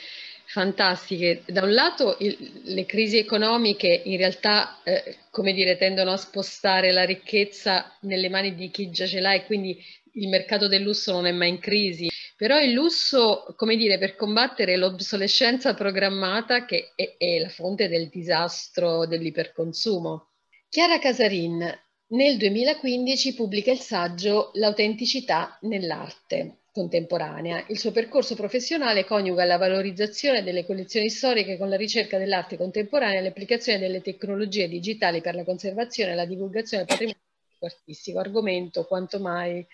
fantastiche. 0.46 1.42
Da 1.48 1.64
un 1.64 1.74
lato 1.74 2.18
il, 2.20 2.62
le 2.64 2.86
crisi 2.86 3.18
economiche 3.18 3.88
in 4.06 4.18
realtà, 4.18 4.82
eh, 4.84 5.18
come 5.32 5.54
dire, 5.54 5.78
tendono 5.78 6.12
a 6.12 6.18
spostare 6.18 6.92
la 6.92 7.06
ricchezza 7.06 7.98
nelle 8.02 8.30
mani 8.30 8.54
di 8.54 8.70
chi 8.70 8.92
già 8.92 9.08
ce 9.08 9.20
l'ha 9.20 9.34
e 9.34 9.46
quindi 9.46 9.84
il 10.14 10.28
mercato 10.28 10.68
del 10.68 10.84
lusso 10.84 11.12
non 11.12 11.26
è 11.26 11.32
mai 11.32 11.50
in 11.50 11.60
crisi. 11.60 12.08
Però 12.44 12.60
il 12.60 12.74
lusso, 12.74 13.54
come 13.56 13.78
dire, 13.78 13.98
per 13.98 14.18
combattere 14.18 14.76
l'obsolescenza 14.76 15.74
programmata 15.76 16.66
che 16.66 16.92
è, 16.94 17.16
è 17.18 17.40
la 17.40 17.48
fonte 17.48 17.88
del 17.88 18.10
disastro 18.10 19.06
dell'iperconsumo. 19.08 20.32
Chiara 20.68 21.00
Casarin 21.00 21.66
nel 22.08 22.36
2015 22.36 23.34
pubblica 23.34 23.72
il 23.72 23.80
saggio 23.80 24.52
L'autenticità 24.56 25.58
nell'arte 25.62 26.64
contemporanea. 26.74 27.64
Il 27.70 27.80
suo 27.80 27.92
percorso 27.92 28.36
professionale 28.36 29.06
coniuga 29.06 29.46
la 29.46 29.56
valorizzazione 29.56 30.44
delle 30.44 30.66
collezioni 30.66 31.10
storiche 31.10 31.58
con 31.58 31.70
la 31.70 31.78
ricerca 31.78 32.18
dell'arte 32.18 32.58
contemporanea 32.58 33.20
e 33.20 33.24
l'applicazione 33.24 33.80
delle 33.80 34.02
tecnologie 34.02 34.68
digitali 34.68 35.22
per 35.22 35.36
la 35.36 35.46
conservazione 35.46 36.12
e 36.12 36.16
la 36.16 36.26
divulgazione 36.26 36.84
del 36.84 36.92
patrimonio 36.92 37.22
artistico, 37.62 38.20
argomento 38.20 38.84
quanto 38.84 39.22
mai 39.22 39.66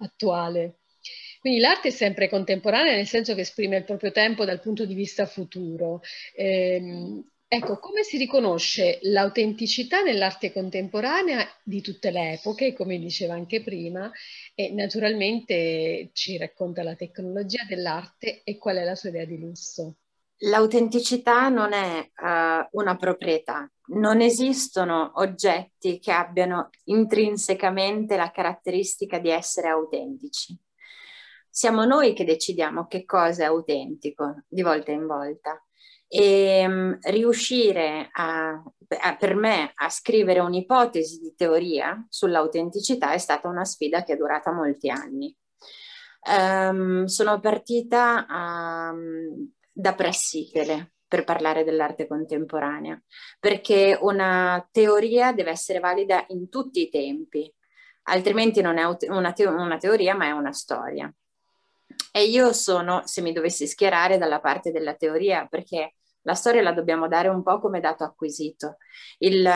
attuale. 0.00 0.78
Quindi 1.46 1.62
l'arte 1.62 1.88
è 1.88 1.92
sempre 1.92 2.28
contemporanea 2.28 2.96
nel 2.96 3.06
senso 3.06 3.36
che 3.36 3.42
esprime 3.42 3.76
il 3.76 3.84
proprio 3.84 4.10
tempo 4.10 4.44
dal 4.44 4.58
punto 4.58 4.84
di 4.84 4.94
vista 4.94 5.26
futuro. 5.26 6.00
Eh, 6.34 7.22
ecco, 7.46 7.78
come 7.78 8.02
si 8.02 8.16
riconosce 8.16 8.98
l'autenticità 9.02 10.02
nell'arte 10.02 10.52
contemporanea 10.52 11.46
di 11.62 11.80
tutte 11.82 12.10
le 12.10 12.32
epoche, 12.32 12.72
come 12.72 12.98
diceva 12.98 13.34
anche 13.34 13.62
prima, 13.62 14.10
e 14.56 14.72
naturalmente 14.72 16.10
ci 16.14 16.36
racconta 16.36 16.82
la 16.82 16.96
tecnologia 16.96 17.62
dell'arte 17.62 18.40
e 18.42 18.58
qual 18.58 18.78
è 18.78 18.82
la 18.82 18.96
sua 18.96 19.10
idea 19.10 19.24
di 19.24 19.38
lusso. 19.38 19.98
L'autenticità 20.38 21.48
non 21.48 21.72
è 21.72 22.00
uh, 22.00 22.66
una 22.72 22.96
proprietà, 22.96 23.70
non 23.90 24.20
esistono 24.20 25.12
oggetti 25.14 26.00
che 26.00 26.10
abbiano 26.10 26.70
intrinsecamente 26.86 28.16
la 28.16 28.32
caratteristica 28.32 29.20
di 29.20 29.30
essere 29.30 29.68
autentici. 29.68 30.58
Siamo 31.56 31.86
noi 31.86 32.12
che 32.12 32.26
decidiamo 32.26 32.86
che 32.86 33.06
cosa 33.06 33.44
è 33.44 33.46
autentico 33.46 34.42
di 34.46 34.60
volta 34.60 34.90
in 34.90 35.06
volta. 35.06 35.58
E 36.06 36.62
um, 36.66 36.98
riuscire 37.00 38.10
a, 38.12 38.50
a, 38.50 39.16
per 39.16 39.34
me 39.34 39.72
a 39.74 39.88
scrivere 39.88 40.40
un'ipotesi 40.40 41.18
di 41.18 41.34
teoria 41.34 42.04
sull'autenticità 42.10 43.12
è 43.12 43.16
stata 43.16 43.48
una 43.48 43.64
sfida 43.64 44.04
che 44.04 44.12
è 44.12 44.16
durata 44.18 44.52
molti 44.52 44.90
anni. 44.90 45.34
Um, 46.28 47.06
sono 47.06 47.40
partita 47.40 48.26
a, 48.28 48.94
da 49.72 49.94
Prassitele 49.94 50.92
per 51.08 51.24
parlare 51.24 51.64
dell'arte 51.64 52.06
contemporanea, 52.06 53.02
perché 53.40 53.96
una 53.98 54.62
teoria 54.70 55.32
deve 55.32 55.52
essere 55.52 55.78
valida 55.78 56.22
in 56.28 56.50
tutti 56.50 56.82
i 56.82 56.90
tempi, 56.90 57.50
altrimenti 58.08 58.60
non 58.60 58.76
è 58.76 58.84
una, 59.08 59.32
te- 59.32 59.46
una 59.46 59.78
teoria 59.78 60.14
ma 60.14 60.26
è 60.26 60.32
una 60.32 60.52
storia. 60.52 61.10
E 62.12 62.24
io 62.24 62.52
sono, 62.52 63.02
se 63.04 63.20
mi 63.20 63.32
dovessi 63.32 63.66
schierare, 63.66 64.18
dalla 64.18 64.40
parte 64.40 64.72
della 64.72 64.94
teoria, 64.94 65.46
perché 65.48 65.94
la 66.26 66.34
storia 66.34 66.60
la 66.60 66.72
dobbiamo 66.72 67.06
dare 67.06 67.28
un 67.28 67.42
po' 67.42 67.60
come 67.60 67.78
dato 67.78 68.02
acquisito. 68.02 68.78
Il, 69.18 69.48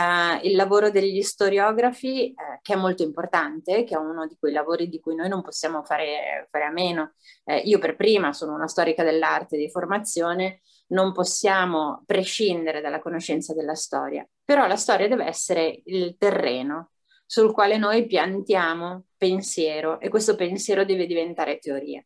il 0.42 0.54
lavoro 0.54 0.90
degli 0.90 1.20
storiografi, 1.20 2.28
eh, 2.28 2.34
che 2.62 2.74
è 2.74 2.76
molto 2.76 3.02
importante, 3.02 3.82
che 3.82 3.94
è 3.94 3.98
uno 3.98 4.26
di 4.28 4.36
quei 4.38 4.52
lavori 4.52 4.88
di 4.88 5.00
cui 5.00 5.16
noi 5.16 5.28
non 5.28 5.42
possiamo 5.42 5.82
fare, 5.82 6.46
fare 6.48 6.64
a 6.64 6.70
meno. 6.70 7.14
Eh, 7.44 7.58
io 7.58 7.80
per 7.80 7.96
prima 7.96 8.32
sono 8.32 8.54
una 8.54 8.68
storica 8.68 9.02
dell'arte 9.02 9.56
di 9.56 9.68
formazione, 9.68 10.60
non 10.90 11.12
possiamo 11.12 12.04
prescindere 12.06 12.80
dalla 12.80 13.00
conoscenza 13.00 13.52
della 13.52 13.74
storia, 13.74 14.26
però 14.44 14.66
la 14.68 14.76
storia 14.76 15.08
deve 15.08 15.24
essere 15.24 15.82
il 15.86 16.16
terreno 16.18 16.92
sul 17.26 17.52
quale 17.52 17.78
noi 17.78 18.06
piantiamo 18.06 19.06
pensiero 19.16 19.98
e 19.98 20.08
questo 20.08 20.36
pensiero 20.36 20.84
deve 20.84 21.06
diventare 21.06 21.58
teoria. 21.58 22.04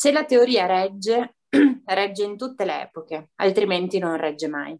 Se 0.00 0.12
la 0.12 0.24
teoria 0.24 0.64
regge, 0.64 1.34
regge 1.84 2.24
in 2.24 2.38
tutte 2.38 2.64
le 2.64 2.84
epoche, 2.84 3.32
altrimenti 3.34 3.98
non 3.98 4.16
regge 4.16 4.48
mai. 4.48 4.74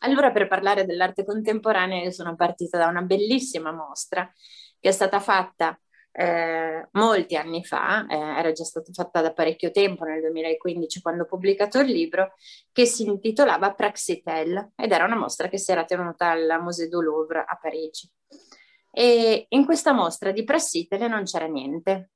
Allora, 0.00 0.30
per 0.30 0.46
parlare 0.46 0.84
dell'arte 0.84 1.24
contemporanea, 1.24 2.02
io 2.02 2.10
sono 2.10 2.36
partita 2.36 2.76
da 2.76 2.88
una 2.88 3.00
bellissima 3.00 3.72
mostra 3.72 4.30
che 4.78 4.90
è 4.90 4.92
stata 4.92 5.20
fatta 5.20 5.80
eh, 6.12 6.86
molti 6.92 7.34
anni 7.36 7.64
fa, 7.64 8.04
eh, 8.08 8.14
era 8.14 8.52
già 8.52 8.64
stata 8.64 8.92
fatta 8.92 9.22
da 9.22 9.32
parecchio 9.32 9.70
tempo, 9.70 10.04
nel 10.04 10.20
2015, 10.20 11.00
quando 11.00 11.22
ho 11.22 11.26
pubblicato 11.26 11.78
il 11.78 11.90
libro, 11.90 12.34
che 12.72 12.84
si 12.84 13.04
intitolava 13.04 13.72
Praxitel 13.72 14.72
ed 14.76 14.92
era 14.92 15.06
una 15.06 15.16
mostra 15.16 15.48
che 15.48 15.56
si 15.56 15.72
era 15.72 15.86
tenuta 15.86 16.28
al 16.28 16.58
Musée 16.60 16.88
du 16.88 17.00
Louvre 17.00 17.42
a 17.48 17.58
Parigi. 17.58 18.06
E 18.90 19.46
in 19.48 19.64
questa 19.64 19.94
mostra 19.94 20.30
di 20.30 20.44
Praxitel 20.44 21.08
non 21.08 21.24
c'era 21.24 21.46
niente, 21.46 22.10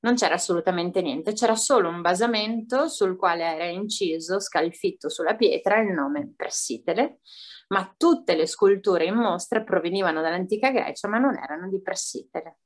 non 0.00 0.14
c'era 0.14 0.34
assolutamente 0.34 1.02
niente, 1.02 1.32
c'era 1.32 1.54
solo 1.54 1.88
un 1.88 2.00
basamento 2.00 2.88
sul 2.88 3.16
quale 3.16 3.44
era 3.44 3.66
inciso, 3.66 4.40
scalfitto 4.40 5.08
sulla 5.08 5.34
pietra, 5.34 5.80
il 5.80 5.92
nome 5.92 6.32
Prassitele, 6.34 7.20
ma 7.68 7.92
tutte 7.96 8.34
le 8.34 8.46
sculture 8.46 9.04
in 9.04 9.14
mostra 9.14 9.62
provenivano 9.62 10.22
dall'antica 10.22 10.70
Grecia, 10.70 11.08
ma 11.08 11.18
non 11.18 11.36
erano 11.36 11.68
di 11.68 11.80
Prassitele. 11.82 12.58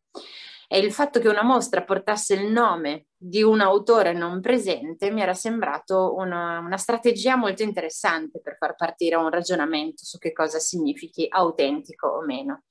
E 0.66 0.78
il 0.78 0.93
fatto 0.93 1.20
che 1.20 1.28
una 1.28 1.43
mostra 1.43 1.85
portasse 1.85 2.35
il 2.35 2.51
nome 2.51 3.07
di 3.16 3.43
un 3.43 3.61
autore 3.61 4.12
non 4.12 4.41
presente 4.41 5.11
mi 5.11 5.20
era 5.20 5.35
sembrato 5.35 6.14
una, 6.14 6.59
una 6.59 6.78
strategia 6.78 7.37
molto 7.37 7.62
interessante 7.62 8.41
per 8.41 8.57
far 8.57 8.74
partire 8.74 9.16
un 9.16 9.28
ragionamento 9.28 10.05
su 10.05 10.18
che 10.18 10.32
cosa 10.32 10.59
significhi 10.59 11.26
autentico 11.28 12.09
o 12.09 12.24
meno 12.24 12.62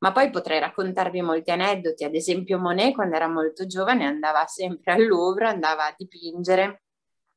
ma 0.00 0.12
poi 0.12 0.30
potrei 0.30 0.60
raccontarvi 0.60 1.20
molti 1.20 1.50
aneddoti, 1.50 2.04
ad 2.04 2.14
esempio 2.14 2.58
Monet 2.58 2.94
quando 2.94 3.16
era 3.16 3.28
molto 3.28 3.66
giovane 3.66 4.06
andava 4.06 4.46
sempre 4.46 4.92
al 4.92 5.06
Louvre, 5.06 5.48
andava 5.48 5.86
a 5.86 5.94
dipingere, 5.96 6.82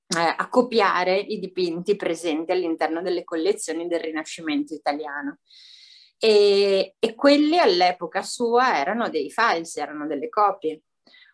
eh, 0.08 0.36
a 0.38 0.48
copiare 0.50 1.18
i 1.18 1.40
dipinti 1.40 1.96
presenti 1.98 2.52
all'interno 2.52 3.02
delle 3.02 3.26
collezioni 3.26 3.88
del 3.88 4.00
Rinascimento 4.00 4.74
italiano. 4.74 5.40
E, 6.18 6.96
e 7.00 7.16
quelli 7.16 7.60
all'epoca 7.60 8.22
sua 8.22 8.78
erano 8.78 9.10
dei 9.10 9.30
falsi, 9.30 9.82
erano 9.82 10.08
delle 10.08 10.30
copie. 10.30 10.84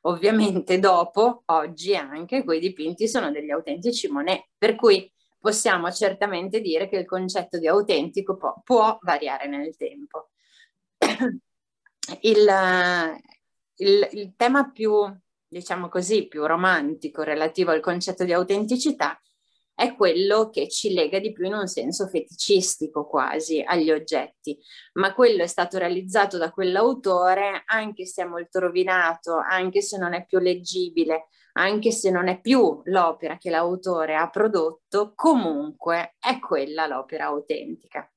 Ovviamente 0.03 0.79
dopo, 0.79 1.43
oggi 1.45 1.95
anche, 1.95 2.43
quei 2.43 2.59
dipinti 2.59 3.07
sono 3.07 3.29
degli 3.31 3.51
autentici 3.51 4.07
Monet, 4.07 4.47
per 4.57 4.75
cui 4.75 5.11
possiamo 5.39 5.91
certamente 5.91 6.59
dire 6.59 6.89
che 6.89 6.97
il 6.97 7.05
concetto 7.05 7.59
di 7.59 7.67
autentico 7.67 8.35
può, 8.35 8.59
può 8.63 8.97
variare 9.03 9.47
nel 9.47 9.75
tempo 9.77 10.29
il, 12.21 12.47
il, 13.75 14.09
il 14.11 14.33
tema 14.35 14.71
più, 14.71 14.93
diciamo 15.47 15.89
così, 15.89 16.27
più 16.27 16.45
romantico 16.45 17.23
relativo 17.23 17.71
al 17.71 17.81
concetto 17.81 18.23
di 18.23 18.33
autenticità 18.33 19.19
è 19.79 19.95
quello 19.95 20.49
che 20.49 20.67
ci 20.67 20.93
lega 20.93 21.19
di 21.19 21.31
più 21.31 21.45
in 21.45 21.53
un 21.53 21.67
senso 21.67 22.07
feticistico 22.07 23.07
quasi 23.07 23.63
agli 23.65 23.89
oggetti, 23.91 24.59
ma 24.95 25.13
quello 25.13 25.41
è 25.41 25.47
stato 25.47 25.77
realizzato 25.77 26.37
da 26.37 26.51
quell'autore 26.51 27.63
anche 27.65 28.05
se 28.05 28.23
è 28.23 28.25
molto 28.25 28.59
rovinato, 28.59 29.37
anche 29.37 29.81
se 29.81 29.97
non 29.97 30.13
è 30.13 30.25
più 30.25 30.39
leggibile, 30.39 31.27
anche 31.53 31.91
se 31.91 32.11
non 32.11 32.27
è 32.27 32.41
più 32.41 32.81
l'opera 32.85 33.37
che 33.37 33.49
l'autore 33.49 34.15
ha 34.17 34.29
prodotto, 34.29 35.13
comunque 35.15 36.15
è 36.19 36.39
quella 36.39 36.85
l'opera 36.85 37.27
autentica. 37.27 38.11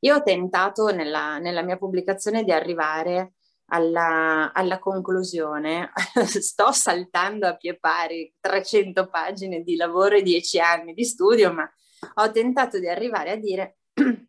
Io 0.00 0.16
ho 0.16 0.22
tentato 0.22 0.92
nella, 0.92 1.38
nella 1.38 1.62
mia 1.62 1.76
pubblicazione 1.76 2.44
di 2.44 2.52
arrivare 2.52 3.34
alla, 3.66 4.52
alla, 4.52 4.78
conclusione, 4.78 5.90
sto 6.26 6.72
saltando 6.72 7.46
a 7.46 7.56
pie 7.56 7.78
pari 7.78 8.32
300 8.38 9.08
pagine 9.08 9.62
di 9.62 9.76
lavoro 9.76 10.16
e 10.16 10.22
10 10.22 10.60
anni 10.60 10.94
di 10.94 11.04
studio, 11.04 11.52
ma 11.52 11.68
ho 12.14 12.30
tentato 12.30 12.78
di 12.78 12.88
arrivare 12.88 13.30
a 13.30 13.36
dire 13.36 13.78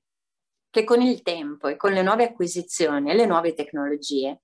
che 0.70 0.84
con 0.84 1.01
il 1.01 1.22
tempo 1.22 1.68
e 1.68 1.76
con 1.76 1.91
le 1.91 2.01
nuove 2.01 2.24
acquisizioni 2.24 3.11
e 3.11 3.15
le 3.15 3.26
nuove 3.26 3.53
tecnologie 3.53 4.41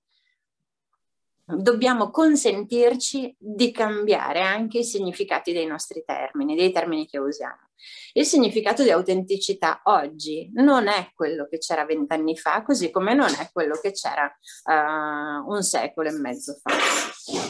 dobbiamo 1.46 2.10
consentirci 2.10 3.36
di 3.38 3.70
cambiare 3.70 4.40
anche 4.40 4.78
i 4.78 4.84
significati 4.84 5.52
dei 5.52 5.66
nostri 5.66 6.02
termini, 6.04 6.56
dei 6.56 6.72
termini 6.72 7.06
che 7.06 7.18
usiamo. 7.18 7.63
Il 8.12 8.24
significato 8.24 8.82
di 8.82 8.90
autenticità 8.90 9.80
oggi 9.84 10.50
non 10.54 10.86
è 10.86 11.10
quello 11.14 11.46
che 11.48 11.58
c'era 11.58 11.84
vent'anni 11.84 12.36
fa, 12.36 12.62
così 12.62 12.90
come 12.90 13.14
non 13.14 13.28
è 13.28 13.50
quello 13.52 13.78
che 13.80 13.92
c'era 13.92 14.24
uh, 14.24 15.50
un 15.50 15.62
secolo 15.62 16.08
e 16.08 16.12
mezzo 16.12 16.58
fa. 16.62 16.72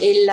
Il, 0.01 0.27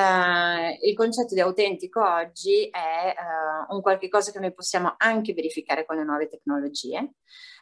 il, 0.83 0.95
concetto 0.95 1.33
di 1.33 1.41
autentico 1.41 2.01
oggi 2.01 2.69
è 2.69 3.13
uh, 3.17 3.73
un 3.73 3.81
qualche 3.81 4.07
cosa 4.07 4.31
che 4.31 4.39
noi 4.39 4.53
possiamo 4.53 4.93
anche 4.97 5.33
verificare 5.33 5.85
con 5.85 5.97
le 5.97 6.03
nuove 6.03 6.27
tecnologie. 6.27 7.13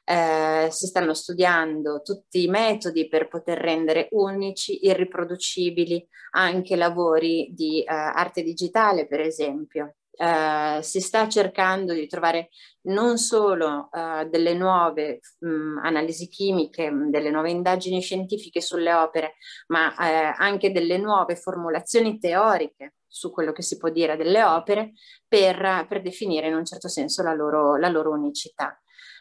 Uh, 0.05 0.69
si 0.71 0.87
stanno 0.87 1.13
studiando 1.13 2.01
tutti 2.01 2.43
i 2.43 2.47
metodi 2.47 3.07
per 3.07 3.27
poter 3.27 3.59
rendere 3.59 4.07
unici, 4.11 4.85
irriproducibili 4.85 6.07
anche 6.31 6.75
lavori 6.75 7.49
di 7.51 7.83
uh, 7.85 7.91
arte 7.91 8.43
digitale, 8.43 9.07
per 9.07 9.21
esempio. 9.21 9.95
Uh, 10.19 10.81
si 10.81 10.99
sta 10.99 11.29
cercando 11.29 11.93
di 11.93 12.05
trovare 12.05 12.49
non 12.87 13.17
solo 13.17 13.87
uh, 13.89 14.27
delle 14.27 14.53
nuove 14.53 15.21
mh, 15.39 15.79
analisi 15.81 16.27
chimiche, 16.27 16.91
delle 17.09 17.29
nuove 17.29 17.51
indagini 17.51 18.01
scientifiche 18.01 18.59
sulle 18.59 18.91
opere, 18.91 19.35
ma 19.67 19.87
uh, 19.87 20.33
anche 20.35 20.73
delle 20.73 20.97
nuove 20.97 21.37
formulazioni 21.37 22.19
teoriche 22.19 22.95
su 23.07 23.31
quello 23.31 23.53
che 23.53 23.61
si 23.61 23.77
può 23.77 23.87
dire 23.87 24.17
delle 24.17 24.43
opere 24.43 24.91
per, 25.25 25.85
per 25.87 26.01
definire 26.01 26.47
in 26.47 26.55
un 26.55 26.65
certo 26.65 26.89
senso 26.89 27.23
la 27.23 27.33
loro, 27.33 27.77
la 27.77 27.87
loro 27.87 28.11
unicità. 28.11 28.77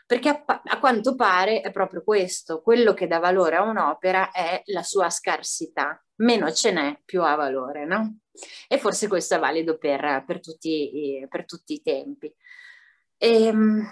Perché 0.08 0.30
a, 0.30 0.62
a, 0.64 0.78
quanto 0.78 1.14
pare 1.14 1.60
è 1.60 1.70
proprio 1.70 2.02
questo, 2.02 2.62
quello 2.62 2.94
che 2.94 3.06
dà 3.06 3.18
valore 3.18 3.56
a 3.56 3.62
un'opera 3.62 4.30
è 4.30 4.62
la 4.68 4.82
sua 4.82 5.10
scarsità, 5.10 6.02
meno 6.22 6.50
ce 6.50 6.72
n'è 6.72 6.98
più 7.04 7.22
ha 7.22 7.34
valore, 7.34 7.84
no? 7.84 8.20
E 8.68 8.78
forse 8.78 9.06
questo 9.06 9.34
è 9.34 9.38
valido 9.38 9.76
per, 9.76 10.24
per, 10.26 10.40
tutti, 10.40 11.26
per 11.28 11.44
tutti, 11.44 11.74
i 11.74 11.82
tempi. 11.82 12.34
E, 13.18 13.44
ehm, 13.48 13.86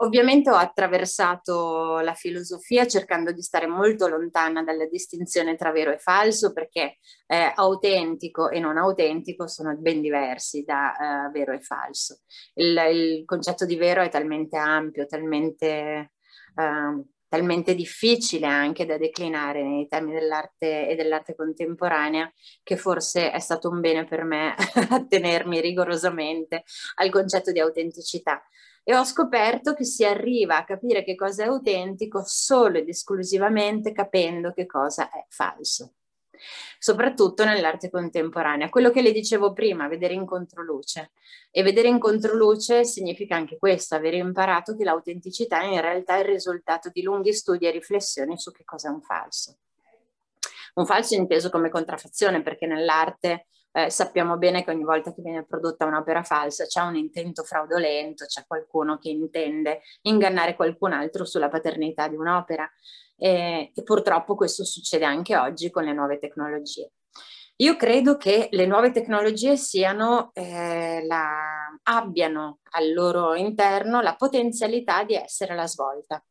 ovviamente 0.00 0.50
ho 0.50 0.54
attraversato 0.54 1.98
la 2.00 2.14
filosofia 2.14 2.86
cercando 2.86 3.32
di 3.32 3.42
stare 3.42 3.66
molto 3.66 4.06
lontana 4.06 4.62
dalla 4.62 4.86
distinzione 4.86 5.56
tra 5.56 5.72
vero 5.72 5.90
e 5.90 5.98
falso 5.98 6.52
perché 6.52 6.98
eh, 7.26 7.52
autentico 7.54 8.50
e 8.50 8.60
non 8.60 8.76
autentico 8.76 9.46
sono 9.46 9.74
ben 9.76 10.00
diversi 10.00 10.64
da 10.64 11.26
uh, 11.28 11.32
vero 11.32 11.52
e 11.52 11.60
falso. 11.60 12.20
Il, 12.54 12.76
il, 12.92 13.24
concetto 13.24 13.64
di 13.64 13.76
vero 13.76 14.02
è 14.02 14.08
talmente 14.08 14.56
ampio, 14.56 15.06
talmente... 15.06 16.12
Uh, 16.54 17.04
talmente 17.28 17.74
difficile 17.74 18.46
anche 18.46 18.86
da 18.86 18.96
declinare 18.96 19.62
nei 19.62 19.86
temi 19.86 20.12
dell'arte 20.12 20.88
e 20.88 20.94
dell'arte 20.96 21.34
contemporanea 21.34 22.32
che 22.62 22.76
forse 22.76 23.30
è 23.30 23.38
stato 23.38 23.68
un 23.68 23.80
bene 23.80 24.04
per 24.04 24.24
me 24.24 24.54
attenermi 24.90 25.60
rigorosamente 25.60 26.64
al 26.96 27.10
concetto 27.10 27.52
di 27.52 27.60
autenticità. 27.60 28.42
E 28.82 28.96
ho 28.96 29.04
scoperto 29.04 29.74
che 29.74 29.84
si 29.84 30.04
arriva 30.04 30.56
a 30.56 30.64
capire 30.64 31.04
che 31.04 31.14
cosa 31.14 31.44
è 31.44 31.46
autentico 31.46 32.22
solo 32.24 32.78
ed 32.78 32.88
esclusivamente 32.88 33.92
capendo 33.92 34.52
che 34.52 34.64
cosa 34.64 35.10
è 35.10 35.26
falso 35.28 35.97
soprattutto 36.78 37.44
nell'arte 37.44 37.90
contemporanea. 37.90 38.68
Quello 38.68 38.90
che 38.90 39.02
le 39.02 39.12
dicevo 39.12 39.52
prima, 39.52 39.88
vedere 39.88 40.14
in 40.14 40.26
controluce. 40.26 41.12
E 41.50 41.62
vedere 41.62 41.88
in 41.88 41.98
controluce 41.98 42.84
significa 42.84 43.36
anche 43.36 43.56
questo, 43.56 43.94
avere 43.94 44.16
imparato 44.16 44.76
che 44.76 44.84
l'autenticità 44.84 45.62
in 45.62 45.80
realtà 45.80 46.16
è 46.16 46.20
il 46.20 46.26
risultato 46.26 46.90
di 46.92 47.02
lunghi 47.02 47.32
studi 47.32 47.66
e 47.66 47.70
riflessioni 47.70 48.38
su 48.38 48.52
che 48.52 48.64
cosa 48.64 48.88
è 48.88 48.90
un 48.92 49.02
falso. 49.02 49.56
Un 50.74 50.86
falso 50.86 51.14
inteso 51.14 51.50
come 51.50 51.70
contraffazione, 51.70 52.42
perché 52.42 52.66
nell'arte 52.66 53.46
eh, 53.72 53.90
sappiamo 53.90 54.36
bene 54.38 54.64
che 54.64 54.70
ogni 54.70 54.84
volta 54.84 55.12
che 55.12 55.22
viene 55.22 55.44
prodotta 55.44 55.84
un'opera 55.84 56.22
falsa 56.22 56.66
c'è 56.66 56.80
un 56.80 56.96
intento 56.96 57.42
fraudolento, 57.44 58.24
c'è 58.24 58.44
qualcuno 58.46 58.98
che 58.98 59.10
intende 59.10 59.80
ingannare 60.02 60.56
qualcun 60.56 60.92
altro 60.92 61.24
sulla 61.24 61.48
paternità 61.48 62.08
di 62.08 62.16
un'opera 62.16 62.68
e, 63.16 63.72
e 63.74 63.82
purtroppo 63.82 64.34
questo 64.34 64.64
succede 64.64 65.04
anche 65.04 65.36
oggi 65.36 65.70
con 65.70 65.84
le 65.84 65.92
nuove 65.92 66.18
tecnologie. 66.18 66.92
Io 67.60 67.74
credo 67.74 68.16
che 68.16 68.48
le 68.52 68.66
nuove 68.66 68.92
tecnologie 68.92 69.56
siano, 69.56 70.30
eh, 70.32 71.04
la, 71.04 71.76
abbiano 71.82 72.60
al 72.70 72.92
loro 72.92 73.34
interno 73.34 74.00
la 74.00 74.14
potenzialità 74.14 75.02
di 75.02 75.14
essere 75.14 75.56
la 75.56 75.66
svolta 75.66 76.22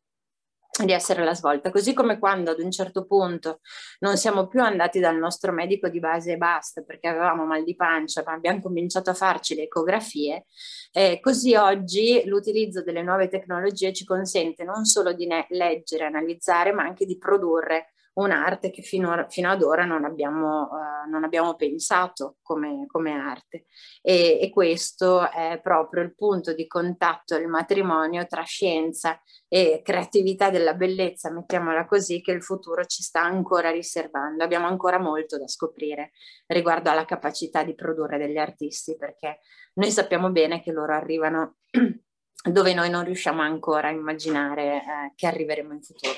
di 0.86 0.92
essere 0.92 1.24
la 1.24 1.34
svolta, 1.34 1.72
così 1.72 1.94
come 1.94 2.20
quando 2.20 2.52
ad 2.52 2.60
un 2.60 2.72
certo 2.72 3.06
punto 3.06 3.60
non 4.00 4.18
siamo 4.18 4.48
più 4.48 4.62
andati 4.62 5.00
dal 5.00 5.18
nostro 5.18 5.52
medico 5.52 5.90
di 5.90 6.00
base 6.00 6.34
e 6.34 6.38
basta 6.38 6.82
perché 6.82 7.08
avevamo 7.08 7.46
mal 7.46 7.64
di 7.64 7.76
pancia, 7.76 8.24
ma 8.26 8.34
abbiamo 8.34 8.62
cominciato 8.62 9.10
a 9.10 9.14
farci 9.14 9.56
le 9.56 9.64
ecografie, 9.64 10.46
eh, 10.92 11.20
così 11.22 11.56
oggi 11.56 12.24
l'utilizzo 12.26 12.84
delle 12.84 13.04
nuove 13.04 13.28
tecnologie 13.28 13.94
ci 13.94 14.06
consente 14.06 14.64
non 14.64 14.86
solo 14.86 15.14
di 15.14 15.28
leggere, 15.50 16.06
analizzare, 16.06 16.72
ma 16.72 16.84
anche 16.84 17.06
di 17.06 17.18
produrre 17.18 17.94
un'arte 18.18 18.72
che 18.72 18.82
fino, 18.82 19.26
fino 19.30 19.50
ad 19.50 19.62
ora 19.62 19.86
non 19.86 20.04
abbiamo, 20.04 20.70
uh, 20.72 21.10
non 21.10 21.24
abbiamo 21.24 21.56
pensato 21.56 22.38
come, 22.42 22.86
come 22.88 23.12
arte. 23.12 23.66
E, 24.02 24.40
e, 24.42 24.50
questo 24.50 25.30
è 25.30 25.60
proprio 25.62 26.04
il 26.04 26.16
punto 26.16 26.54
di 26.54 26.68
contatto, 26.68 27.36
il 27.36 27.48
matrimonio 27.48 28.26
tra 28.26 28.42
scienza 28.44 29.22
e 29.48 29.82
creatività 29.84 30.50
della 30.50 30.74
bellezza, 30.74 31.32
mettiamola 31.32 31.86
così, 31.86 32.22
che 32.22 32.32
il 32.32 32.44
futuro 32.44 32.86
ci 32.86 33.04
sta 33.04 33.22
ancora 33.22 33.70
riservando. 33.70 34.44
Abbiamo 34.44 34.68
ancora 34.68 34.98
molto 34.98 35.38
da 35.38 35.48
scoprire 35.48 36.12
riguardo 36.48 36.90
alla 36.90 37.06
capacità 37.06 37.64
di 37.64 37.76
produrre 37.76 38.18
degli 38.18 38.38
artisti, 38.38 38.96
perché 38.98 39.40
noi 39.74 39.92
sappiamo 39.92 40.32
bene 40.32 40.62
che 40.62 40.72
loro 40.72 40.94
arrivano 40.94 41.58
dove 42.50 42.74
noi 42.74 42.90
non 42.90 43.04
riusciamo 43.04 43.42
ancora 43.42 43.90
a 43.90 43.92
immaginare 43.92 44.78
eh, 44.78 45.12
che 45.16 45.28
arriveremo 45.28 45.74
in 45.74 45.82
futuro. 45.82 46.16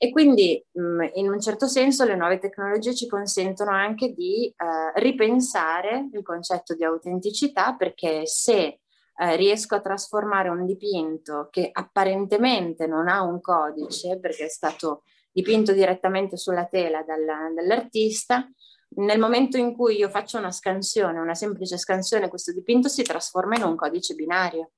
E 0.00 0.10
quindi 0.10 0.64
mh, 0.70 1.10
in 1.14 1.28
un 1.28 1.40
certo 1.40 1.66
senso 1.66 2.04
le 2.04 2.14
nuove 2.14 2.38
tecnologie 2.38 2.94
ci 2.94 3.08
consentono 3.08 3.72
anche 3.72 4.12
di 4.12 4.46
eh, 4.46 5.00
ripensare 5.00 6.08
il 6.12 6.22
concetto 6.22 6.74
di 6.74 6.84
autenticità 6.84 7.74
perché 7.74 8.24
se 8.24 8.78
eh, 9.20 9.36
riesco 9.36 9.74
a 9.74 9.80
trasformare 9.80 10.50
un 10.50 10.64
dipinto 10.64 11.48
che 11.50 11.68
apparentemente 11.72 12.86
non 12.86 13.08
ha 13.08 13.22
un 13.22 13.40
codice 13.40 14.20
perché 14.20 14.44
è 14.44 14.48
stato 14.48 15.02
dipinto 15.32 15.72
direttamente 15.72 16.36
sulla 16.36 16.66
tela 16.66 17.02
dalla, 17.02 17.50
dall'artista, 17.52 18.48
nel 18.90 19.18
momento 19.18 19.56
in 19.56 19.74
cui 19.74 19.96
io 19.96 20.08
faccio 20.08 20.38
una 20.38 20.52
scansione, 20.52 21.18
una 21.18 21.34
semplice 21.34 21.76
scansione, 21.76 22.28
questo 22.28 22.52
dipinto 22.52 22.88
si 22.88 23.02
trasforma 23.02 23.56
in 23.56 23.64
un 23.64 23.74
codice 23.74 24.14
binario 24.14 24.70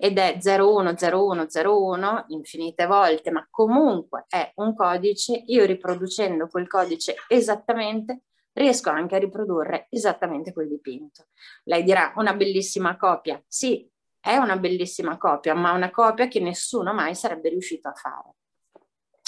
ed 0.00 0.16
è 0.16 0.38
010101 0.40 2.26
infinite 2.28 2.86
volte, 2.86 3.32
ma 3.32 3.44
comunque 3.50 4.26
è 4.28 4.52
un 4.56 4.76
codice, 4.76 5.42
io 5.46 5.64
riproducendo 5.64 6.46
quel 6.46 6.68
codice 6.68 7.16
esattamente 7.26 8.22
riesco 8.52 8.90
anche 8.90 9.16
a 9.16 9.18
riprodurre 9.18 9.88
esattamente 9.90 10.52
quel 10.52 10.68
dipinto. 10.68 11.26
Lei 11.64 11.82
dirà 11.82 12.12
una 12.16 12.34
bellissima 12.34 12.96
copia. 12.96 13.42
Sì, 13.46 13.88
è 14.20 14.36
una 14.36 14.56
bellissima 14.56 15.16
copia, 15.16 15.54
ma 15.54 15.72
una 15.72 15.90
copia 15.90 16.28
che 16.28 16.40
nessuno 16.40 16.92
mai 16.92 17.14
sarebbe 17.14 17.48
riuscito 17.48 17.88
a 17.88 17.94
fare. 17.94 18.37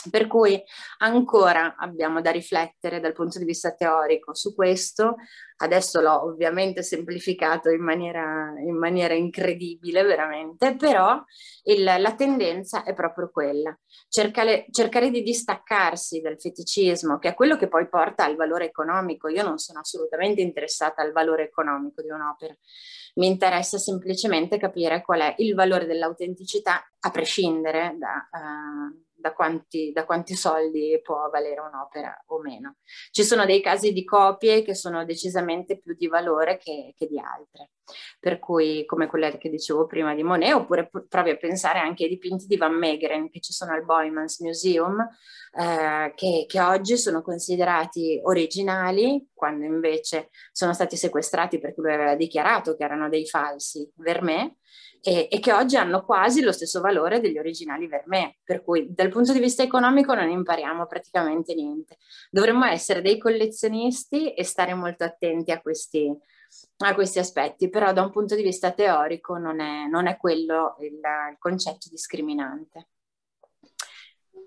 Per 0.08 0.26
cui 0.28 0.58
ancora 0.98 1.76
abbiamo 1.76 2.22
da 2.22 2.30
riflettere 2.30 3.00
dal 3.00 3.12
punto 3.12 3.38
di 3.38 3.44
vista 3.44 3.74
teorico 3.74 4.34
su 4.34 4.54
questo. 4.54 5.16
Adesso 5.58 6.00
l'ho 6.00 6.24
ovviamente 6.24 6.82
semplificato 6.82 7.68
in 7.68 7.82
maniera, 7.82 8.54
in 8.64 8.78
maniera 8.78 9.12
incredibile, 9.12 10.02
veramente, 10.02 10.74
però 10.74 11.22
il, 11.64 11.82
la 11.82 12.14
tendenza 12.14 12.82
è 12.82 12.94
proprio 12.94 13.28
quella. 13.30 13.78
Cercare, 14.08 14.64
cercare 14.70 15.10
di 15.10 15.22
distaccarsi 15.22 16.22
dal 16.22 16.40
feticismo, 16.40 17.18
che 17.18 17.28
è 17.28 17.34
quello 17.34 17.58
che 17.58 17.68
poi 17.68 17.86
porta 17.86 18.24
al 18.24 18.36
valore 18.36 18.64
economico. 18.64 19.28
Io 19.28 19.42
non 19.42 19.58
sono 19.58 19.80
assolutamente 19.80 20.40
interessata 20.40 21.02
al 21.02 21.12
valore 21.12 21.42
economico 21.42 22.00
di 22.00 22.08
un'opera. 22.08 22.56
Mi 23.16 23.26
interessa 23.26 23.76
semplicemente 23.76 24.56
capire 24.56 25.02
qual 25.02 25.20
è 25.20 25.34
il 25.38 25.54
valore 25.54 25.84
dell'autenticità, 25.84 26.90
a 27.00 27.10
prescindere 27.10 27.96
da... 27.98 28.28
Uh, 28.32 29.08
da 29.20 29.32
quanti, 29.32 29.92
da 29.92 30.04
quanti 30.04 30.34
soldi 30.34 30.98
può 31.02 31.28
valere 31.30 31.60
un'opera 31.60 32.24
o 32.26 32.40
meno. 32.40 32.76
Ci 33.10 33.22
sono 33.22 33.44
dei 33.44 33.60
casi 33.60 33.92
di 33.92 34.04
copie 34.04 34.62
che 34.62 34.74
sono 34.74 35.04
decisamente 35.04 35.78
più 35.78 35.94
di 35.94 36.06
valore 36.06 36.56
che, 36.56 36.94
che 36.96 37.06
di 37.06 37.18
altre, 37.18 37.70
per 38.18 38.38
cui 38.38 38.84
come 38.84 39.06
quella 39.06 39.30
che 39.30 39.48
dicevo 39.48 39.86
prima 39.86 40.14
di 40.14 40.22
Monet, 40.22 40.54
oppure 40.54 40.90
provi 41.08 41.30
a 41.30 41.36
pensare 41.36 41.78
anche 41.78 42.04
ai 42.04 42.10
dipinti 42.10 42.46
di 42.46 42.56
Van 42.56 42.74
Meegeren 42.74 43.30
che 43.30 43.40
ci 43.40 43.52
sono 43.52 43.72
al 43.72 43.84
Boymans 43.84 44.40
Museum, 44.40 45.00
eh, 45.52 46.12
che, 46.14 46.44
che 46.46 46.60
oggi 46.60 46.96
sono 46.96 47.22
considerati 47.22 48.20
originali, 48.22 49.28
quando 49.34 49.64
invece 49.64 50.30
sono 50.52 50.72
stati 50.72 50.96
sequestrati 50.96 51.58
perché 51.58 51.80
lui 51.80 51.92
aveva 51.92 52.14
dichiarato 52.14 52.76
che 52.76 52.84
erano 52.84 53.08
dei 53.08 53.26
falsi 53.26 53.90
Vermeer, 53.96 54.52
e, 55.02 55.28
e, 55.30 55.40
che 55.40 55.52
oggi 55.52 55.76
hanno 55.76 56.04
quasi 56.04 56.42
lo 56.42 56.52
stesso 56.52 56.80
valore 56.80 57.20
degli 57.20 57.38
originali 57.38 57.86
Vermeer, 57.86 58.36
per 58.44 58.62
cui 58.62 58.92
dal 58.92 59.08
punto 59.08 59.32
di 59.32 59.38
vista 59.38 59.62
economico 59.62 60.14
non 60.14 60.28
impariamo 60.28 60.86
praticamente 60.86 61.54
niente. 61.54 61.96
Dovremmo 62.30 62.66
essere 62.66 63.00
dei 63.00 63.18
collezionisti 63.18 64.34
e 64.34 64.44
stare 64.44 64.74
molto 64.74 65.04
attenti 65.04 65.52
a 65.52 65.60
questi, 65.60 66.14
a 66.78 66.94
questi 66.94 67.18
aspetti, 67.18 67.68
però 67.68 67.92
da 67.92 68.02
un 68.02 68.10
punto 68.10 68.34
di 68.34 68.42
vista 68.42 68.72
teorico 68.72 69.36
non 69.36 69.60
è, 69.60 69.86
non 69.86 70.06
è 70.06 70.16
quello 70.16 70.76
il, 70.80 70.94
il 70.94 71.36
concetto 71.38 71.88
discriminante. 71.88 72.88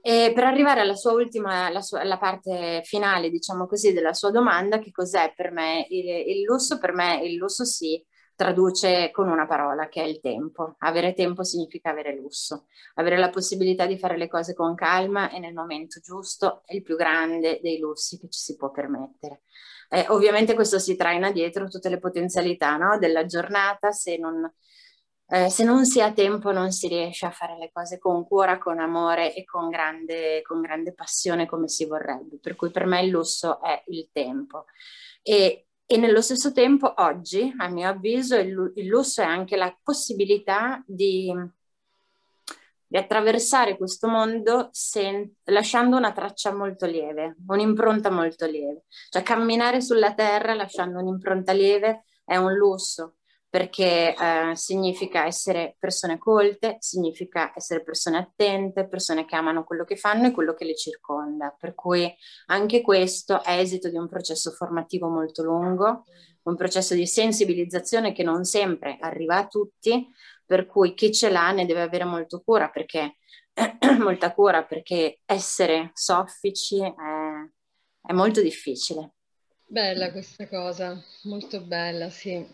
E 0.06 0.34
per 0.36 0.44
arrivare 0.44 0.82
alla 0.82 0.96
sua 0.96 1.14
ultima, 1.14 1.66
alla, 1.68 1.82
sua, 1.82 2.02
alla 2.02 2.18
parte 2.18 2.82
finale, 2.84 3.30
diciamo 3.30 3.68
così, 3.68 3.94
della 3.94 4.12
sua 4.12 4.32
domanda, 4.32 4.80
che 4.80 4.92
cos'è 4.92 5.34
per 5.34 5.52
me 5.52 5.86
il, 5.90 6.06
il 6.38 6.42
lusso? 6.44 6.78
Per 6.78 6.92
me 6.92 7.22
il 7.24 7.36
lusso 7.36 7.64
si 7.64 8.06
traduce 8.36 9.12
con 9.12 9.30
una 9.30 9.46
parola 9.48 9.88
che 9.88 10.02
è 10.02 10.06
il 10.06 10.20
tempo. 10.20 10.76
Avere 10.80 11.14
tempo 11.14 11.44
significa 11.44 11.92
avere 11.92 12.16
lusso, 12.16 12.66
avere 12.96 13.18
la 13.18 13.30
possibilità 13.30 13.86
di 13.86 13.98
fare 13.98 14.18
le 14.18 14.28
cose 14.28 14.54
con 14.54 14.76
calma 14.76 15.30
e 15.30 15.40
nel 15.40 15.54
momento 15.54 16.02
giusto 16.02 16.64
è 16.66 16.76
il 16.76 16.82
più 16.82 16.98
grande 16.98 17.60
dei 17.62 17.80
lussi 17.80 18.20
che 18.20 18.28
ci 18.28 18.40
si 18.40 18.58
può 18.58 18.72
permettere. 18.72 19.44
Eh, 19.90 20.06
ovviamente 20.10 20.54
questo 20.54 20.80
si 20.80 20.96
traina 20.96 21.32
dietro 21.32 21.68
tutte 21.68 21.90
le 21.90 22.00
potenzialità 22.00 22.78
no? 22.78 22.98
della 22.98 23.26
giornata, 23.26 23.92
se 23.92 24.18
non 24.18 24.52
eh, 25.34 25.50
se 25.50 25.64
non 25.64 25.86
si 25.86 26.00
ha 26.02 26.12
tempo 26.14 26.52
non 26.52 26.72
si 26.72 26.88
riesce 26.88 27.26
a 27.26 27.32
fare 27.32 27.58
le 27.58 27.72
cose 27.72 27.98
con 27.98 28.24
cura, 28.28 28.60
con 28.60 28.80
amore 28.80 29.34
e 29.34 29.44
con 29.46 29.70
grande, 29.70 30.42
con 30.44 30.62
grande 30.62 30.94
passione 30.94 31.48
come 31.48 31.68
si 31.68 31.86
vorrebbe. 31.86 32.38
Per 32.40 32.56
cui 32.56 32.70
per 32.70 32.86
me 32.86 33.02
il 33.02 33.10
lusso 33.10 33.62
è 33.62 33.82
il 33.88 34.10
tempo. 34.12 34.66
E, 35.24 35.68
e 35.86 35.98
nello 35.98 36.22
stesso 36.22 36.52
tempo 36.52 36.94
oggi, 36.98 37.52
a 37.58 37.68
mio 37.68 37.90
avviso, 37.90 38.36
il, 38.36 38.74
il 38.76 38.86
lusso 38.86 39.22
è 39.22 39.26
anche 39.26 39.56
la 39.56 39.76
possibilità 39.82 40.84
di, 40.86 41.34
di 42.94 43.00
attraversare 43.00 43.76
questo 43.76 44.08
mondo 44.08 44.70
sen- 44.70 45.28
lasciando 45.46 45.98
una 45.98 46.12
traccia 46.12 46.54
molto 46.54 46.86
lieve, 46.86 47.38
un'impronta 47.48 48.12
molto 48.12 48.46
lieve. 48.46 48.84
Cioè 49.10 49.24
camminare 49.24 49.82
sulla 49.82 50.14
terra 50.14 50.54
lasciando 50.54 51.00
un'impronta 51.00 51.54
lieve 51.54 52.04
è 52.24 52.36
un 52.36 52.54
lusso 52.54 53.16
perché 53.50 54.14
eh, 54.14 54.56
significa 54.56 55.26
essere 55.26 55.76
persone 55.80 56.20
colte, 56.20 56.76
significa 56.82 57.52
essere 57.56 57.82
persone 57.82 58.18
attente, 58.18 58.88
persone 58.88 59.26
che 59.26 59.36
amano 59.36 59.64
quello 59.64 59.86
che 59.86 59.96
fanno 59.96 60.28
e 60.28 60.32
quello 60.32 60.54
che 60.54 60.66
le 60.66 60.76
circonda. 60.76 61.56
Per 61.60 61.74
cui 61.74 62.16
anche 62.48 62.82
questo 62.82 63.44
è 63.44 63.58
esito 63.58 63.90
di 63.90 63.98
un 63.98 64.08
processo 64.08 64.52
formativo 64.52 65.08
molto 65.08 65.42
lungo, 65.42 66.04
un 66.44 66.56
processo 66.56 66.94
di 66.94 67.08
sensibilizzazione 67.08 68.12
che 68.12 68.24
non 68.24 68.44
sempre 68.44 68.98
arriva 69.00 69.38
a 69.38 69.48
tutti, 69.48 70.08
per 70.46 70.66
cui 70.66 70.94
chi 70.94 71.12
ce 71.12 71.30
l'ha 71.30 71.52
ne 71.52 71.66
deve 71.66 71.82
avere 71.82 72.04
molto 72.04 72.42
cura 72.42 72.70
perché, 72.70 73.18
molta 74.00 74.34
cura 74.34 74.64
perché 74.64 75.20
essere 75.26 75.92
soffici 75.94 76.82
è, 76.82 76.94
è 78.08 78.14
molto 78.14 78.42
difficile. 78.42 79.14
Bella 79.66 80.12
questa 80.12 80.48
cosa, 80.48 81.02
molto 81.24 81.62
bella, 81.62 82.10
sì. 82.10 82.46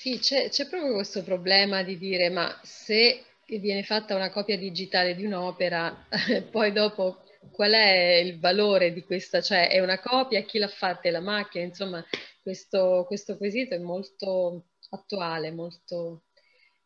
Sì, 0.00 0.18
c'è, 0.18 0.48
c'è 0.48 0.66
proprio 0.66 0.94
questo 0.94 1.22
problema 1.22 1.82
di 1.82 1.98
dire, 1.98 2.30
ma 2.30 2.58
se 2.62 3.24
viene 3.46 3.82
fatta 3.82 4.14
una 4.14 4.30
copia 4.30 4.56
digitale 4.56 5.14
di 5.14 5.26
un'opera, 5.26 6.06
poi 6.50 6.72
dopo 6.72 7.22
qual 7.52 7.72
è 7.72 8.16
il 8.16 8.38
valore 8.38 8.92
di 8.92 9.02
questa? 9.02 9.40
Cioè 9.40 9.68
è 9.68 9.80
una 9.80 10.00
copia, 10.00 10.42
chi 10.42 10.58
l'ha 10.58 10.68
fatta 10.68 11.08
è 11.08 11.10
la 11.10 11.20
macchina, 11.20 11.64
insomma 11.64 12.02
questo, 12.42 13.04
questo 13.06 13.36
quesito 13.36 13.74
è 13.74 13.78
molto 13.78 14.68
attuale, 14.90 15.50
molto 15.50 16.24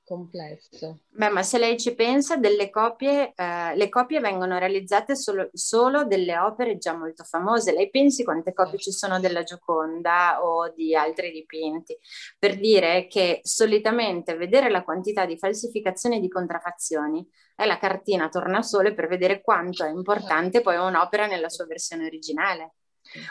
complesso. 0.04 1.00
Beh, 1.08 1.30
ma 1.30 1.42
se 1.42 1.58
lei 1.58 1.78
ci 1.78 1.94
pensa, 1.94 2.36
delle 2.36 2.70
copie, 2.70 3.32
eh, 3.34 3.74
le 3.74 3.88
copie 3.88 4.20
vengono 4.20 4.58
realizzate 4.58 5.16
solo, 5.16 5.48
solo, 5.52 6.04
delle 6.04 6.38
opere 6.38 6.78
già 6.78 6.94
molto 6.94 7.24
famose. 7.24 7.72
Lei 7.72 7.90
pensi 7.90 8.22
quante 8.22 8.52
copie 8.52 8.78
ci 8.78 8.92
sono 8.92 9.18
della 9.18 9.42
Gioconda 9.42 10.44
o 10.44 10.72
di 10.72 10.94
altri 10.94 11.32
dipinti? 11.32 11.96
Per 12.38 12.58
dire 12.58 13.06
che 13.06 13.40
solitamente 13.42 14.36
vedere 14.36 14.70
la 14.70 14.84
quantità 14.84 15.26
di 15.26 15.38
falsificazioni 15.38 16.16
e 16.16 16.20
di 16.20 16.28
contraffazioni 16.28 17.26
è 17.56 17.64
la 17.66 17.78
cartina 17.78 18.28
tornasole 18.28 18.94
per 18.94 19.08
vedere 19.08 19.40
quanto 19.40 19.84
è 19.84 19.88
importante 19.88 20.60
poi 20.60 20.76
un'opera 20.76 21.26
nella 21.26 21.48
sua 21.48 21.66
versione 21.66 22.06
originale. 22.06 22.74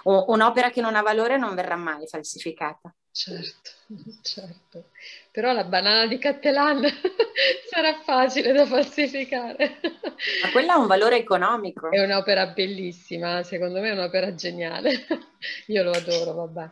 Un'opera 0.03 0.69
che 0.69 0.81
non 0.81 0.95
ha 0.95 1.01
valore 1.01 1.37
non 1.37 1.55
verrà 1.55 1.75
mai 1.75 2.07
falsificata. 2.07 2.93
Certo, 3.13 3.69
certo. 4.23 4.89
Però 5.31 5.53
la 5.53 5.65
banana 5.65 6.07
di 6.07 6.17
Cattelan 6.17 6.81
sarà 7.69 8.01
facile 8.01 8.51
da 8.53 8.65
falsificare. 8.65 9.79
Ma 10.41 10.51
quella 10.51 10.73
ha 10.73 10.79
un 10.79 10.87
valore 10.87 11.17
economico. 11.17 11.91
È 11.91 12.01
un'opera 12.01 12.47
bellissima, 12.47 13.43
secondo 13.43 13.81
me 13.81 13.89
è 13.89 13.93
un'opera 13.93 14.33
geniale. 14.33 15.05
Io 15.67 15.83
lo 15.83 15.91
adoro, 15.91 16.33
vabbè. 16.33 16.71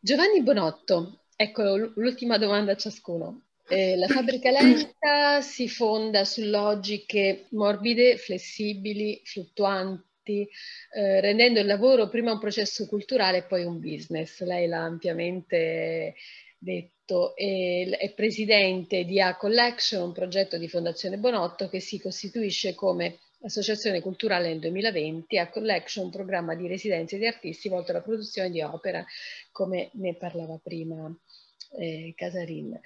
Giovanni 0.00 0.42
Bonotto, 0.42 1.26
ecco 1.36 1.76
l'ultima 1.94 2.36
domanda 2.36 2.72
a 2.72 2.76
ciascuno. 2.76 3.42
Eh, 3.66 3.96
la 3.96 4.08
fabbrica 4.08 4.50
lenta 4.50 5.40
si 5.40 5.68
fonda 5.68 6.24
su 6.24 6.42
logiche 6.42 7.46
morbide, 7.52 8.18
flessibili, 8.18 9.22
fluttuanti 9.24 10.12
progetti, 10.24 10.48
eh, 10.94 11.20
rendendo 11.20 11.60
il 11.60 11.66
lavoro 11.66 12.08
prima 12.08 12.32
un 12.32 12.40
processo 12.40 12.86
culturale 12.86 13.38
e 13.38 13.42
poi 13.44 13.64
un 13.64 13.78
business. 13.78 14.42
Lei 14.42 14.66
l'ha 14.66 14.82
ampiamente 14.82 16.14
detto, 16.58 17.36
e 17.36 17.96
è 18.00 18.12
presidente 18.14 19.04
di 19.04 19.20
A 19.20 19.36
Collection, 19.36 20.02
un 20.02 20.12
progetto 20.12 20.56
di 20.56 20.68
Fondazione 20.68 21.18
Bonotto 21.18 21.68
che 21.68 21.80
si 21.80 22.00
costituisce 22.00 22.74
come 22.74 23.18
associazione 23.42 24.00
culturale 24.00 24.48
nel 24.48 24.60
2020, 24.60 25.38
A 25.38 25.50
Collection, 25.50 26.06
un 26.06 26.10
programma 26.10 26.54
di 26.54 26.66
residenze 26.66 27.18
di 27.18 27.26
artisti 27.26 27.68
volto 27.68 27.90
alla 27.90 28.00
produzione 28.00 28.50
di 28.50 28.62
opera, 28.62 29.04
come 29.52 29.90
ne 29.94 30.14
parlava 30.14 30.58
prima 30.62 31.14
eh, 31.78 32.14
Casarin. 32.16 32.80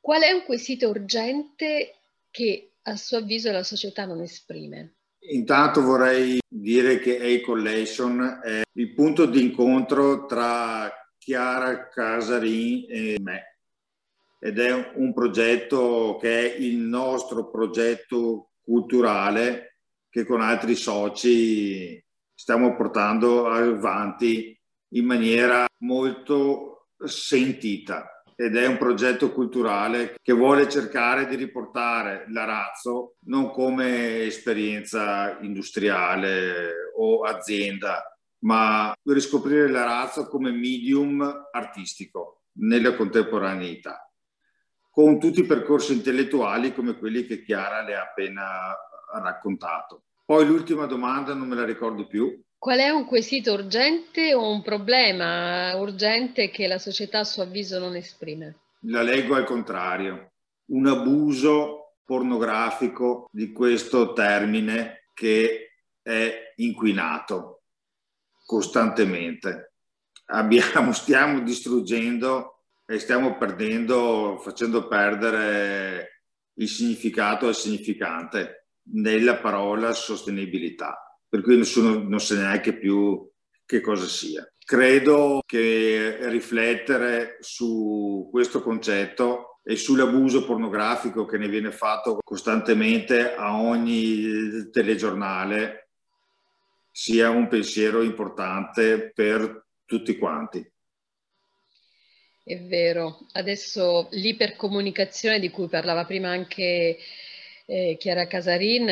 Qual 0.00 0.22
è 0.22 0.30
un 0.30 0.44
quesito 0.44 0.88
urgente 0.88 1.94
che 2.30 2.74
a 2.82 2.96
suo 2.96 3.18
avviso 3.18 3.50
la 3.50 3.62
società 3.62 4.04
non 4.04 4.20
esprime? 4.20 4.94
Intanto 5.26 5.80
vorrei 5.80 6.38
dire 6.46 6.98
che 6.98 7.18
A-Collation 7.18 8.40
è 8.42 8.62
il 8.72 8.92
punto 8.92 9.24
di 9.24 9.42
incontro 9.42 10.26
tra 10.26 10.92
Chiara 11.16 11.88
Casarin 11.88 12.84
e 12.88 13.16
me. 13.20 13.58
Ed 14.38 14.58
è 14.58 14.92
un 14.96 15.14
progetto 15.14 16.18
che 16.20 16.52
è 16.52 16.56
il 16.56 16.76
nostro 16.76 17.48
progetto 17.48 18.50
culturale 18.60 19.78
che 20.10 20.26
con 20.26 20.42
altri 20.42 20.74
soci 20.74 22.02
stiamo 22.34 22.76
portando 22.76 23.48
avanti 23.48 24.58
in 24.90 25.06
maniera 25.06 25.64
molto 25.78 26.88
sentita 26.98 28.13
ed 28.36 28.56
è 28.56 28.66
un 28.66 28.76
progetto 28.76 29.32
culturale 29.32 30.16
che 30.22 30.32
vuole 30.32 30.68
cercare 30.68 31.26
di 31.26 31.36
riportare 31.36 32.24
l'arazzo 32.28 33.16
non 33.26 33.50
come 33.50 34.22
esperienza 34.22 35.38
industriale 35.40 36.92
o 36.96 37.22
azienda, 37.22 38.16
ma 38.40 38.94
riscoprire 39.04 39.68
l'arazzo 39.68 40.28
come 40.28 40.50
medium 40.50 41.48
artistico 41.52 42.42
nella 42.58 42.94
contemporaneità, 42.94 44.10
con 44.90 45.18
tutti 45.18 45.40
i 45.40 45.46
percorsi 45.46 45.92
intellettuali 45.92 46.74
come 46.74 46.96
quelli 46.98 47.24
che 47.26 47.42
Chiara 47.42 47.82
le 47.82 47.96
ha 47.96 48.02
appena 48.02 48.76
raccontato. 49.22 50.04
Poi 50.24 50.46
l'ultima 50.46 50.86
domanda 50.86 51.34
non 51.34 51.48
me 51.48 51.54
la 51.54 51.64
ricordo 51.64 52.06
più. 52.06 52.42
Qual 52.64 52.78
è 52.78 52.88
un 52.88 53.04
quesito 53.04 53.52
urgente 53.52 54.32
o 54.32 54.50
un 54.50 54.62
problema 54.62 55.76
urgente 55.76 56.48
che 56.48 56.66
la 56.66 56.78
società 56.78 57.18
a 57.18 57.24
suo 57.24 57.42
avviso 57.42 57.78
non 57.78 57.94
esprime? 57.94 58.56
La 58.86 59.02
leggo 59.02 59.34
al 59.34 59.44
contrario, 59.44 60.30
un 60.70 60.86
abuso 60.86 61.96
pornografico 62.06 63.28
di 63.30 63.52
questo 63.52 64.14
termine 64.14 65.10
che 65.12 65.72
è 66.00 66.54
inquinato 66.56 67.64
costantemente. 68.46 69.74
Abbiamo, 70.28 70.92
stiamo 70.94 71.40
distruggendo 71.40 72.62
e 72.86 72.98
stiamo 72.98 73.36
perdendo, 73.36 74.40
facendo 74.42 74.88
perdere 74.88 76.22
il 76.54 76.68
significato 76.68 77.46
al 77.46 77.54
significante 77.54 78.68
nella 78.84 79.36
parola 79.36 79.92
sostenibilità 79.92 81.03
per 81.34 81.42
cui 81.42 81.56
nessuno 81.56 81.98
non 81.98 82.20
sa 82.20 82.36
neanche 82.36 82.74
più 82.74 83.28
che 83.66 83.80
cosa 83.80 84.06
sia. 84.06 84.48
Credo 84.64 85.42
che 85.44 86.28
riflettere 86.28 87.38
su 87.40 88.28
questo 88.30 88.62
concetto 88.62 89.58
e 89.64 89.74
sull'abuso 89.74 90.44
pornografico 90.44 91.24
che 91.24 91.36
ne 91.36 91.48
viene 91.48 91.72
fatto 91.72 92.20
costantemente 92.22 93.34
a 93.34 93.60
ogni 93.60 94.70
telegiornale 94.70 95.88
sia 96.92 97.30
un 97.30 97.48
pensiero 97.48 98.02
importante 98.02 99.10
per 99.12 99.66
tutti 99.84 100.16
quanti. 100.16 100.64
È 102.44 102.60
vero, 102.60 103.26
adesso 103.32 104.06
l'ipercomunicazione 104.12 105.40
di 105.40 105.50
cui 105.50 105.66
parlava 105.66 106.04
prima 106.04 106.28
anche 106.28 106.96
eh, 107.66 107.96
Chiara 107.98 108.28
Casarin 108.28 108.88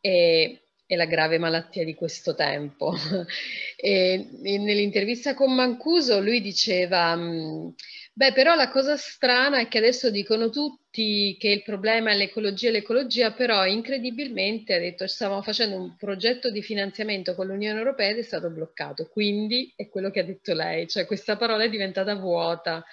è 0.00 0.60
è 0.92 0.96
la 0.96 1.06
grave 1.06 1.38
malattia 1.38 1.84
di 1.84 1.94
questo 1.94 2.34
tempo. 2.34 2.94
e 3.76 4.28
nell'intervista 4.40 5.34
con 5.34 5.54
Mancuso 5.54 6.20
lui 6.20 6.40
diceva, 6.40 7.16
mm, 7.16 7.68
Beh, 8.14 8.32
però 8.32 8.54
la 8.54 8.68
cosa 8.68 8.94
strana 8.98 9.58
è 9.58 9.68
che 9.68 9.78
adesso 9.78 10.10
dicono 10.10 10.50
tutti 10.50 11.34
che 11.38 11.48
il 11.48 11.62
problema 11.62 12.10
è 12.10 12.14
l'ecologia 12.14 12.70
l'ecologia, 12.70 13.32
però 13.32 13.64
incredibilmente 13.64 14.74
ha 14.74 14.78
detto 14.78 15.06
stavamo 15.06 15.40
facendo 15.40 15.76
un 15.76 15.96
progetto 15.96 16.50
di 16.50 16.60
finanziamento 16.60 17.34
con 17.34 17.46
l'Unione 17.46 17.78
Europea 17.78 18.10
ed 18.10 18.18
è 18.18 18.22
stato 18.22 18.50
bloccato. 18.50 19.08
Quindi 19.08 19.72
è 19.74 19.88
quello 19.88 20.10
che 20.10 20.20
ha 20.20 20.24
detto 20.24 20.52
lei, 20.52 20.86
cioè 20.88 21.06
questa 21.06 21.38
parola 21.38 21.64
è 21.64 21.70
diventata 21.70 22.14
vuota. 22.14 22.84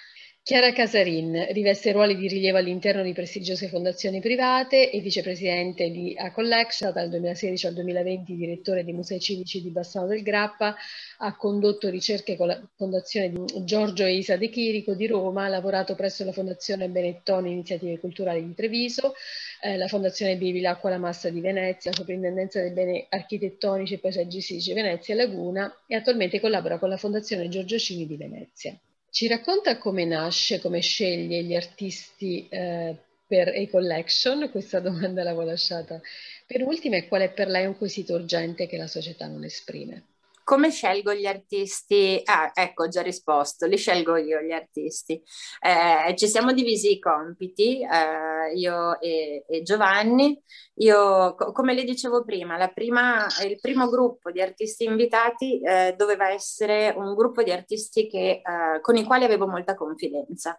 Chiara 0.42 0.72
Casarin 0.72 1.48
riveste 1.52 1.92
ruoli 1.92 2.16
di 2.16 2.26
rilievo 2.26 2.56
all'interno 2.56 3.02
di 3.02 3.12
prestigiose 3.12 3.68
fondazioni 3.68 4.20
private 4.20 4.90
e 4.90 4.98
vicepresidente 5.00 5.90
di 5.90 6.16
A 6.16 6.32
Collection, 6.32 6.92
dal 6.92 7.08
2016 7.10 7.66
al 7.66 7.74
2020 7.74 8.34
direttore 8.34 8.82
dei 8.82 8.94
musei 8.94 9.20
civici 9.20 9.62
di 9.62 9.70
Bassano 9.70 10.06
del 10.06 10.22
Grappa, 10.22 10.74
ha 11.18 11.36
condotto 11.36 11.88
ricerche 11.88 12.36
con 12.36 12.48
la 12.48 12.60
fondazione 12.74 13.30
di 13.30 13.64
Giorgio 13.64 14.04
e 14.04 14.16
Isa 14.16 14.36
De 14.36 14.48
Chirico 14.48 14.94
di 14.94 15.06
Roma, 15.06 15.44
ha 15.44 15.48
lavorato 15.48 15.94
presso 15.94 16.24
la 16.24 16.32
fondazione 16.32 16.88
Benettone 16.88 17.50
Iniziative 17.50 18.00
Culturali 18.00 18.44
di 18.44 18.54
Treviso, 18.54 19.14
eh, 19.60 19.76
la 19.76 19.88
fondazione 19.88 20.36
Bevi 20.36 20.62
l'Acqua 20.62 20.90
la 20.90 20.98
Massa 20.98 21.28
di 21.28 21.40
Venezia, 21.40 21.92
soprintendenza 21.92 22.60
dei 22.60 22.72
beni 22.72 23.06
architettonici 23.10 23.94
e 23.94 23.98
paesaggistici 23.98 24.72
Venezia 24.72 25.14
Laguna 25.14 25.72
e 25.86 25.94
attualmente 25.94 26.40
collabora 26.40 26.78
con 26.78 26.88
la 26.88 26.96
fondazione 26.96 27.48
Giorgio 27.48 27.78
Cini 27.78 28.06
di 28.06 28.16
Venezia. 28.16 28.76
Ci 29.10 29.26
racconta 29.26 29.76
come 29.76 30.04
nasce, 30.04 30.60
come 30.60 30.80
sceglie 30.80 31.42
gli 31.42 31.54
artisti 31.54 32.46
eh, 32.48 32.96
per 33.26 33.48
A-Collection? 33.48 34.48
Questa 34.50 34.78
domanda 34.80 35.24
l'avevo 35.24 35.42
lasciata 35.42 36.00
per 36.46 36.62
ultima 36.62 36.96
e 36.96 37.08
qual 37.08 37.22
è 37.22 37.32
per 37.32 37.48
lei 37.48 37.66
un 37.66 37.76
quesito 37.76 38.14
urgente 38.14 38.66
che 38.68 38.76
la 38.76 38.86
società 38.86 39.26
non 39.26 39.42
esprime? 39.44 40.04
Come 40.50 40.70
scelgo 40.72 41.14
gli 41.14 41.26
artisti? 41.26 42.20
Ah, 42.24 42.50
ecco, 42.52 42.82
ho 42.84 42.88
già 42.88 43.02
risposto, 43.02 43.66
li 43.66 43.76
scelgo 43.76 44.16
io 44.16 44.40
gli 44.40 44.50
artisti. 44.50 45.22
Eh, 45.60 46.16
ci 46.16 46.26
siamo 46.26 46.52
divisi 46.52 46.90
i 46.90 46.98
compiti, 46.98 47.80
eh, 47.82 48.52
io 48.56 48.98
e, 49.00 49.44
e, 49.48 49.62
Giovanni. 49.62 50.36
Io, 50.78 51.36
co- 51.36 51.52
come 51.52 51.72
le 51.72 51.84
dicevo 51.84 52.24
prima, 52.24 52.66
prima, 52.74 53.26
il 53.46 53.60
primo 53.60 53.88
gruppo 53.88 54.32
di 54.32 54.40
artisti 54.42 54.82
invitati 54.84 55.60
eh, 55.60 55.94
doveva 55.96 56.30
essere 56.30 56.92
un 56.96 57.14
gruppo 57.14 57.44
di 57.44 57.52
artisti 57.52 58.08
che, 58.08 58.42
eh, 58.44 58.80
con 58.80 58.96
i 58.96 59.04
quali 59.04 59.22
avevo 59.24 59.46
molta 59.46 59.76
confidenza, 59.76 60.58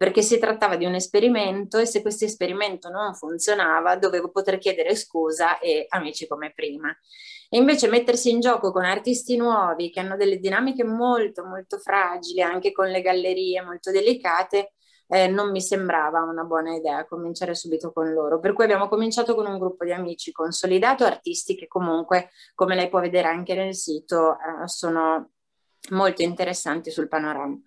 perché 0.00 0.22
si 0.22 0.38
trattava 0.38 0.76
di 0.76 0.86
un 0.86 0.94
esperimento 0.94 1.76
e 1.76 1.84
se 1.84 2.00
questo 2.00 2.24
esperimento 2.24 2.88
non 2.88 3.14
funzionava 3.14 3.96
dovevo 3.96 4.30
poter 4.30 4.56
chiedere 4.56 4.96
scusa 4.96 5.58
e 5.58 5.84
amici 5.90 6.26
come 6.26 6.54
prima. 6.54 6.88
E 7.50 7.58
invece 7.58 7.86
mettersi 7.86 8.30
in 8.30 8.40
gioco 8.40 8.72
con 8.72 8.86
artisti 8.86 9.36
nuovi 9.36 9.90
che 9.90 10.00
hanno 10.00 10.16
delle 10.16 10.38
dinamiche 10.38 10.84
molto, 10.84 11.44
molto 11.44 11.76
fragili, 11.76 12.40
anche 12.40 12.72
con 12.72 12.88
le 12.88 13.02
gallerie 13.02 13.60
molto 13.60 13.90
delicate, 13.90 14.72
eh, 15.06 15.28
non 15.28 15.50
mi 15.50 15.60
sembrava 15.60 16.22
una 16.22 16.44
buona 16.44 16.74
idea 16.74 17.04
cominciare 17.04 17.54
subito 17.54 17.92
con 17.92 18.10
loro. 18.10 18.40
Per 18.40 18.54
cui 18.54 18.64
abbiamo 18.64 18.88
cominciato 18.88 19.34
con 19.34 19.44
un 19.44 19.58
gruppo 19.58 19.84
di 19.84 19.92
amici 19.92 20.32
consolidato, 20.32 21.04
artisti 21.04 21.54
che 21.54 21.66
comunque, 21.66 22.30
come 22.54 22.74
lei 22.74 22.88
può 22.88 23.00
vedere 23.00 23.28
anche 23.28 23.54
nel 23.54 23.74
sito, 23.74 24.38
eh, 24.38 24.66
sono 24.66 25.32
molto 25.90 26.22
interessanti 26.22 26.90
sul 26.90 27.08
panorama. 27.08 27.60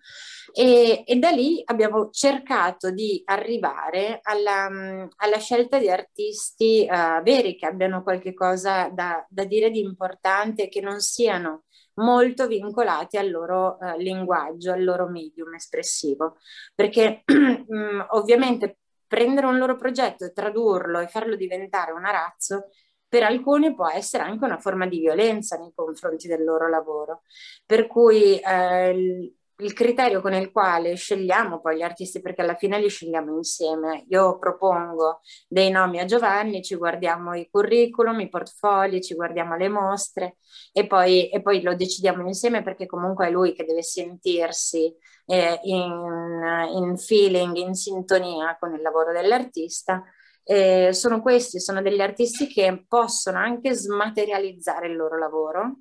E, 0.52 1.04
e, 1.06 1.16
da 1.16 1.30
lì 1.30 1.62
abbiamo 1.64 2.10
cercato 2.10 2.90
di 2.90 3.22
arrivare 3.24 4.20
alla, 4.22 4.68
alla 5.16 5.38
scelta 5.38 5.78
di 5.78 5.88
artisti 5.88 6.86
uh, 6.88 7.22
veri 7.22 7.56
che 7.56 7.66
abbiano 7.66 8.02
qualche 8.02 8.34
cosa 8.34 8.88
da, 8.88 9.24
da, 9.28 9.44
dire 9.44 9.70
di 9.70 9.80
importante, 9.80 10.68
che 10.68 10.80
non 10.80 11.00
siano 11.00 11.64
molto 11.94 12.46
vincolati 12.46 13.16
al 13.16 13.30
loro 13.30 13.78
uh, 13.80 13.96
linguaggio, 13.98 14.72
al 14.72 14.84
loro 14.84 15.08
medium 15.08 15.54
espressivo. 15.54 16.38
Perché 16.74 17.22
um, 17.26 18.04
ovviamente 18.10 18.78
prendere 19.06 19.46
un 19.46 19.58
loro 19.58 19.76
progetto 19.76 20.32
tradurlo 20.32 20.98
e 20.98 21.08
farlo 21.08 21.36
diventare 21.36 21.92
un 21.92 22.04
arazzo 22.04 22.70
per 23.14 23.22
alcuni 23.22 23.72
può 23.76 23.88
essere 23.88 24.24
anche 24.24 24.44
una 24.44 24.58
forma 24.58 24.88
di 24.88 24.98
violenza 24.98 25.56
nei 25.56 25.70
confronti 25.72 26.26
del 26.26 26.42
loro 26.42 26.68
lavoro. 26.68 27.22
Per 27.64 27.86
cui 27.86 28.40
eh, 28.40 29.32
il 29.58 29.72
criterio 29.72 30.20
con 30.20 30.32
il 30.34 30.50
quale 30.50 30.94
scegliamo 30.94 31.60
poi 31.60 31.76
gli 31.76 31.82
artisti, 31.82 32.20
perché 32.20 32.42
alla 32.42 32.56
fine 32.56 32.78
li 32.80 32.88
scegliamo 32.88 33.36
insieme. 33.36 34.04
Io 34.08 34.38
propongo 34.38 35.20
dei 35.48 35.70
nomi 35.70 36.00
a 36.00 36.04
Giovanni, 36.04 36.62
ci 36.62 36.74
guardiamo 36.74 37.34
i 37.34 37.48
curriculum, 37.50 38.20
i 38.20 38.28
portfolio, 38.28 39.00
ci 39.00 39.14
guardiamo 39.14 39.56
le 39.56 39.68
mostre 39.68 40.36
e 40.72 40.86
poi, 40.86 41.30
e 41.30 41.40
poi 41.42 41.62
lo 41.62 41.74
decidiamo 41.74 42.26
insieme 42.26 42.62
perché 42.62 42.86
comunque 42.86 43.28
è 43.28 43.30
lui 43.30 43.54
che 43.54 43.64
deve 43.64 43.82
sentirsi 43.82 44.92
eh, 45.26 45.60
in, 45.62 46.68
in 46.74 46.96
feeling, 46.96 47.56
in 47.56 47.74
sintonia 47.74 48.56
con 48.58 48.74
il 48.74 48.82
lavoro 48.82 49.12
dell'artista 49.12 50.02
eh, 50.44 50.92
sono 50.92 51.20
questi, 51.22 51.58
sono 51.58 51.82
degli 51.82 52.00
artisti 52.00 52.46
che 52.46 52.84
possono 52.86 53.38
anche 53.38 53.72
smaterializzare 53.72 54.88
il 54.88 54.96
loro 54.96 55.18
lavoro, 55.18 55.78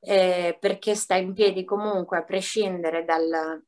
eh, 0.00 0.56
perché 0.60 0.94
sta 0.94 1.16
in 1.16 1.32
piedi 1.32 1.64
comunque 1.64 2.18
a 2.18 2.24
prescindere 2.24 3.04
dal, 3.04 3.62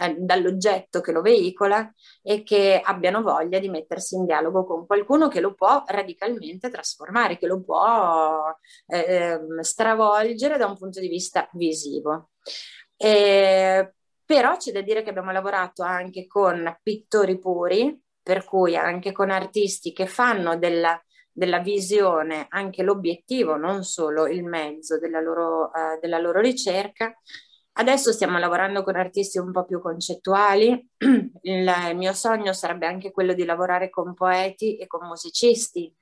eh, 0.00 0.16
dall'oggetto 0.18 1.00
che 1.00 1.12
lo 1.12 1.20
veicola 1.20 1.92
e 2.22 2.42
che 2.42 2.80
abbiano 2.82 3.22
voglia 3.22 3.58
di 3.58 3.68
mettersi 3.68 4.16
in 4.16 4.24
dialogo 4.24 4.64
con 4.64 4.86
qualcuno 4.86 5.28
che 5.28 5.40
lo 5.40 5.54
può 5.54 5.84
radicalmente 5.86 6.70
trasformare, 6.70 7.38
che 7.38 7.46
lo 7.46 7.62
può 7.62 8.54
eh, 8.86 9.38
stravolgere 9.60 10.56
da 10.56 10.66
un 10.66 10.76
punto 10.78 11.00
di 11.00 11.08
vista 11.08 11.48
visivo. 11.52 12.30
Eh, 12.96 13.94
però 14.24 14.56
c'è 14.56 14.72
da 14.72 14.80
dire 14.80 15.02
che 15.02 15.10
abbiamo 15.10 15.32
lavorato 15.32 15.82
anche 15.82 16.26
con 16.26 16.78
pittori 16.82 17.38
puri, 17.38 18.00
per 18.22 18.44
cui 18.44 18.76
anche 18.76 19.12
con 19.12 19.30
artisti 19.30 19.92
che 19.92 20.06
fanno 20.06 20.56
della, 20.56 21.00
della 21.32 21.60
visione 21.60 22.46
anche 22.48 22.82
l'obiettivo, 22.82 23.56
non 23.56 23.84
solo 23.84 24.26
il 24.26 24.44
mezzo 24.44 24.98
della 24.98 25.20
loro, 25.20 25.70
uh, 25.72 25.98
della 26.00 26.18
loro 26.18 26.40
ricerca. 26.40 27.16
Adesso 27.74 28.12
stiamo 28.12 28.38
lavorando 28.38 28.82
con 28.82 28.96
artisti 28.96 29.38
un 29.38 29.50
po' 29.50 29.64
più 29.64 29.80
concettuali. 29.80 30.90
Il 31.42 31.72
mio 31.94 32.12
sogno 32.12 32.52
sarebbe 32.52 32.86
anche 32.86 33.10
quello 33.10 33.32
di 33.32 33.44
lavorare 33.44 33.88
con 33.88 34.12
poeti 34.12 34.76
e 34.76 34.86
con 34.86 35.06
musicisti, 35.06 35.92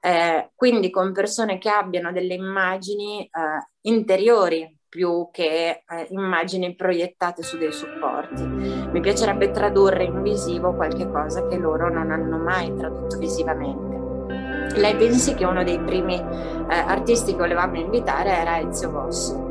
eh, 0.00 0.50
quindi 0.56 0.90
con 0.90 1.12
persone 1.12 1.58
che 1.58 1.68
abbiano 1.68 2.10
delle 2.10 2.34
immagini 2.34 3.22
eh, 3.22 3.30
interiori 3.82 4.76
più 4.88 5.30
che 5.32 5.84
eh, 5.88 6.06
immagini 6.10 6.74
proiettate 6.74 7.42
su 7.42 7.56
dei 7.56 7.72
supporti. 7.72 8.44
Mi 8.44 9.00
piacerebbe 9.00 9.50
tradurre 9.52 10.04
in 10.04 10.22
visivo 10.22 10.74
qualche 10.74 11.08
cosa 11.08 11.46
che 11.46 11.56
loro 11.56 11.88
non 11.88 12.10
hanno 12.10 12.36
mai 12.36 12.74
tradotto 12.76 13.16
visivamente. 13.16 14.01
Lei 14.74 14.96
pensi 14.96 15.34
che 15.34 15.44
uno 15.44 15.62
dei 15.62 15.78
primi 15.78 16.14
eh, 16.14 16.24
artisti 16.68 17.32
che 17.32 17.38
volevamo 17.38 17.76
invitare 17.76 18.30
era 18.30 18.58
Ezio 18.58 18.90
Vosso, 18.90 19.50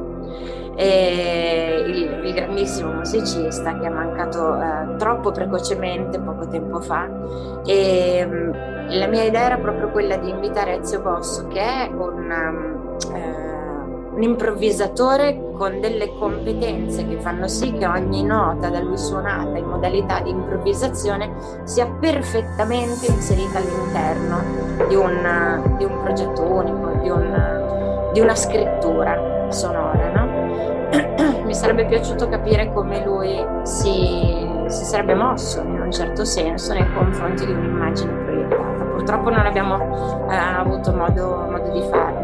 il, 0.76 2.22
il, 2.24 2.34
grandissimo 2.34 2.92
musicista 2.94 3.78
che 3.78 3.86
è 3.86 3.90
mancato 3.90 4.60
eh, 4.60 4.96
troppo 4.98 5.32
precocemente 5.32 6.20
poco 6.20 6.48
tempo 6.48 6.80
fa. 6.80 7.08
E 7.66 8.26
mh, 8.26 8.34
mm, 8.34 8.52
la 8.98 9.08
mia 9.08 9.24
idea 9.24 9.46
era 9.46 9.58
proprio 9.58 9.90
quella 9.90 10.18
di 10.18 10.30
invitare 10.30 10.80
Ezio 10.80 11.02
Vosso 11.02 11.48
che 11.48 11.62
è 11.62 11.90
un 11.92 12.30
um, 12.30 12.98
eh, 13.16 13.41
un 14.14 14.22
improvvisatore 14.24 15.52
con 15.54 15.80
delle 15.80 16.14
competenze 16.18 17.08
che 17.08 17.18
fanno 17.18 17.48
sì 17.48 17.72
che 17.72 17.86
ogni 17.88 18.24
nota 18.24 18.70
da 18.70 18.80
lui 18.80 18.98
suonata 18.98 19.58
in 19.58 19.66
modalità 19.66 20.20
di 20.20 20.32
improvvisazione 20.32 21.32
sia 21.64 21.88
perfettamente 21.88 23.06
inserita 23.06 23.60
all'interno 23.60 24.88
di 24.88 24.96
un, 24.96 25.76
di 25.78 25.86
un 25.86 26.02
progetto 26.04 26.42
unico, 26.42 26.88
di, 27.02 27.10
un, 27.10 28.10
di, 28.12 28.20
una 28.20 28.36
scrittura 28.36 29.50
sonora. 29.50 30.12
No? 30.12 30.90
Mi 31.46 31.54
sarebbe 31.54 31.86
piaciuto 31.86 32.28
capire 32.28 32.72
come 32.74 33.04
lui 33.06 33.46
si, 33.64 34.46
si 34.66 34.84
sarebbe 34.84 35.16
mosso 35.16 35.62
in 35.62 35.80
un 35.80 35.92
certo 35.92 36.26
senso 36.26 36.74
nei 36.74 36.92
confronti 36.94 37.46
di 37.46 37.52
un'immagine 37.54 38.12
proiettata. 38.12 38.84
Purtroppo 38.92 39.30
non 39.30 39.46
abbiamo 39.46 40.28
eh, 40.30 40.36
avuto 40.36 40.94
modo, 40.94 41.48
modo 41.50 41.72
di 41.72 41.82
farlo. 41.90 42.21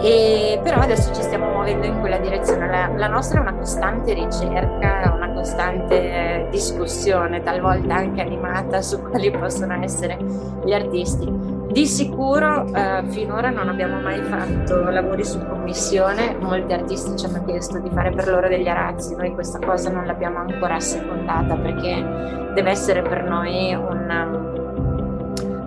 E, 0.00 0.60
però 0.62 0.80
adesso 0.80 1.12
ci 1.14 1.22
stiamo 1.22 1.48
muovendo 1.48 1.86
in 1.86 2.00
quella 2.00 2.18
direzione. 2.18 2.68
La, 2.68 2.90
la 2.96 3.08
nostra 3.08 3.38
è 3.38 3.42
una 3.42 3.54
costante 3.54 4.14
ricerca, 4.14 5.12
una 5.14 5.32
costante 5.32 6.48
discussione, 6.50 7.42
talvolta 7.42 7.94
anche 7.94 8.20
animata, 8.20 8.82
su 8.82 9.00
quali 9.00 9.30
possono 9.30 9.82
essere 9.82 10.18
gli 10.64 10.72
artisti. 10.72 11.52
Di 11.72 11.86
sicuro 11.86 12.66
eh, 12.66 13.02
finora 13.08 13.48
non 13.48 13.68
abbiamo 13.70 13.98
mai 13.98 14.20
fatto 14.20 14.90
lavori 14.90 15.24
su 15.24 15.38
commissione, 15.46 16.36
molti 16.38 16.74
artisti 16.74 17.16
ci 17.16 17.24
hanno 17.24 17.42
chiesto 17.46 17.78
di 17.78 17.88
fare 17.88 18.10
per 18.10 18.28
loro 18.28 18.46
degli 18.46 18.68
arazzi, 18.68 19.16
noi 19.16 19.32
questa 19.32 19.58
cosa 19.58 19.88
non 19.90 20.04
l'abbiamo 20.04 20.36
ancora 20.38 20.74
assecondata 20.74 21.56
perché 21.56 22.50
deve 22.52 22.70
essere 22.70 23.00
per 23.00 23.24
noi 23.24 23.72
un 23.74 24.51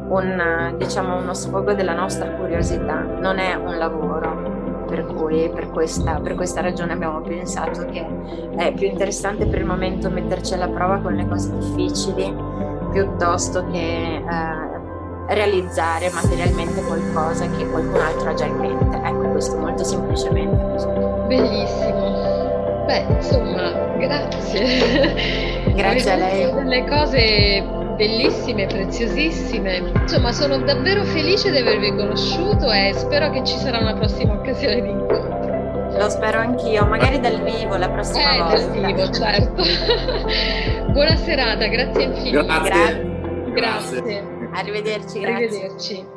un, 0.08 0.76
diciamo, 0.78 1.18
uno 1.18 1.34
sfogo 1.34 1.74
della 1.74 1.94
nostra 1.94 2.30
curiosità, 2.32 3.02
non 3.02 3.38
è 3.40 3.56
un 3.56 3.78
lavoro. 3.78 4.54
per 4.86 5.06
cui 5.06 5.50
per 5.50 5.72
questa, 5.72 6.20
per 6.20 6.36
questa 6.36 6.62
ragione 6.62 6.94
abbiamo 6.94 7.20
pensato 7.22 7.86
che 7.86 8.06
è 8.56 8.72
più 8.74 8.88
interessante 8.88 9.48
per 9.48 9.60
il 9.60 9.66
momento 9.66 10.10
metterci 10.12 10.54
alla 10.54 10.68
prova 10.68 11.00
con 11.00 11.14
le 11.16 11.28
cose 11.28 11.52
difficili 11.58 12.34
piuttosto 12.92 13.66
che 13.72 14.18
eh, 14.18 15.34
realizzare 15.34 16.12
materialmente 16.12 16.82
qualcosa 16.84 17.50
che 17.50 17.68
qualcun 17.70 18.00
altro 18.00 18.30
ha 18.30 18.34
già 18.36 18.46
in 18.46 18.58
mente. 18.58 19.02
Ecco, 19.04 19.30
questo 19.32 19.58
molto 19.58 19.84
semplicemente. 19.84 20.64
Bellissimo. 21.28 22.84
Beh, 22.86 23.06
insomma, 23.10 23.72
grazie. 23.98 25.74
Grazie 25.76 26.12
a 26.12 26.16
lei. 26.16 26.54
Delle 26.54 26.86
cose 26.88 27.64
bellissime, 27.96 28.66
preziosissime. 28.68 29.92
Insomma, 30.02 30.32
sono 30.32 30.58
davvero 30.58 31.04
felice 31.04 31.52
di 31.52 31.58
avervi 31.58 31.96
conosciuto 31.96 32.72
e 32.72 32.94
spero 32.96 33.30
che 33.32 33.44
ci 33.44 33.58
sarà 33.58 33.80
una 33.80 33.94
prossima 33.94 34.34
occasione 34.34 34.82
di 34.82 34.90
incontro. 34.90 35.98
Lo 35.98 36.10
spero 36.10 36.40
anch'io, 36.40 36.86
magari 36.86 37.20
dal 37.20 37.42
vivo 37.42 37.78
la 37.78 37.90
prossima 37.90 38.34
eh, 38.34 38.38
volta. 38.40 38.58
dal 38.58 38.72
vivo, 38.72 39.10
certo. 39.12 39.64
Buona 40.92 41.16
serata, 41.16 41.68
grazie 41.68 42.04
infinite. 42.04 42.46
Grazie. 42.46 43.14
Grazie. 43.54 44.02
Grazie. 44.02 44.34
Arrivederci, 44.52 45.20
grazie. 45.20 45.46
Arrivederci. 45.46 46.15